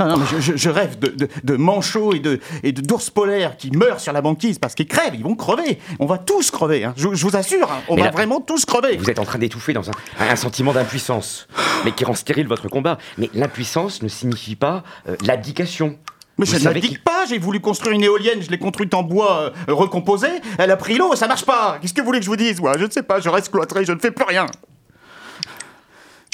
Non, 0.00 0.16
mais 0.16 0.40
je, 0.40 0.68
rêve 0.68 0.98
de, 0.98 1.56
manchots 1.56 2.14
et 2.14 2.18
de 2.18 2.40
et 2.62 2.72
d'ours 2.72 3.10
polaires 3.10 3.56
qui 3.56 3.70
meurent 3.70 4.00
sur 4.00 4.12
la 4.12 4.20
banquise 4.20 4.58
parce 4.58 4.74
qu'ils 4.74 4.88
crèvent, 4.88 5.14
ils 5.14 5.22
vont 5.22 5.36
crever. 5.36 5.78
On 6.00 6.06
va 6.06 6.18
tous 6.18 6.50
crever, 6.50 6.84
hein. 6.84 6.94
je, 6.96 7.08
vous 7.08 7.36
assure, 7.36 7.70
hein. 7.70 7.82
on 7.88 7.96
va 7.96 8.10
vraiment 8.10 8.40
tous 8.40 8.64
crever. 8.64 8.96
Vous 8.96 9.10
êtes 9.10 9.18
en 9.18 9.24
train 9.24 9.38
d'étouffer 9.38 9.72
dans 9.72 9.88
un, 9.90 10.36
sentiment 10.36 10.72
d'impuissance, 10.72 11.46
mais 11.84 11.92
qui 11.92 12.04
rend 12.04 12.14
stérile 12.14 12.48
votre 12.48 12.68
combat. 12.68 12.98
Mais 13.18 13.30
l'impuissance 13.34 14.02
ne 14.02 14.08
signifie 14.08 14.56
pas 14.56 14.82
euh, 15.08 15.16
l'abdication. 15.24 15.98
Mais 16.38 16.46
je 16.46 16.56
ne 16.56 16.80
dis 16.80 16.98
pas, 16.98 17.26
j'ai 17.26 17.38
voulu 17.38 17.60
construire 17.60 17.94
une 17.94 18.02
éolienne, 18.02 18.42
je 18.42 18.50
l'ai 18.50 18.58
construite 18.58 18.94
en 18.94 19.02
bois 19.02 19.52
euh, 19.68 19.74
recomposé, 19.74 20.28
elle 20.58 20.70
a 20.70 20.76
pris 20.76 20.96
l'eau, 20.96 21.14
ça 21.14 21.28
marche 21.28 21.44
pas. 21.44 21.78
Qu'est-ce 21.80 21.92
que 21.92 22.00
vous 22.00 22.06
voulez 22.06 22.20
que 22.20 22.24
je 22.24 22.30
vous 22.30 22.36
dise 22.36 22.60
moi 22.60 22.78
Je 22.78 22.84
ne 22.84 22.90
sais 22.90 23.02
pas, 23.02 23.20
je 23.20 23.28
reste 23.28 23.50
cloîtré, 23.50 23.84
je 23.84 23.92
ne 23.92 23.98
fais 23.98 24.10
plus 24.10 24.24
rien. 24.24 24.46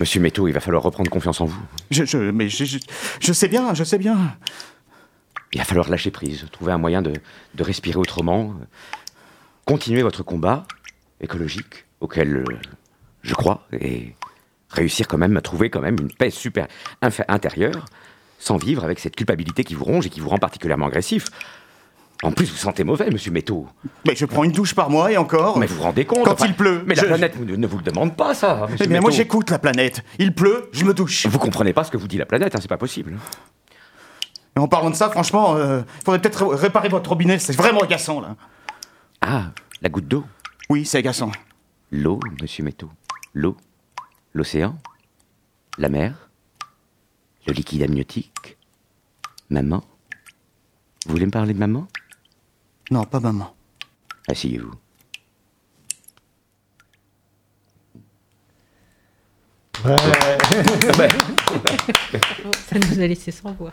Monsieur 0.01 0.21
Métaux, 0.21 0.47
il 0.47 0.53
va 0.53 0.61
falloir 0.61 0.85
reprendre 0.85 1.11
confiance 1.11 1.41
en 1.41 1.47
vous. 1.47 1.61
Je, 1.91 2.31
mais 2.31 2.49
je, 2.49 3.33
sais 3.33 3.49
bien, 3.49 3.75
je 3.75 3.83
sais 3.83 3.99
bien. 3.99 4.17
Il 5.53 5.59
va 5.59 5.65
falloir 5.65 5.89
lâcher 5.89 6.13
prise, 6.13 6.47
trouver 6.53 6.73
un 6.73 6.79
moyen 6.79 7.03
de, 7.03 7.13
de 7.55 7.63
respirer 7.65 7.99
autrement, 7.99 8.55
continuer 9.65 10.03
votre 10.03 10.23
combat 10.23 10.65
écologique 11.21 11.87
auquel 12.01 12.37
euh, 12.37 12.45
je 13.23 13.35
crois 13.35 13.67
et 13.73 14.15
réussir 14.71 15.09
quand 15.09 15.19
même 15.19 15.37
à 15.37 15.41
trouver 15.41 15.71
quand 15.71 15.81
même 15.81 15.97
une 16.01 16.13
paix 16.13 16.31
super 16.31 16.69
intérieure 17.01 17.87
sans 18.39 18.57
vivre 18.57 18.85
avec 18.85 18.99
cette 18.99 19.17
culpabilité 19.17 19.65
qui 19.65 19.75
vous 19.75 19.85
ronge 19.85 20.07
et 20.07 20.11
qui 20.11 20.21
vous 20.21 20.29
rend 20.29 20.39
particulièrement 20.39 20.87
agressif. 20.87 21.27
En 22.25 22.33
plus, 22.33 22.51
vous 22.51 22.57
sentez 22.57 22.83
mauvais, 22.83 23.11
monsieur 23.11 23.31
Métaux. 23.31 23.69
Mais 24.05 24.17
je 24.17 24.25
prends 24.25 24.43
une 24.43 24.51
douche 24.51 24.75
par 24.75 24.91
mois 24.91 25.13
et 25.13 25.17
encore. 25.17 25.57
Mais 25.59 25.67
vous 25.67 25.77
vous 25.77 25.83
rendez 25.83 26.05
compte 26.05 26.25
Quand 26.25 26.45
il 26.45 26.55
pleut. 26.55 26.83
Mais 26.85 26.97
la 26.97 27.05
planète 27.05 27.39
ne 27.39 27.67
vous 27.67 27.79
le 27.79 27.85
demande 27.85 28.17
pas, 28.17 28.35
ça. 28.35 28.67
Monsieur 28.71 28.89
mais 28.89 29.01
moi, 29.01 29.13
j'écoute 29.13 29.51
la 29.51 29.61
planète. 29.61 30.03
Il 30.19 30.35
pleut, 30.35 30.69
je 30.73 30.85
me 30.85 30.93
douche. 30.93 31.27
Vous 31.27 31.39
comprenez 31.39 31.73
pas 31.73 31.85
ce 31.85 31.93
que 31.93 31.97
vous 31.97 32.09
dit 32.09 32.19
la 32.19 32.27
planète, 32.27 32.57
hein, 32.57 32.59
c'est 32.61 32.69
pas 32.69 32.77
possible. 32.77 33.17
Et 34.57 34.59
en 34.59 34.67
parlant 34.67 34.91
de 34.91 34.97
ça, 34.97 35.11
franchement, 35.11 35.57
il 35.57 35.61
euh, 35.61 35.83
faudrait 36.05 36.21
peut-être 36.21 36.45
réparer 36.47 36.89
votre 36.89 37.09
robinet. 37.11 37.39
C'est 37.39 37.57
vraiment 37.57 37.83
agaçant, 37.83 38.21
là. 38.21 38.35
Ah, 39.21 39.45
la 39.81 39.89
goutte 39.89 40.09
d'eau 40.09 40.25
Oui, 40.71 40.85
c'est 40.85 40.99
agaçant. 40.99 41.31
L'eau, 41.93 42.19
monsieur 42.43 42.65
Métaux. 42.65 42.91
L'eau. 43.33 43.57
L'océan. 44.33 44.77
La 45.79 45.89
mer. 45.89 46.28
Le 47.49 47.55
liquide 47.55 47.83
amniotique 47.83 48.59
Maman 49.49 49.83
Vous 51.07 51.13
voulez 51.13 51.25
me 51.25 51.31
parler 51.31 51.55
de 51.55 51.59
maman? 51.59 51.89
Non, 52.91 53.05
pas 53.05 53.21
maman. 53.21 53.57
Asseyez-vous. 54.29 54.75
Ouais. 59.85 61.09
Ça 62.69 62.79
nous 62.79 63.01
a 63.01 63.07
laissé 63.07 63.31
sans 63.31 63.53
voix. 63.53 63.73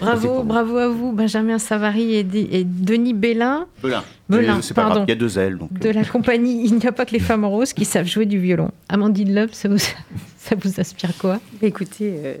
bravo, 0.00 0.42
bravo 0.42 0.76
à 0.78 0.88
vous, 0.88 1.12
Benjamin 1.12 1.58
Savary 1.58 2.14
et, 2.14 2.24
Denis 2.24 3.14
Bellin. 3.14 3.66
Belin. 3.82 4.02
Belin, 4.28 4.60
pardon. 4.74 5.04
Il 5.06 5.10
y 5.10 5.12
a 5.12 5.16
deux 5.16 5.38
ailes. 5.38 5.58
Donc. 5.58 5.72
De 5.78 5.90
la 5.90 6.04
compagnie 6.04 6.64
Il 6.64 6.76
n'y 6.76 6.86
a 6.86 6.92
pas 6.92 7.04
que 7.04 7.12
les 7.12 7.20
femmes 7.20 7.44
roses 7.44 7.72
qui 7.72 7.84
savent 7.84 8.06
jouer 8.06 8.26
du 8.26 8.38
violon. 8.38 8.70
Amandine 8.88 9.34
Loeb, 9.34 9.50
ça 9.52 9.68
vous, 9.68 9.78
ça 9.78 10.56
vous 10.56 10.80
inspire 10.80 11.16
quoi? 11.18 11.38
Écoutez, 11.60 12.14
euh, 12.24 12.36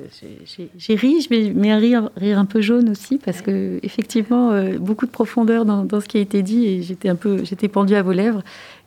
j'ai 0.76 0.94
ri, 0.94 1.26
mais 1.54 1.70
un 1.70 1.78
rire, 1.78 2.10
rire, 2.16 2.38
un 2.38 2.46
peu 2.46 2.60
jaune 2.60 2.88
aussi, 2.88 3.18
parce 3.18 3.42
que 3.42 3.78
effectivement, 3.82 4.50
euh, 4.52 4.78
beaucoup 4.78 5.06
de 5.06 5.10
profondeur 5.10 5.64
dans, 5.64 5.84
dans, 5.84 6.00
ce 6.00 6.08
qui 6.08 6.18
a 6.18 6.20
été 6.20 6.42
dit, 6.42 6.66
et 6.66 6.82
j'étais 6.82 7.08
un 7.08 7.16
peu, 7.16 7.44
j'étais 7.44 7.68
pendue 7.68 7.94
à 7.94 8.02
vos 8.02 8.12
lèvres. 8.12 8.42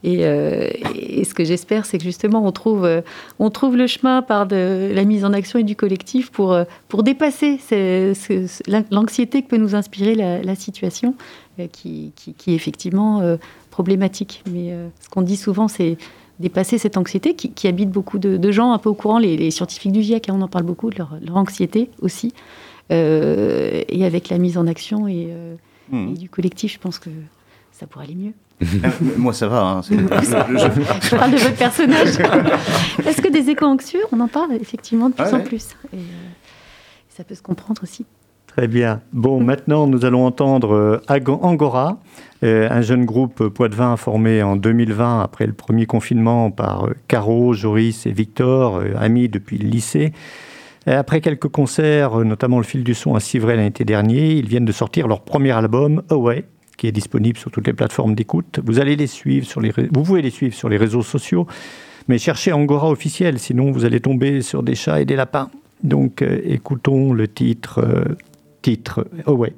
Euh, 0.05 0.69
et, 0.95 1.23
ce 1.23 1.33
que 1.33 1.43
j'espère, 1.43 1.85
c'est 1.85 1.97
que 1.97 2.03
justement, 2.03 2.45
on 2.45 2.51
trouve, 2.51 2.85
euh, 2.85 3.01
on 3.39 3.49
trouve 3.49 3.75
le 3.75 3.87
chemin 3.87 4.21
par 4.21 4.45
de, 4.45 4.91
la 4.93 5.03
mise 5.03 5.25
en 5.25 5.33
action 5.33 5.59
et 5.59 5.63
du 5.63 5.75
collectif 5.75 6.31
pour, 6.31 6.53
euh, 6.53 6.63
pour 6.87 7.03
dépasser 7.03 7.59
l'anxiété 8.91 9.41
que 9.41 9.47
peut 9.47 9.57
nous 9.57 9.75
inspirer 9.75 10.15
la, 10.15 10.55
situation, 10.55 11.15
qui, 11.71 12.13
qui, 12.15 12.51
est 12.51 12.55
effectivement 12.55 13.37
problématique. 13.71 14.43
Mais 14.51 14.73
ce 14.99 15.09
qu'on 15.09 15.21
dit 15.21 15.35
souvent, 15.35 15.67
c'est 15.67 15.97
dépasser 16.39 16.77
cette 16.77 16.97
anxiété 16.97 17.35
qui, 17.35 17.67
habite 17.67 17.89
beaucoup 17.89 18.19
de, 18.19 18.51
gens 18.51 18.71
un 18.71 18.77
peu 18.77 18.89
au 18.89 18.93
courant, 18.93 19.19
les, 19.19 19.51
scientifiques 19.51 19.91
du 19.91 20.01
GIEC, 20.01 20.29
hein, 20.29 20.35
on 20.37 20.41
en 20.41 20.47
parle 20.47 20.65
beaucoup 20.65 20.89
de 20.89 20.97
leur, 20.97 21.17
leur 21.21 21.37
anxiété 21.37 21.89
aussi. 22.01 22.33
et 22.89 24.05
avec 24.05 24.29
la 24.29 24.37
mise 24.37 24.57
en 24.57 24.67
action 24.67 25.07
et, 25.07 25.29
hmm. 25.89 26.13
et, 26.13 26.17
du 26.17 26.29
collectif, 26.29 26.73
je 26.73 26.79
pense 26.79 26.99
que 26.99 27.09
ça 27.71 27.87
pourrait 27.87 28.05
aller 28.05 28.15
mieux. 28.15 28.33
Moi, 29.17 29.33
ça 29.33 29.47
va. 29.47 29.61
Hein, 29.61 29.81
je, 29.89 31.15
parle 31.15 31.31
de 31.31 31.37
votre 31.37 31.55
personnage. 31.55 32.07
Est-ce 33.05 33.21
que 33.21 33.29
des 33.29 33.49
éco-anxieux, 33.49 34.01
on 34.11 34.19
en 34.19 34.27
parle 34.27 34.53
effectivement 34.53 35.09
de 35.09 35.15
plus 35.15 35.33
en 35.33 35.41
plus. 35.41 35.75
Et, 35.93 35.97
ça 37.09 37.23
peut 37.23 37.35
se 37.35 37.41
comprendre 37.41 37.81
aussi. 37.83 38.05
Très 38.47 38.67
bien. 38.67 39.01
Bon, 39.11 39.41
maintenant, 39.41 39.87
nous 39.87 40.05
allons 40.05 40.25
entendre 40.25 40.73
euh, 40.73 41.01
Angora, 41.41 41.99
euh, 42.43 42.69
un 42.69 42.81
jeune 42.81 43.05
groupe 43.05 43.49
poitevin 43.49 43.97
formé 43.97 44.43
en 44.43 44.55
2020 44.55 45.21
après 45.21 45.45
le 45.45 45.53
premier 45.53 45.85
confinement 45.85 46.51
par 46.51 46.85
euh, 46.85 46.93
Caro, 47.09 47.53
Joris 47.53 48.05
et 48.05 48.11
Victor, 48.11 48.81
amis 48.97 49.27
depuis 49.27 49.57
le 49.57 49.67
lycée. 49.67 50.13
Après 50.87 51.19
quelques 51.19 51.47
concerts, 51.47 52.19
notamment 52.19 52.57
le 52.57 52.63
fil 52.63 52.83
du 52.83 52.93
son 52.93 53.15
à 53.15 53.19
Civray 53.19 53.57
l'année 53.57 53.71
dernier, 53.71 54.33
ils 54.33 54.47
viennent 54.47 54.65
de 54.65 54.71
sortir 54.71 55.07
leur 55.07 55.21
premier 55.21 55.51
album, 55.51 56.03
Away, 56.09 56.45
qui 56.77 56.87
est 56.87 56.91
disponible 56.91 57.37
sur 57.37 57.51
toutes 57.51 57.67
les 57.67 57.73
plateformes 57.73 58.15
d'écoute. 58.15 58.59
Vous 58.63 58.79
allez 58.79 58.95
les 58.95 59.07
suivre 59.07 59.45
sur 59.45 59.61
les, 59.61 59.71
vous 59.71 60.03
pouvez 60.03 60.21
les 60.21 60.29
suivre 60.29 60.53
sur 60.53 60.69
les 60.69 60.77
réseaux 60.77 61.03
sociaux, 61.03 61.47
mais 62.07 62.17
cherchez 62.17 62.51
Angora 62.51 62.89
officiel, 62.89 63.39
sinon 63.39 63.71
vous 63.71 63.85
allez 63.85 63.99
tomber 63.99 64.41
sur 64.41 64.63
des 64.63 64.75
chats 64.75 65.01
et 65.01 65.05
des 65.05 65.15
lapins. 65.15 65.49
Donc 65.83 66.21
écoutons 66.21 67.13
le 67.13 67.27
titre 67.27 67.85
titre 68.61 69.07
Away. 69.27 69.53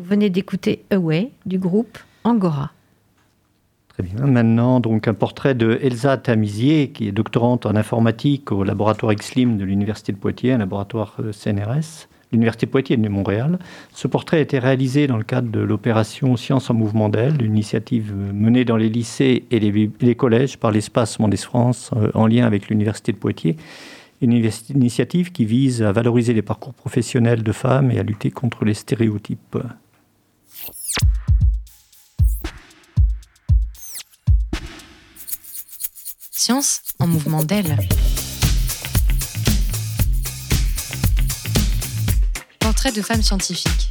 Venez 0.00 0.30
d'écouter 0.30 0.84
Away 0.90 1.30
du 1.46 1.58
groupe 1.58 1.98
Angora. 2.24 2.70
Très 3.88 4.02
bien. 4.02 4.26
Maintenant, 4.26 4.80
donc, 4.80 5.08
un 5.08 5.14
portrait 5.14 5.54
de 5.54 5.78
Elsa 5.82 6.16
Tamizier, 6.16 6.90
qui 6.90 7.08
est 7.08 7.12
doctorante 7.12 7.66
en 7.66 7.74
informatique 7.76 8.52
au 8.52 8.64
laboratoire 8.64 9.14
XLIM 9.14 9.56
de 9.56 9.64
l'Université 9.64 10.12
de 10.12 10.16
Poitiers, 10.16 10.52
un 10.52 10.58
laboratoire 10.58 11.16
euh, 11.20 11.32
CNRS, 11.32 12.08
l'Université 12.32 12.66
de 12.66 12.70
Poitiers 12.70 12.96
de 12.96 13.08
Montréal. 13.08 13.58
Ce 13.92 14.06
portrait 14.06 14.38
a 14.38 14.40
été 14.40 14.58
réalisé 14.58 15.06
dans 15.06 15.16
le 15.16 15.24
cadre 15.24 15.50
de 15.50 15.60
l'opération 15.60 16.36
Science 16.36 16.70
en 16.70 16.74
mouvement 16.74 17.08
d'elle, 17.08 17.42
une 17.42 17.52
initiative 17.52 18.12
euh, 18.12 18.32
menée 18.32 18.64
dans 18.64 18.76
les 18.76 18.88
lycées 18.88 19.44
et 19.50 19.58
les, 19.58 19.90
les 20.00 20.14
collèges 20.14 20.56
par 20.56 20.70
l'espace 20.70 21.18
Mondes 21.18 21.36
France 21.36 21.90
euh, 21.96 22.10
en 22.14 22.26
lien 22.26 22.46
avec 22.46 22.68
l'Université 22.68 23.12
de 23.12 23.18
Poitiers. 23.18 23.56
Une 24.22 24.32
initiative 24.32 25.32
qui 25.32 25.46
vise 25.46 25.82
à 25.82 25.92
valoriser 25.92 26.34
les 26.34 26.42
parcours 26.42 26.74
professionnels 26.74 27.42
de 27.42 27.52
femmes 27.52 27.90
et 27.90 27.98
à 27.98 28.02
lutter 28.02 28.30
contre 28.30 28.66
les 28.66 28.74
stéréotypes. 28.74 29.56
Science 36.42 36.80
en 36.98 37.06
mouvement 37.06 37.44
d'aile. 37.44 37.76
Portrait 42.60 42.92
de 42.92 43.02
femmes 43.02 43.20
scientifiques. 43.20 43.90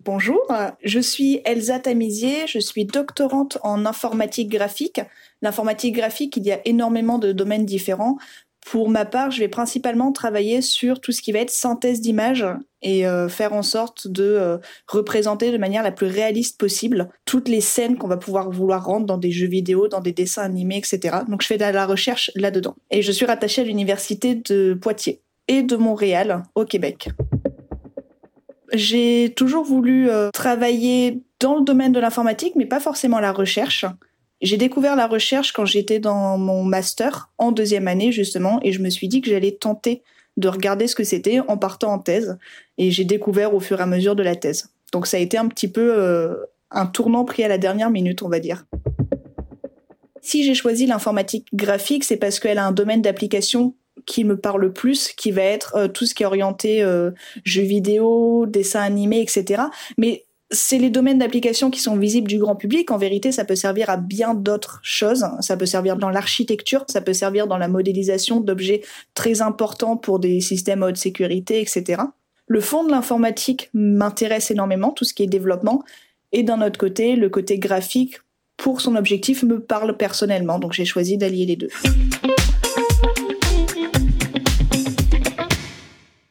Bonjour, 0.00 0.40
je 0.82 0.98
suis 0.98 1.42
Elsa 1.44 1.78
Tamizier, 1.78 2.48
je 2.48 2.58
suis 2.58 2.86
doctorante 2.86 3.58
en 3.62 3.86
informatique 3.86 4.48
graphique. 4.48 5.00
L'informatique 5.42 5.94
graphique, 5.94 6.36
il 6.38 6.42
y 6.44 6.50
a 6.50 6.60
énormément 6.66 7.20
de 7.20 7.30
domaines 7.30 7.64
différents. 7.64 8.18
Pour 8.70 8.90
ma 8.90 9.06
part, 9.06 9.30
je 9.30 9.38
vais 9.40 9.48
principalement 9.48 10.12
travailler 10.12 10.60
sur 10.60 11.00
tout 11.00 11.10
ce 11.10 11.22
qui 11.22 11.32
va 11.32 11.38
être 11.38 11.50
synthèse 11.50 12.02
d'images 12.02 12.44
et 12.82 13.06
euh, 13.06 13.30
faire 13.30 13.54
en 13.54 13.62
sorte 13.62 14.06
de 14.06 14.24
euh, 14.24 14.58
représenter 14.86 15.50
de 15.50 15.56
manière 15.56 15.82
la 15.82 15.90
plus 15.90 16.06
réaliste 16.06 16.60
possible 16.60 17.08
toutes 17.24 17.48
les 17.48 17.62
scènes 17.62 17.96
qu'on 17.96 18.08
va 18.08 18.18
pouvoir 18.18 18.50
vouloir 18.50 18.84
rendre 18.84 19.06
dans 19.06 19.16
des 19.16 19.30
jeux 19.30 19.46
vidéo, 19.46 19.88
dans 19.88 20.02
des 20.02 20.12
dessins 20.12 20.42
animés, 20.42 20.76
etc. 20.76 21.16
Donc 21.28 21.40
je 21.40 21.46
fais 21.46 21.56
de 21.56 21.64
la 21.64 21.86
recherche 21.86 22.30
là-dedans. 22.34 22.76
Et 22.90 23.00
je 23.00 23.10
suis 23.10 23.24
rattachée 23.24 23.62
à 23.62 23.64
l'université 23.64 24.34
de 24.34 24.74
Poitiers 24.74 25.22
et 25.48 25.62
de 25.62 25.76
Montréal 25.76 26.42
au 26.54 26.66
Québec. 26.66 27.08
J'ai 28.74 29.32
toujours 29.34 29.64
voulu 29.64 30.10
euh, 30.10 30.28
travailler 30.30 31.22
dans 31.40 31.56
le 31.56 31.64
domaine 31.64 31.92
de 31.92 32.00
l'informatique, 32.00 32.52
mais 32.54 32.66
pas 32.66 32.80
forcément 32.80 33.18
la 33.18 33.32
recherche. 33.32 33.86
J'ai 34.40 34.56
découvert 34.56 34.94
la 34.94 35.06
recherche 35.06 35.52
quand 35.52 35.64
j'étais 35.64 35.98
dans 35.98 36.38
mon 36.38 36.62
master 36.62 37.30
en 37.38 37.50
deuxième 37.50 37.88
année 37.88 38.12
justement 38.12 38.60
et 38.62 38.72
je 38.72 38.80
me 38.80 38.90
suis 38.90 39.08
dit 39.08 39.20
que 39.20 39.30
j'allais 39.30 39.52
tenter 39.52 40.02
de 40.36 40.48
regarder 40.48 40.86
ce 40.86 40.94
que 40.94 41.02
c'était 41.02 41.40
en 41.40 41.58
partant 41.58 41.92
en 41.92 41.98
thèse 41.98 42.38
et 42.78 42.92
j'ai 42.92 43.04
découvert 43.04 43.54
au 43.54 43.60
fur 43.60 43.80
et 43.80 43.82
à 43.82 43.86
mesure 43.86 44.14
de 44.14 44.22
la 44.22 44.36
thèse. 44.36 44.70
Donc 44.92 45.06
ça 45.06 45.16
a 45.16 45.20
été 45.20 45.36
un 45.36 45.48
petit 45.48 45.68
peu 45.68 45.92
euh, 45.96 46.36
un 46.70 46.86
tournant 46.86 47.24
pris 47.24 47.42
à 47.42 47.48
la 47.48 47.58
dernière 47.58 47.90
minute, 47.90 48.22
on 48.22 48.28
va 48.28 48.38
dire. 48.38 48.64
Si 50.22 50.44
j'ai 50.44 50.54
choisi 50.54 50.86
l'informatique 50.86 51.46
graphique, 51.52 52.04
c'est 52.04 52.16
parce 52.16 52.38
qu'elle 52.38 52.58
a 52.58 52.66
un 52.66 52.72
domaine 52.72 53.02
d'application 53.02 53.74
qui 54.06 54.24
me 54.24 54.36
parle 54.36 54.72
plus, 54.72 55.12
qui 55.12 55.32
va 55.32 55.42
être 55.42 55.74
euh, 55.76 55.88
tout 55.88 56.06
ce 56.06 56.14
qui 56.14 56.22
est 56.22 56.26
orienté 56.26 56.82
euh, 56.82 57.10
jeux 57.44 57.62
vidéo, 57.62 58.46
dessins 58.46 58.80
animés, 58.80 59.20
etc. 59.20 59.62
Mais 59.98 60.24
c'est 60.50 60.78
les 60.78 60.88
domaines 60.88 61.18
d'application 61.18 61.70
qui 61.70 61.80
sont 61.80 61.96
visibles 61.96 62.28
du 62.28 62.38
grand 62.38 62.56
public. 62.56 62.90
En 62.90 62.96
vérité, 62.96 63.32
ça 63.32 63.44
peut 63.44 63.54
servir 63.54 63.90
à 63.90 63.98
bien 63.98 64.34
d'autres 64.34 64.80
choses. 64.82 65.26
Ça 65.40 65.56
peut 65.56 65.66
servir 65.66 65.96
dans 65.96 66.08
l'architecture, 66.08 66.84
ça 66.88 67.02
peut 67.02 67.12
servir 67.12 67.46
dans 67.46 67.58
la 67.58 67.68
modélisation 67.68 68.40
d'objets 68.40 68.82
très 69.14 69.42
importants 69.42 69.96
pour 69.96 70.18
des 70.18 70.40
systèmes 70.40 70.82
haute 70.82 70.96
sécurité, 70.96 71.60
etc. 71.60 72.02
Le 72.46 72.60
fond 72.60 72.82
de 72.82 72.90
l'informatique 72.90 73.68
m'intéresse 73.74 74.50
énormément, 74.50 74.90
tout 74.90 75.04
ce 75.04 75.12
qui 75.12 75.22
est 75.22 75.26
développement. 75.26 75.82
Et 76.32 76.42
d'un 76.42 76.62
autre 76.62 76.78
côté, 76.78 77.14
le 77.14 77.28
côté 77.28 77.58
graphique, 77.58 78.16
pour 78.56 78.80
son 78.80 78.96
objectif, 78.96 79.42
me 79.42 79.60
parle 79.60 79.96
personnellement. 79.98 80.58
Donc 80.58 80.72
j'ai 80.72 80.86
choisi 80.86 81.18
d'allier 81.18 81.44
les 81.44 81.56
deux. 81.56 81.70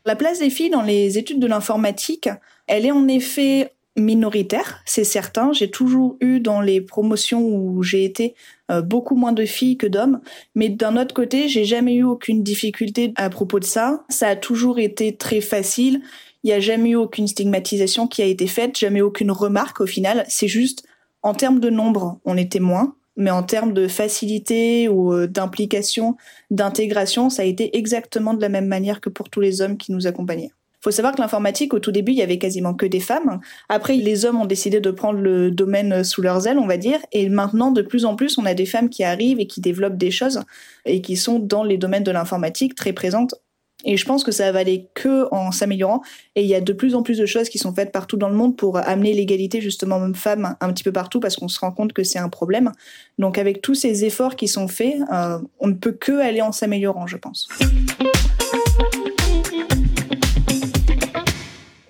La 0.06 0.16
place 0.16 0.40
des 0.40 0.50
filles 0.50 0.70
dans 0.70 0.82
les 0.82 1.18
études 1.18 1.40
de 1.40 1.48
l'informatique, 1.48 2.30
elle 2.66 2.86
est 2.86 2.92
en 2.92 3.08
effet 3.08 3.74
minoritaire, 3.98 4.82
c'est 4.86 5.04
certain. 5.04 5.52
J'ai 5.52 5.70
toujours 5.70 6.18
eu 6.22 6.40
dans 6.40 6.62
les 6.62 6.82
promotions 6.82 7.42
où 7.42 7.84
j'ai 7.84 8.04
été 8.04 8.36
euh, 8.72 8.82
beaucoup 8.82 9.16
moins 9.16 9.34
de 9.34 9.46
filles 9.46 9.78
que 9.78 9.88
d'hommes, 9.88 10.22
mais 10.56 10.70
d'un 10.70 10.98
autre 10.98 11.14
côté, 11.14 11.50
j'ai 11.50 11.66
jamais 11.66 11.96
eu 11.96 12.04
aucune 12.04 12.44
difficulté 12.44 13.12
à 13.16 13.30
propos 13.30 13.60
de 13.60 13.66
ça. 13.66 14.06
Ça 14.10 14.30
a 14.30 14.36
toujours 14.36 14.80
été 14.80 15.16
très 15.16 15.42
facile. 15.42 16.02
Il 16.44 16.48
n'y 16.48 16.54
a 16.54 16.60
jamais 16.60 16.92
eu 16.92 16.96
aucune 16.96 17.28
stigmatisation 17.28 18.08
qui 18.08 18.22
a 18.22 18.26
été 18.26 18.48
faite, 18.48 18.78
jamais 18.78 19.02
aucune 19.02 19.32
remarque 19.32 19.82
au 19.82 19.88
final. 19.88 20.26
C'est 20.30 20.48
juste 20.48 20.86
en 21.24 21.34
termes 21.34 21.60
de 21.60 21.70
nombre, 21.70 22.20
on 22.24 22.38
était 22.38 22.60
moins, 22.60 22.96
mais 23.16 23.32
en 23.32 23.42
termes 23.42 23.74
de 23.74 23.88
facilité 23.88 24.88
ou 24.88 25.12
euh, 25.12 25.28
d'implication, 25.28 26.16
d'intégration, 26.52 27.30
ça 27.30 27.42
a 27.42 27.46
été 27.46 27.76
exactement 27.76 28.36
de 28.36 28.42
la 28.42 28.50
même 28.50 28.68
manière 28.68 29.02
que 29.02 29.10
pour 29.10 29.30
tous 29.30 29.42
les 29.42 29.62
hommes 29.62 29.78
qui 29.78 29.92
nous 29.92 30.06
accompagnaient 30.06 30.52
faut 30.88 30.92
savoir 30.92 31.14
que 31.14 31.20
l'informatique, 31.22 31.74
au 31.74 31.80
tout 31.80 31.92
début, 31.92 32.14
il 32.14 32.18
y 32.18 32.22
avait 32.22 32.38
quasiment 32.38 32.74
que 32.74 32.86
des 32.86 33.02
femmes. 33.02 33.42
Après, 33.68 33.98
les 33.98 34.24
hommes 34.24 34.40
ont 34.40 34.46
décidé 34.46 34.80
de 34.80 34.90
prendre 34.90 35.20
le 35.20 35.52
domaine 35.52 36.06
sous 36.06 36.22
leurs 36.22 36.48
ailes, 36.48 36.60
on 36.60 36.66
va 36.66 36.78
dire. 36.78 37.00
Et 37.12 37.28
maintenant, 37.28 37.72
de 37.72 37.82
plus 37.82 38.06
en 38.06 38.16
plus, 38.16 38.38
on 38.38 38.46
a 38.46 38.54
des 38.54 38.66
femmes 38.66 38.88
qui 38.88 39.04
arrivent 39.04 39.42
et 39.42 39.48
qui 39.48 39.60
développent 39.60 39.98
des 39.98 40.12
choses 40.12 40.44
et 40.86 41.02
qui 41.02 41.18
sont 41.18 41.40
dans 41.40 41.66
les 41.66 41.78
domaines 41.78 42.06
de 42.06 42.12
l'informatique 42.12 42.74
très 42.74 42.94
présentes. 42.94 43.36
Et 43.84 43.98
je 43.98 44.06
pense 44.06 44.24
que 44.24 44.32
ça 44.32 44.50
va 44.54 44.60
aller 44.60 44.88
que 44.94 45.28
en 45.34 45.52
s'améliorant. 45.52 46.02
Et 46.38 46.44
il 46.44 46.48
y 46.48 46.56
a 46.56 46.62
de 46.62 46.72
plus 46.72 46.96
en 46.96 47.04
plus 47.04 47.18
de 47.18 47.26
choses 47.26 47.50
qui 47.50 47.58
sont 47.58 47.74
faites 47.74 47.92
partout 47.92 48.16
dans 48.16 48.30
le 48.30 48.36
monde 48.36 48.56
pour 48.56 48.78
amener 48.78 49.14
l'égalité 49.14 49.60
justement 49.60 50.00
même 50.00 50.16
femmes 50.16 50.56
un 50.62 50.72
petit 50.72 50.86
peu 50.86 50.94
partout 50.94 51.20
parce 51.20 51.36
qu'on 51.36 51.50
se 51.50 51.60
rend 51.60 51.74
compte 51.74 51.92
que 51.92 52.04
c'est 52.04 52.20
un 52.20 52.30
problème. 52.30 52.72
Donc 53.20 53.38
avec 53.38 53.62
tous 53.62 53.76
ces 53.76 54.06
efforts 54.06 54.38
qui 54.38 54.48
sont 54.48 54.70
faits, 54.70 54.96
euh, 55.12 55.38
on 55.60 55.68
ne 55.68 55.74
peut 55.74 55.92
que 55.92 56.14
aller 56.14 56.42
en 56.42 56.54
s'améliorant, 56.54 57.08
je 57.08 57.18
pense. 57.18 57.50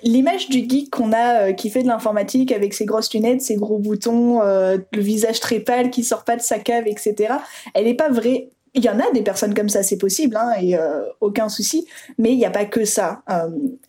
L'image 0.07 0.49
du 0.49 0.67
geek 0.67 0.89
qu'on 0.89 1.11
a 1.11 1.49
euh, 1.49 1.53
qui 1.53 1.69
fait 1.69 1.83
de 1.83 1.87
l'informatique 1.87 2.51
avec 2.51 2.73
ses 2.73 2.85
grosses 2.85 3.13
lunettes, 3.13 3.41
ses 3.41 3.55
gros 3.55 3.77
boutons, 3.77 4.41
euh, 4.41 4.77
le 4.93 5.01
visage 5.01 5.39
très 5.39 5.59
pâle 5.59 5.89
qui 5.89 6.03
sort 6.03 6.23
pas 6.23 6.35
de 6.35 6.41
sa 6.41 6.59
cave, 6.59 6.87
etc. 6.87 7.35
Elle 7.73 7.85
n'est 7.85 7.93
pas 7.93 8.09
vraie. 8.09 8.49
Il 8.73 8.83
y 8.83 8.89
en 8.89 8.99
a 8.99 9.11
des 9.13 9.21
personnes 9.21 9.53
comme 9.53 9.69
ça, 9.69 9.83
c'est 9.83 9.97
possible, 9.97 10.37
hein, 10.37 10.51
et 10.61 10.77
euh, 10.77 11.01
aucun 11.19 11.49
souci. 11.49 11.87
Mais 12.17 12.31
il 12.31 12.37
n'y 12.37 12.45
a 12.45 12.51
pas 12.51 12.65
que 12.65 12.85
ça. 12.85 13.23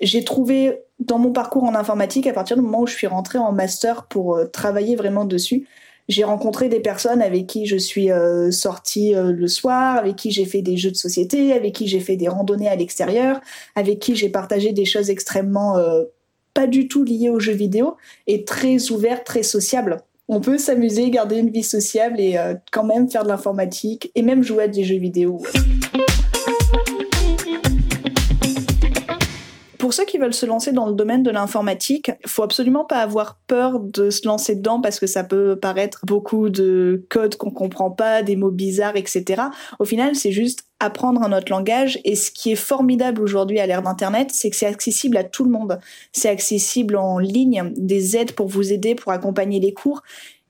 J'ai 0.00 0.24
trouvé 0.24 0.80
dans 0.98 1.18
mon 1.18 1.30
parcours 1.30 1.64
en 1.64 1.74
informatique, 1.74 2.26
à 2.26 2.32
partir 2.32 2.56
du 2.56 2.62
moment 2.62 2.80
où 2.80 2.86
je 2.86 2.94
suis 2.94 3.06
rentrée 3.06 3.38
en 3.38 3.52
master 3.52 4.06
pour 4.06 4.40
travailler 4.50 4.96
vraiment 4.96 5.26
dessus, 5.26 5.66
j'ai 6.08 6.24
rencontré 6.24 6.68
des 6.68 6.80
personnes 6.80 7.22
avec 7.22 7.46
qui 7.46 7.66
je 7.66 7.76
suis 7.76 8.08
sortie 8.50 9.12
le 9.14 9.46
soir, 9.46 9.98
avec 9.98 10.16
qui 10.16 10.30
j'ai 10.30 10.46
fait 10.46 10.62
des 10.62 10.76
jeux 10.76 10.90
de 10.90 10.96
société, 10.96 11.52
avec 11.52 11.74
qui 11.74 11.86
j'ai 11.86 12.00
fait 12.00 12.16
des 12.16 12.28
randonnées 12.28 12.68
à 12.68 12.76
l'extérieur, 12.76 13.40
avec 13.76 13.98
qui 13.98 14.16
j'ai 14.16 14.30
partagé 14.30 14.72
des 14.72 14.86
choses 14.86 15.10
extrêmement 15.10 15.76
pas 16.58 16.66
du 16.66 16.88
tout 16.88 17.04
lié 17.04 17.28
aux 17.28 17.38
jeux 17.38 17.52
vidéo 17.52 17.96
et 18.26 18.44
très 18.44 18.90
ouvert, 18.90 19.22
très 19.22 19.44
sociable. 19.44 19.98
On 20.26 20.40
peut 20.40 20.58
s'amuser, 20.58 21.08
garder 21.08 21.36
une 21.36 21.50
vie 21.50 21.62
sociable 21.62 22.18
et 22.18 22.36
euh, 22.36 22.54
quand 22.72 22.82
même 22.82 23.08
faire 23.08 23.22
de 23.22 23.28
l'informatique 23.28 24.10
et 24.16 24.22
même 24.22 24.42
jouer 24.42 24.64
à 24.64 24.68
des 24.68 24.82
jeux 24.82 24.98
vidéo. 24.98 25.40
Pour 29.88 29.94
ceux 29.94 30.04
qui 30.04 30.18
veulent 30.18 30.34
se 30.34 30.44
lancer 30.44 30.72
dans 30.72 30.84
le 30.84 30.92
domaine 30.92 31.22
de 31.22 31.30
l'informatique, 31.30 32.10
il 32.22 32.28
faut 32.28 32.42
absolument 32.42 32.84
pas 32.84 32.98
avoir 32.98 33.38
peur 33.46 33.80
de 33.80 34.10
se 34.10 34.28
lancer 34.28 34.54
dedans 34.54 34.82
parce 34.82 35.00
que 35.00 35.06
ça 35.06 35.24
peut 35.24 35.56
paraître 35.58 36.00
beaucoup 36.04 36.50
de 36.50 37.06
codes 37.08 37.36
qu'on 37.36 37.50
comprend 37.50 37.90
pas, 37.90 38.22
des 38.22 38.36
mots 38.36 38.50
bizarres, 38.50 38.96
etc. 38.96 39.44
Au 39.78 39.86
final, 39.86 40.14
c'est 40.14 40.30
juste 40.30 40.64
apprendre 40.78 41.22
un 41.22 41.32
autre 41.32 41.50
langage. 41.50 42.00
Et 42.04 42.16
ce 42.16 42.30
qui 42.30 42.52
est 42.52 42.54
formidable 42.54 43.22
aujourd'hui 43.22 43.60
à 43.60 43.66
l'ère 43.66 43.80
d'Internet, 43.80 44.28
c'est 44.30 44.50
que 44.50 44.56
c'est 44.56 44.66
accessible 44.66 45.16
à 45.16 45.24
tout 45.24 45.44
le 45.44 45.50
monde. 45.50 45.78
C'est 46.12 46.28
accessible 46.28 46.94
en 46.94 47.18
ligne, 47.18 47.72
des 47.74 48.14
aides 48.14 48.32
pour 48.32 48.48
vous 48.48 48.74
aider, 48.74 48.94
pour 48.94 49.12
accompagner 49.12 49.58
les 49.58 49.72
cours. 49.72 50.02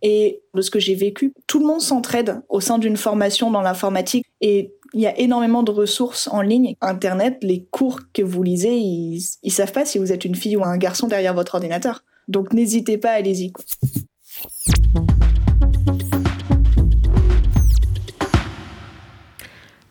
Et 0.02 0.42
de 0.52 0.62
ce 0.62 0.72
que 0.72 0.80
j'ai 0.80 0.96
vécu, 0.96 1.32
tout 1.46 1.60
le 1.60 1.66
monde 1.66 1.80
s'entraide 1.80 2.40
au 2.48 2.60
sein 2.60 2.78
d'une 2.78 2.96
formation 2.96 3.52
dans 3.52 3.62
l'informatique. 3.62 4.26
Et 4.40 4.72
il 4.94 5.00
y 5.00 5.06
a 5.06 5.18
énormément 5.18 5.62
de 5.62 5.70
ressources 5.70 6.28
en 6.28 6.40
ligne. 6.40 6.74
Internet, 6.80 7.38
les 7.42 7.64
cours 7.70 8.00
que 8.12 8.22
vous 8.22 8.42
lisez, 8.42 8.76
ils, 8.76 9.20
ils 9.42 9.52
savent 9.52 9.72
pas 9.72 9.84
si 9.84 9.98
vous 9.98 10.12
êtes 10.12 10.24
une 10.24 10.34
fille 10.34 10.56
ou 10.56 10.64
un 10.64 10.76
garçon 10.76 11.08
derrière 11.08 11.34
votre 11.34 11.56
ordinateur. 11.56 12.04
Donc 12.28 12.52
n'hésitez 12.52 12.98
pas, 12.98 13.10
allez-y. 13.10 13.52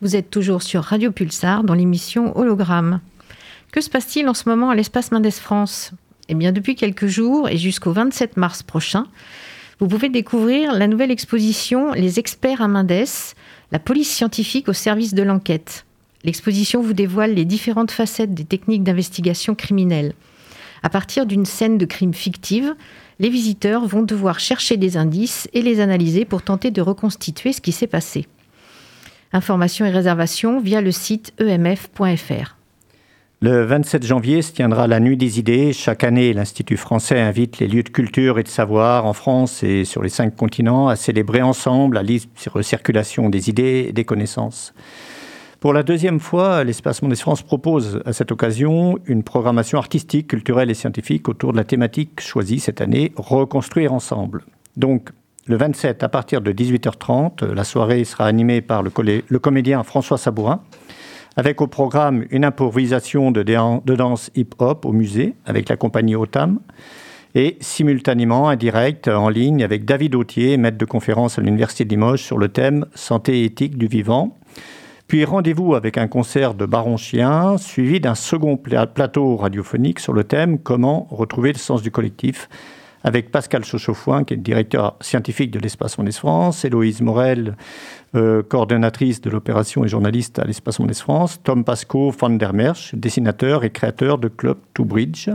Vous 0.00 0.14
êtes 0.14 0.30
toujours 0.30 0.62
sur 0.62 0.84
Radio 0.84 1.10
Pulsar 1.10 1.64
dans 1.64 1.74
l'émission 1.74 2.36
Hologramme. 2.38 3.00
Que 3.72 3.80
se 3.80 3.90
passe-t-il 3.90 4.28
en 4.28 4.34
ce 4.34 4.48
moment 4.48 4.70
à 4.70 4.76
l'espace 4.76 5.10
Mendes 5.10 5.30
France? 5.30 5.90
Eh 6.28 6.34
bien, 6.34 6.52
depuis 6.52 6.76
quelques 6.76 7.06
jours 7.06 7.48
et 7.48 7.56
jusqu'au 7.56 7.92
27 7.92 8.36
mars 8.36 8.62
prochain, 8.62 9.06
vous 9.80 9.88
pouvez 9.88 10.08
découvrir 10.08 10.72
la 10.72 10.86
nouvelle 10.86 11.10
exposition 11.10 11.92
Les 11.92 12.18
experts 12.18 12.62
à 12.62 12.68
Mendes, 12.68 13.06
la 13.72 13.78
police 13.78 14.10
scientifique 14.10 14.68
au 14.68 14.72
service 14.72 15.14
de 15.14 15.22
l'enquête. 15.22 15.84
L'exposition 16.24 16.82
vous 16.82 16.94
dévoile 16.94 17.34
les 17.34 17.44
différentes 17.44 17.90
facettes 17.90 18.34
des 18.34 18.44
techniques 18.44 18.82
d'investigation 18.82 19.54
criminelle. 19.54 20.14
À 20.82 20.88
partir 20.88 21.26
d'une 21.26 21.44
scène 21.44 21.78
de 21.78 21.86
crime 21.86 22.14
fictive, 22.14 22.74
les 23.18 23.30
visiteurs 23.30 23.86
vont 23.86 24.02
devoir 24.02 24.40
chercher 24.40 24.76
des 24.76 24.96
indices 24.96 25.48
et 25.52 25.62
les 25.62 25.80
analyser 25.80 26.24
pour 26.24 26.42
tenter 26.42 26.70
de 26.70 26.80
reconstituer 26.80 27.52
ce 27.52 27.60
qui 27.60 27.72
s'est 27.72 27.86
passé. 27.86 28.26
Informations 29.32 29.86
et 29.86 29.90
réservations 29.90 30.60
via 30.60 30.80
le 30.80 30.92
site 30.92 31.32
emf.fr. 31.40 32.57
Le 33.40 33.62
27 33.62 34.04
janvier 34.04 34.42
se 34.42 34.50
tiendra 34.50 34.88
la 34.88 34.98
Nuit 34.98 35.16
des 35.16 35.38
idées. 35.38 35.72
Chaque 35.72 36.02
année, 36.02 36.32
l'Institut 36.32 36.76
français 36.76 37.20
invite 37.20 37.60
les 37.60 37.68
lieux 37.68 37.84
de 37.84 37.88
culture 37.88 38.40
et 38.40 38.42
de 38.42 38.48
savoir 38.48 39.06
en 39.06 39.12
France 39.12 39.62
et 39.62 39.84
sur 39.84 40.02
les 40.02 40.08
cinq 40.08 40.34
continents 40.34 40.88
à 40.88 40.96
célébrer 40.96 41.40
ensemble 41.40 41.94
la 41.94 42.02
libre 42.02 42.26
circulation 42.62 43.30
des 43.30 43.48
idées 43.48 43.86
et 43.88 43.92
des 43.92 44.04
connaissances. 44.04 44.74
Pour 45.60 45.72
la 45.72 45.84
deuxième 45.84 46.18
fois, 46.18 46.64
l'Espace 46.64 47.00
Mondes 47.00 47.14
France 47.14 47.42
propose 47.42 48.02
à 48.04 48.12
cette 48.12 48.32
occasion 48.32 48.98
une 49.06 49.22
programmation 49.22 49.78
artistique, 49.78 50.26
culturelle 50.26 50.72
et 50.72 50.74
scientifique 50.74 51.28
autour 51.28 51.52
de 51.52 51.58
la 51.58 51.64
thématique 51.64 52.20
choisie 52.20 52.58
cette 52.58 52.80
année, 52.80 53.12
Reconstruire 53.14 53.92
ensemble. 53.92 54.46
Donc, 54.76 55.10
le 55.46 55.56
27, 55.56 56.02
à 56.02 56.08
partir 56.08 56.40
de 56.40 56.50
18h30, 56.50 57.44
la 57.52 57.62
soirée 57.62 58.02
sera 58.02 58.26
animée 58.26 58.62
par 58.62 58.82
le, 58.82 58.90
le 59.28 59.38
comédien 59.38 59.84
François 59.84 60.18
Sabourin 60.18 60.60
avec 61.38 61.60
au 61.60 61.68
programme 61.68 62.24
une 62.30 62.44
improvisation 62.44 63.30
de, 63.30 63.44
danse 63.44 64.30
hip-hop 64.34 64.84
au 64.84 64.90
musée 64.90 65.36
avec 65.46 65.68
la 65.68 65.76
compagnie 65.76 66.16
OTAM 66.16 66.58
et 67.36 67.56
simultanément 67.60 68.48
un 68.48 68.56
direct 68.56 69.06
en 69.06 69.28
ligne 69.28 69.62
avec 69.62 69.84
David 69.84 70.16
Autier, 70.16 70.56
maître 70.56 70.78
de 70.78 70.84
conférence 70.84 71.38
à 71.38 71.42
l'Université 71.42 71.84
de 71.84 71.90
Limoges 71.90 72.24
sur 72.24 72.38
le 72.38 72.48
thème 72.48 72.86
Santé 72.96 73.42
et 73.42 73.44
éthique 73.44 73.78
du 73.78 73.86
vivant. 73.86 74.36
Puis 75.06 75.24
rendez-vous 75.24 75.76
avec 75.76 75.96
un 75.96 76.08
concert 76.08 76.54
de 76.54 76.66
Baron 76.66 76.96
Chien, 76.96 77.56
suivi 77.56 78.00
d'un 78.00 78.16
second 78.16 78.56
plateau 78.56 79.36
radiophonique 79.36 80.00
sur 80.00 80.14
le 80.14 80.24
thème 80.24 80.58
Comment 80.58 81.06
retrouver 81.08 81.52
le 81.52 81.58
sens 81.58 81.82
du 81.82 81.92
collectif 81.92 82.48
avec 83.04 83.30
Pascal 83.30 83.64
Chauchaufoin, 83.64 84.24
qui 84.24 84.34
est 84.34 84.36
directeur 84.36 84.96
scientifique 85.00 85.50
de 85.50 85.58
l'Espace 85.58 85.98
Mondes 85.98 86.12
France, 86.12 86.64
Héloïse 86.64 87.00
Morel, 87.00 87.56
euh, 88.14 88.42
coordonnatrice 88.42 89.20
de 89.20 89.30
l'opération 89.30 89.84
et 89.84 89.88
journaliste 89.88 90.38
à 90.38 90.44
l'Espace 90.44 90.78
Mondes 90.80 90.94
France, 90.94 91.40
Tom 91.42 91.64
Pasco 91.64 92.10
van 92.10 92.30
der 92.30 92.52
Merch, 92.52 92.94
dessinateur 92.94 93.64
et 93.64 93.70
créateur 93.70 94.18
de 94.18 94.28
Club 94.28 94.58
to 94.74 94.84
Bridge, 94.84 95.30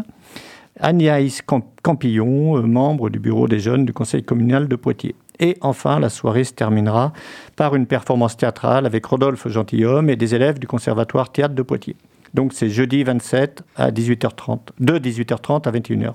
Agnès 0.80 1.42
Campillon, 1.82 2.58
euh, 2.58 2.62
membre 2.62 3.10
du 3.10 3.20
bureau 3.20 3.48
des 3.48 3.60
jeunes 3.60 3.86
du 3.86 3.94
Conseil 3.94 4.24
communal 4.24 4.68
de 4.68 4.76
Poitiers. 4.76 5.16
Et 5.40 5.58
enfin, 5.62 6.00
la 6.00 6.10
soirée 6.10 6.44
se 6.44 6.54
terminera 6.54 7.14
par 7.56 7.76
une 7.76 7.86
performance 7.86 8.38
théâtrale 8.38 8.86
avec 8.86 9.06
Rodolphe 9.06 9.48
Gentilhomme 9.48 10.10
et 10.10 10.16
des 10.16 10.36
élèves 10.36 10.60
du 10.60 10.68
Conservatoire 10.68 11.32
Théâtre 11.32 11.56
de 11.56 11.62
Poitiers. 11.62 11.96
Donc 12.34 12.54
c'est 12.54 12.70
jeudi 12.70 13.04
27 13.04 13.64
à 13.76 13.92
18h30, 13.92 14.60
de 14.80 14.98
18h30 14.98 15.68
à 15.68 15.72
21h. 15.72 16.14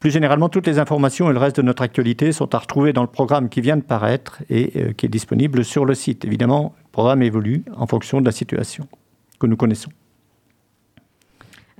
Plus 0.00 0.10
généralement, 0.10 0.48
toutes 0.48 0.66
les 0.66 0.78
informations 0.78 1.28
et 1.28 1.32
le 1.32 1.38
reste 1.38 1.56
de 1.56 1.62
notre 1.62 1.82
actualité 1.82 2.30
sont 2.30 2.54
à 2.54 2.58
retrouver 2.58 2.92
dans 2.92 3.02
le 3.02 3.08
programme 3.08 3.48
qui 3.48 3.60
vient 3.60 3.76
de 3.76 3.82
paraître 3.82 4.38
et 4.48 4.72
euh, 4.76 4.92
qui 4.92 5.06
est 5.06 5.08
disponible 5.08 5.64
sur 5.64 5.84
le 5.84 5.94
site. 5.94 6.24
Évidemment, 6.24 6.74
le 6.84 6.90
programme 6.92 7.22
évolue 7.22 7.64
en 7.76 7.86
fonction 7.86 8.20
de 8.20 8.26
la 8.26 8.32
situation 8.32 8.86
que 9.40 9.46
nous 9.46 9.56
connaissons. 9.56 9.90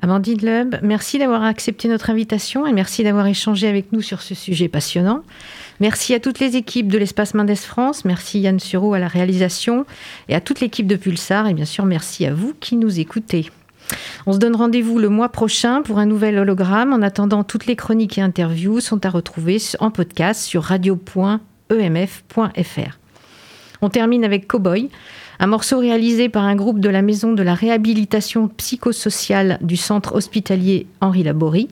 Amandine 0.01 0.41
Leub, 0.43 0.79
merci 0.83 1.19
d'avoir 1.19 1.43
accepté 1.43 1.89
notre 1.89 2.11
invitation 2.11 2.67
et 2.67 2.73
merci 2.73 3.03
d'avoir 3.03 3.27
échangé 3.27 3.67
avec 3.67 3.93
nous 3.93 4.01
sur 4.01 4.23
ce 4.23 4.35
sujet 4.35 4.69
passionnant. 4.69 5.23
Merci 5.81 6.15
à 6.15 6.21
toutes 6.21 6.39
les 6.39 6.55
équipes 6.55 6.89
de 6.89 6.99
l'Espace 6.99 7.35
Mendes 7.35 7.55
France, 7.57 8.05
merci 8.05 8.39
Yann 8.41 8.61
Sureau 8.61 8.95
à 8.95 9.01
la 9.01 9.09
réalisation 9.09 9.87
et 10.29 10.37
à 10.37 10.41
toute 10.41 10.61
l'équipe 10.61 10.87
de 10.87 10.95
Pulsar 10.95 11.49
et 11.49 11.55
bien 11.55 11.65
sûr 11.65 11.85
merci 11.85 12.27
à 12.27 12.35
vous 12.35 12.55
qui 12.61 12.77
nous 12.77 13.01
écoutez. 13.01 13.51
On 14.27 14.33
se 14.33 14.39
donne 14.39 14.57
rendez-vous 14.57 14.99
le 14.99 15.09
mois 15.09 15.31
prochain 15.31 15.83
pour 15.83 15.99
un 15.99 16.07
nouvel 16.07 16.39
hologramme. 16.39 16.93
En 16.93 17.03
attendant, 17.03 17.45
toutes 17.45 17.67
les 17.67 17.77
chroniques 17.77 18.19
et 18.19 18.23
interviews 18.23 18.81
sont 18.81 19.05
à 19.07 19.11
retrouver 19.11 19.59
en 19.81 19.91
podcast 19.91 20.43
sur 20.43 20.63
radio.emf.fr. 20.63 21.41
On 23.81 23.89
termine 23.89 24.25
avec 24.25 24.49
Cowboy, 24.49 24.91
un 25.39 25.47
morceau 25.47 25.79
réalisé 25.79 26.29
par 26.29 26.45
un 26.45 26.57
groupe 26.57 26.81
de 26.81 26.89
la 26.89 27.03
Maison 27.03 27.33
de 27.33 27.43
la 27.43 27.55
réhabilitation 27.55 28.49
psychosociale 28.49 29.59
du 29.61 29.77
centre 29.77 30.15
hospitalier 30.15 30.87
Henri 31.01 31.23
Laborie, 31.23 31.69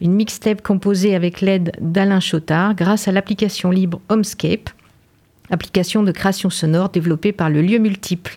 une 0.00 0.12
mixtape 0.12 0.62
composée 0.62 1.16
avec 1.16 1.40
l'aide 1.40 1.72
d'Alain 1.80 2.20
Chotard 2.20 2.74
grâce 2.76 3.08
à 3.08 3.12
l'application 3.12 3.70
libre 3.70 4.00
Homescape, 4.08 4.70
application 5.50 6.04
de 6.04 6.12
création 6.12 6.50
sonore 6.50 6.90
développée 6.90 7.32
par 7.32 7.50
le 7.50 7.60
lieu 7.60 7.78
multiple. 7.78 8.36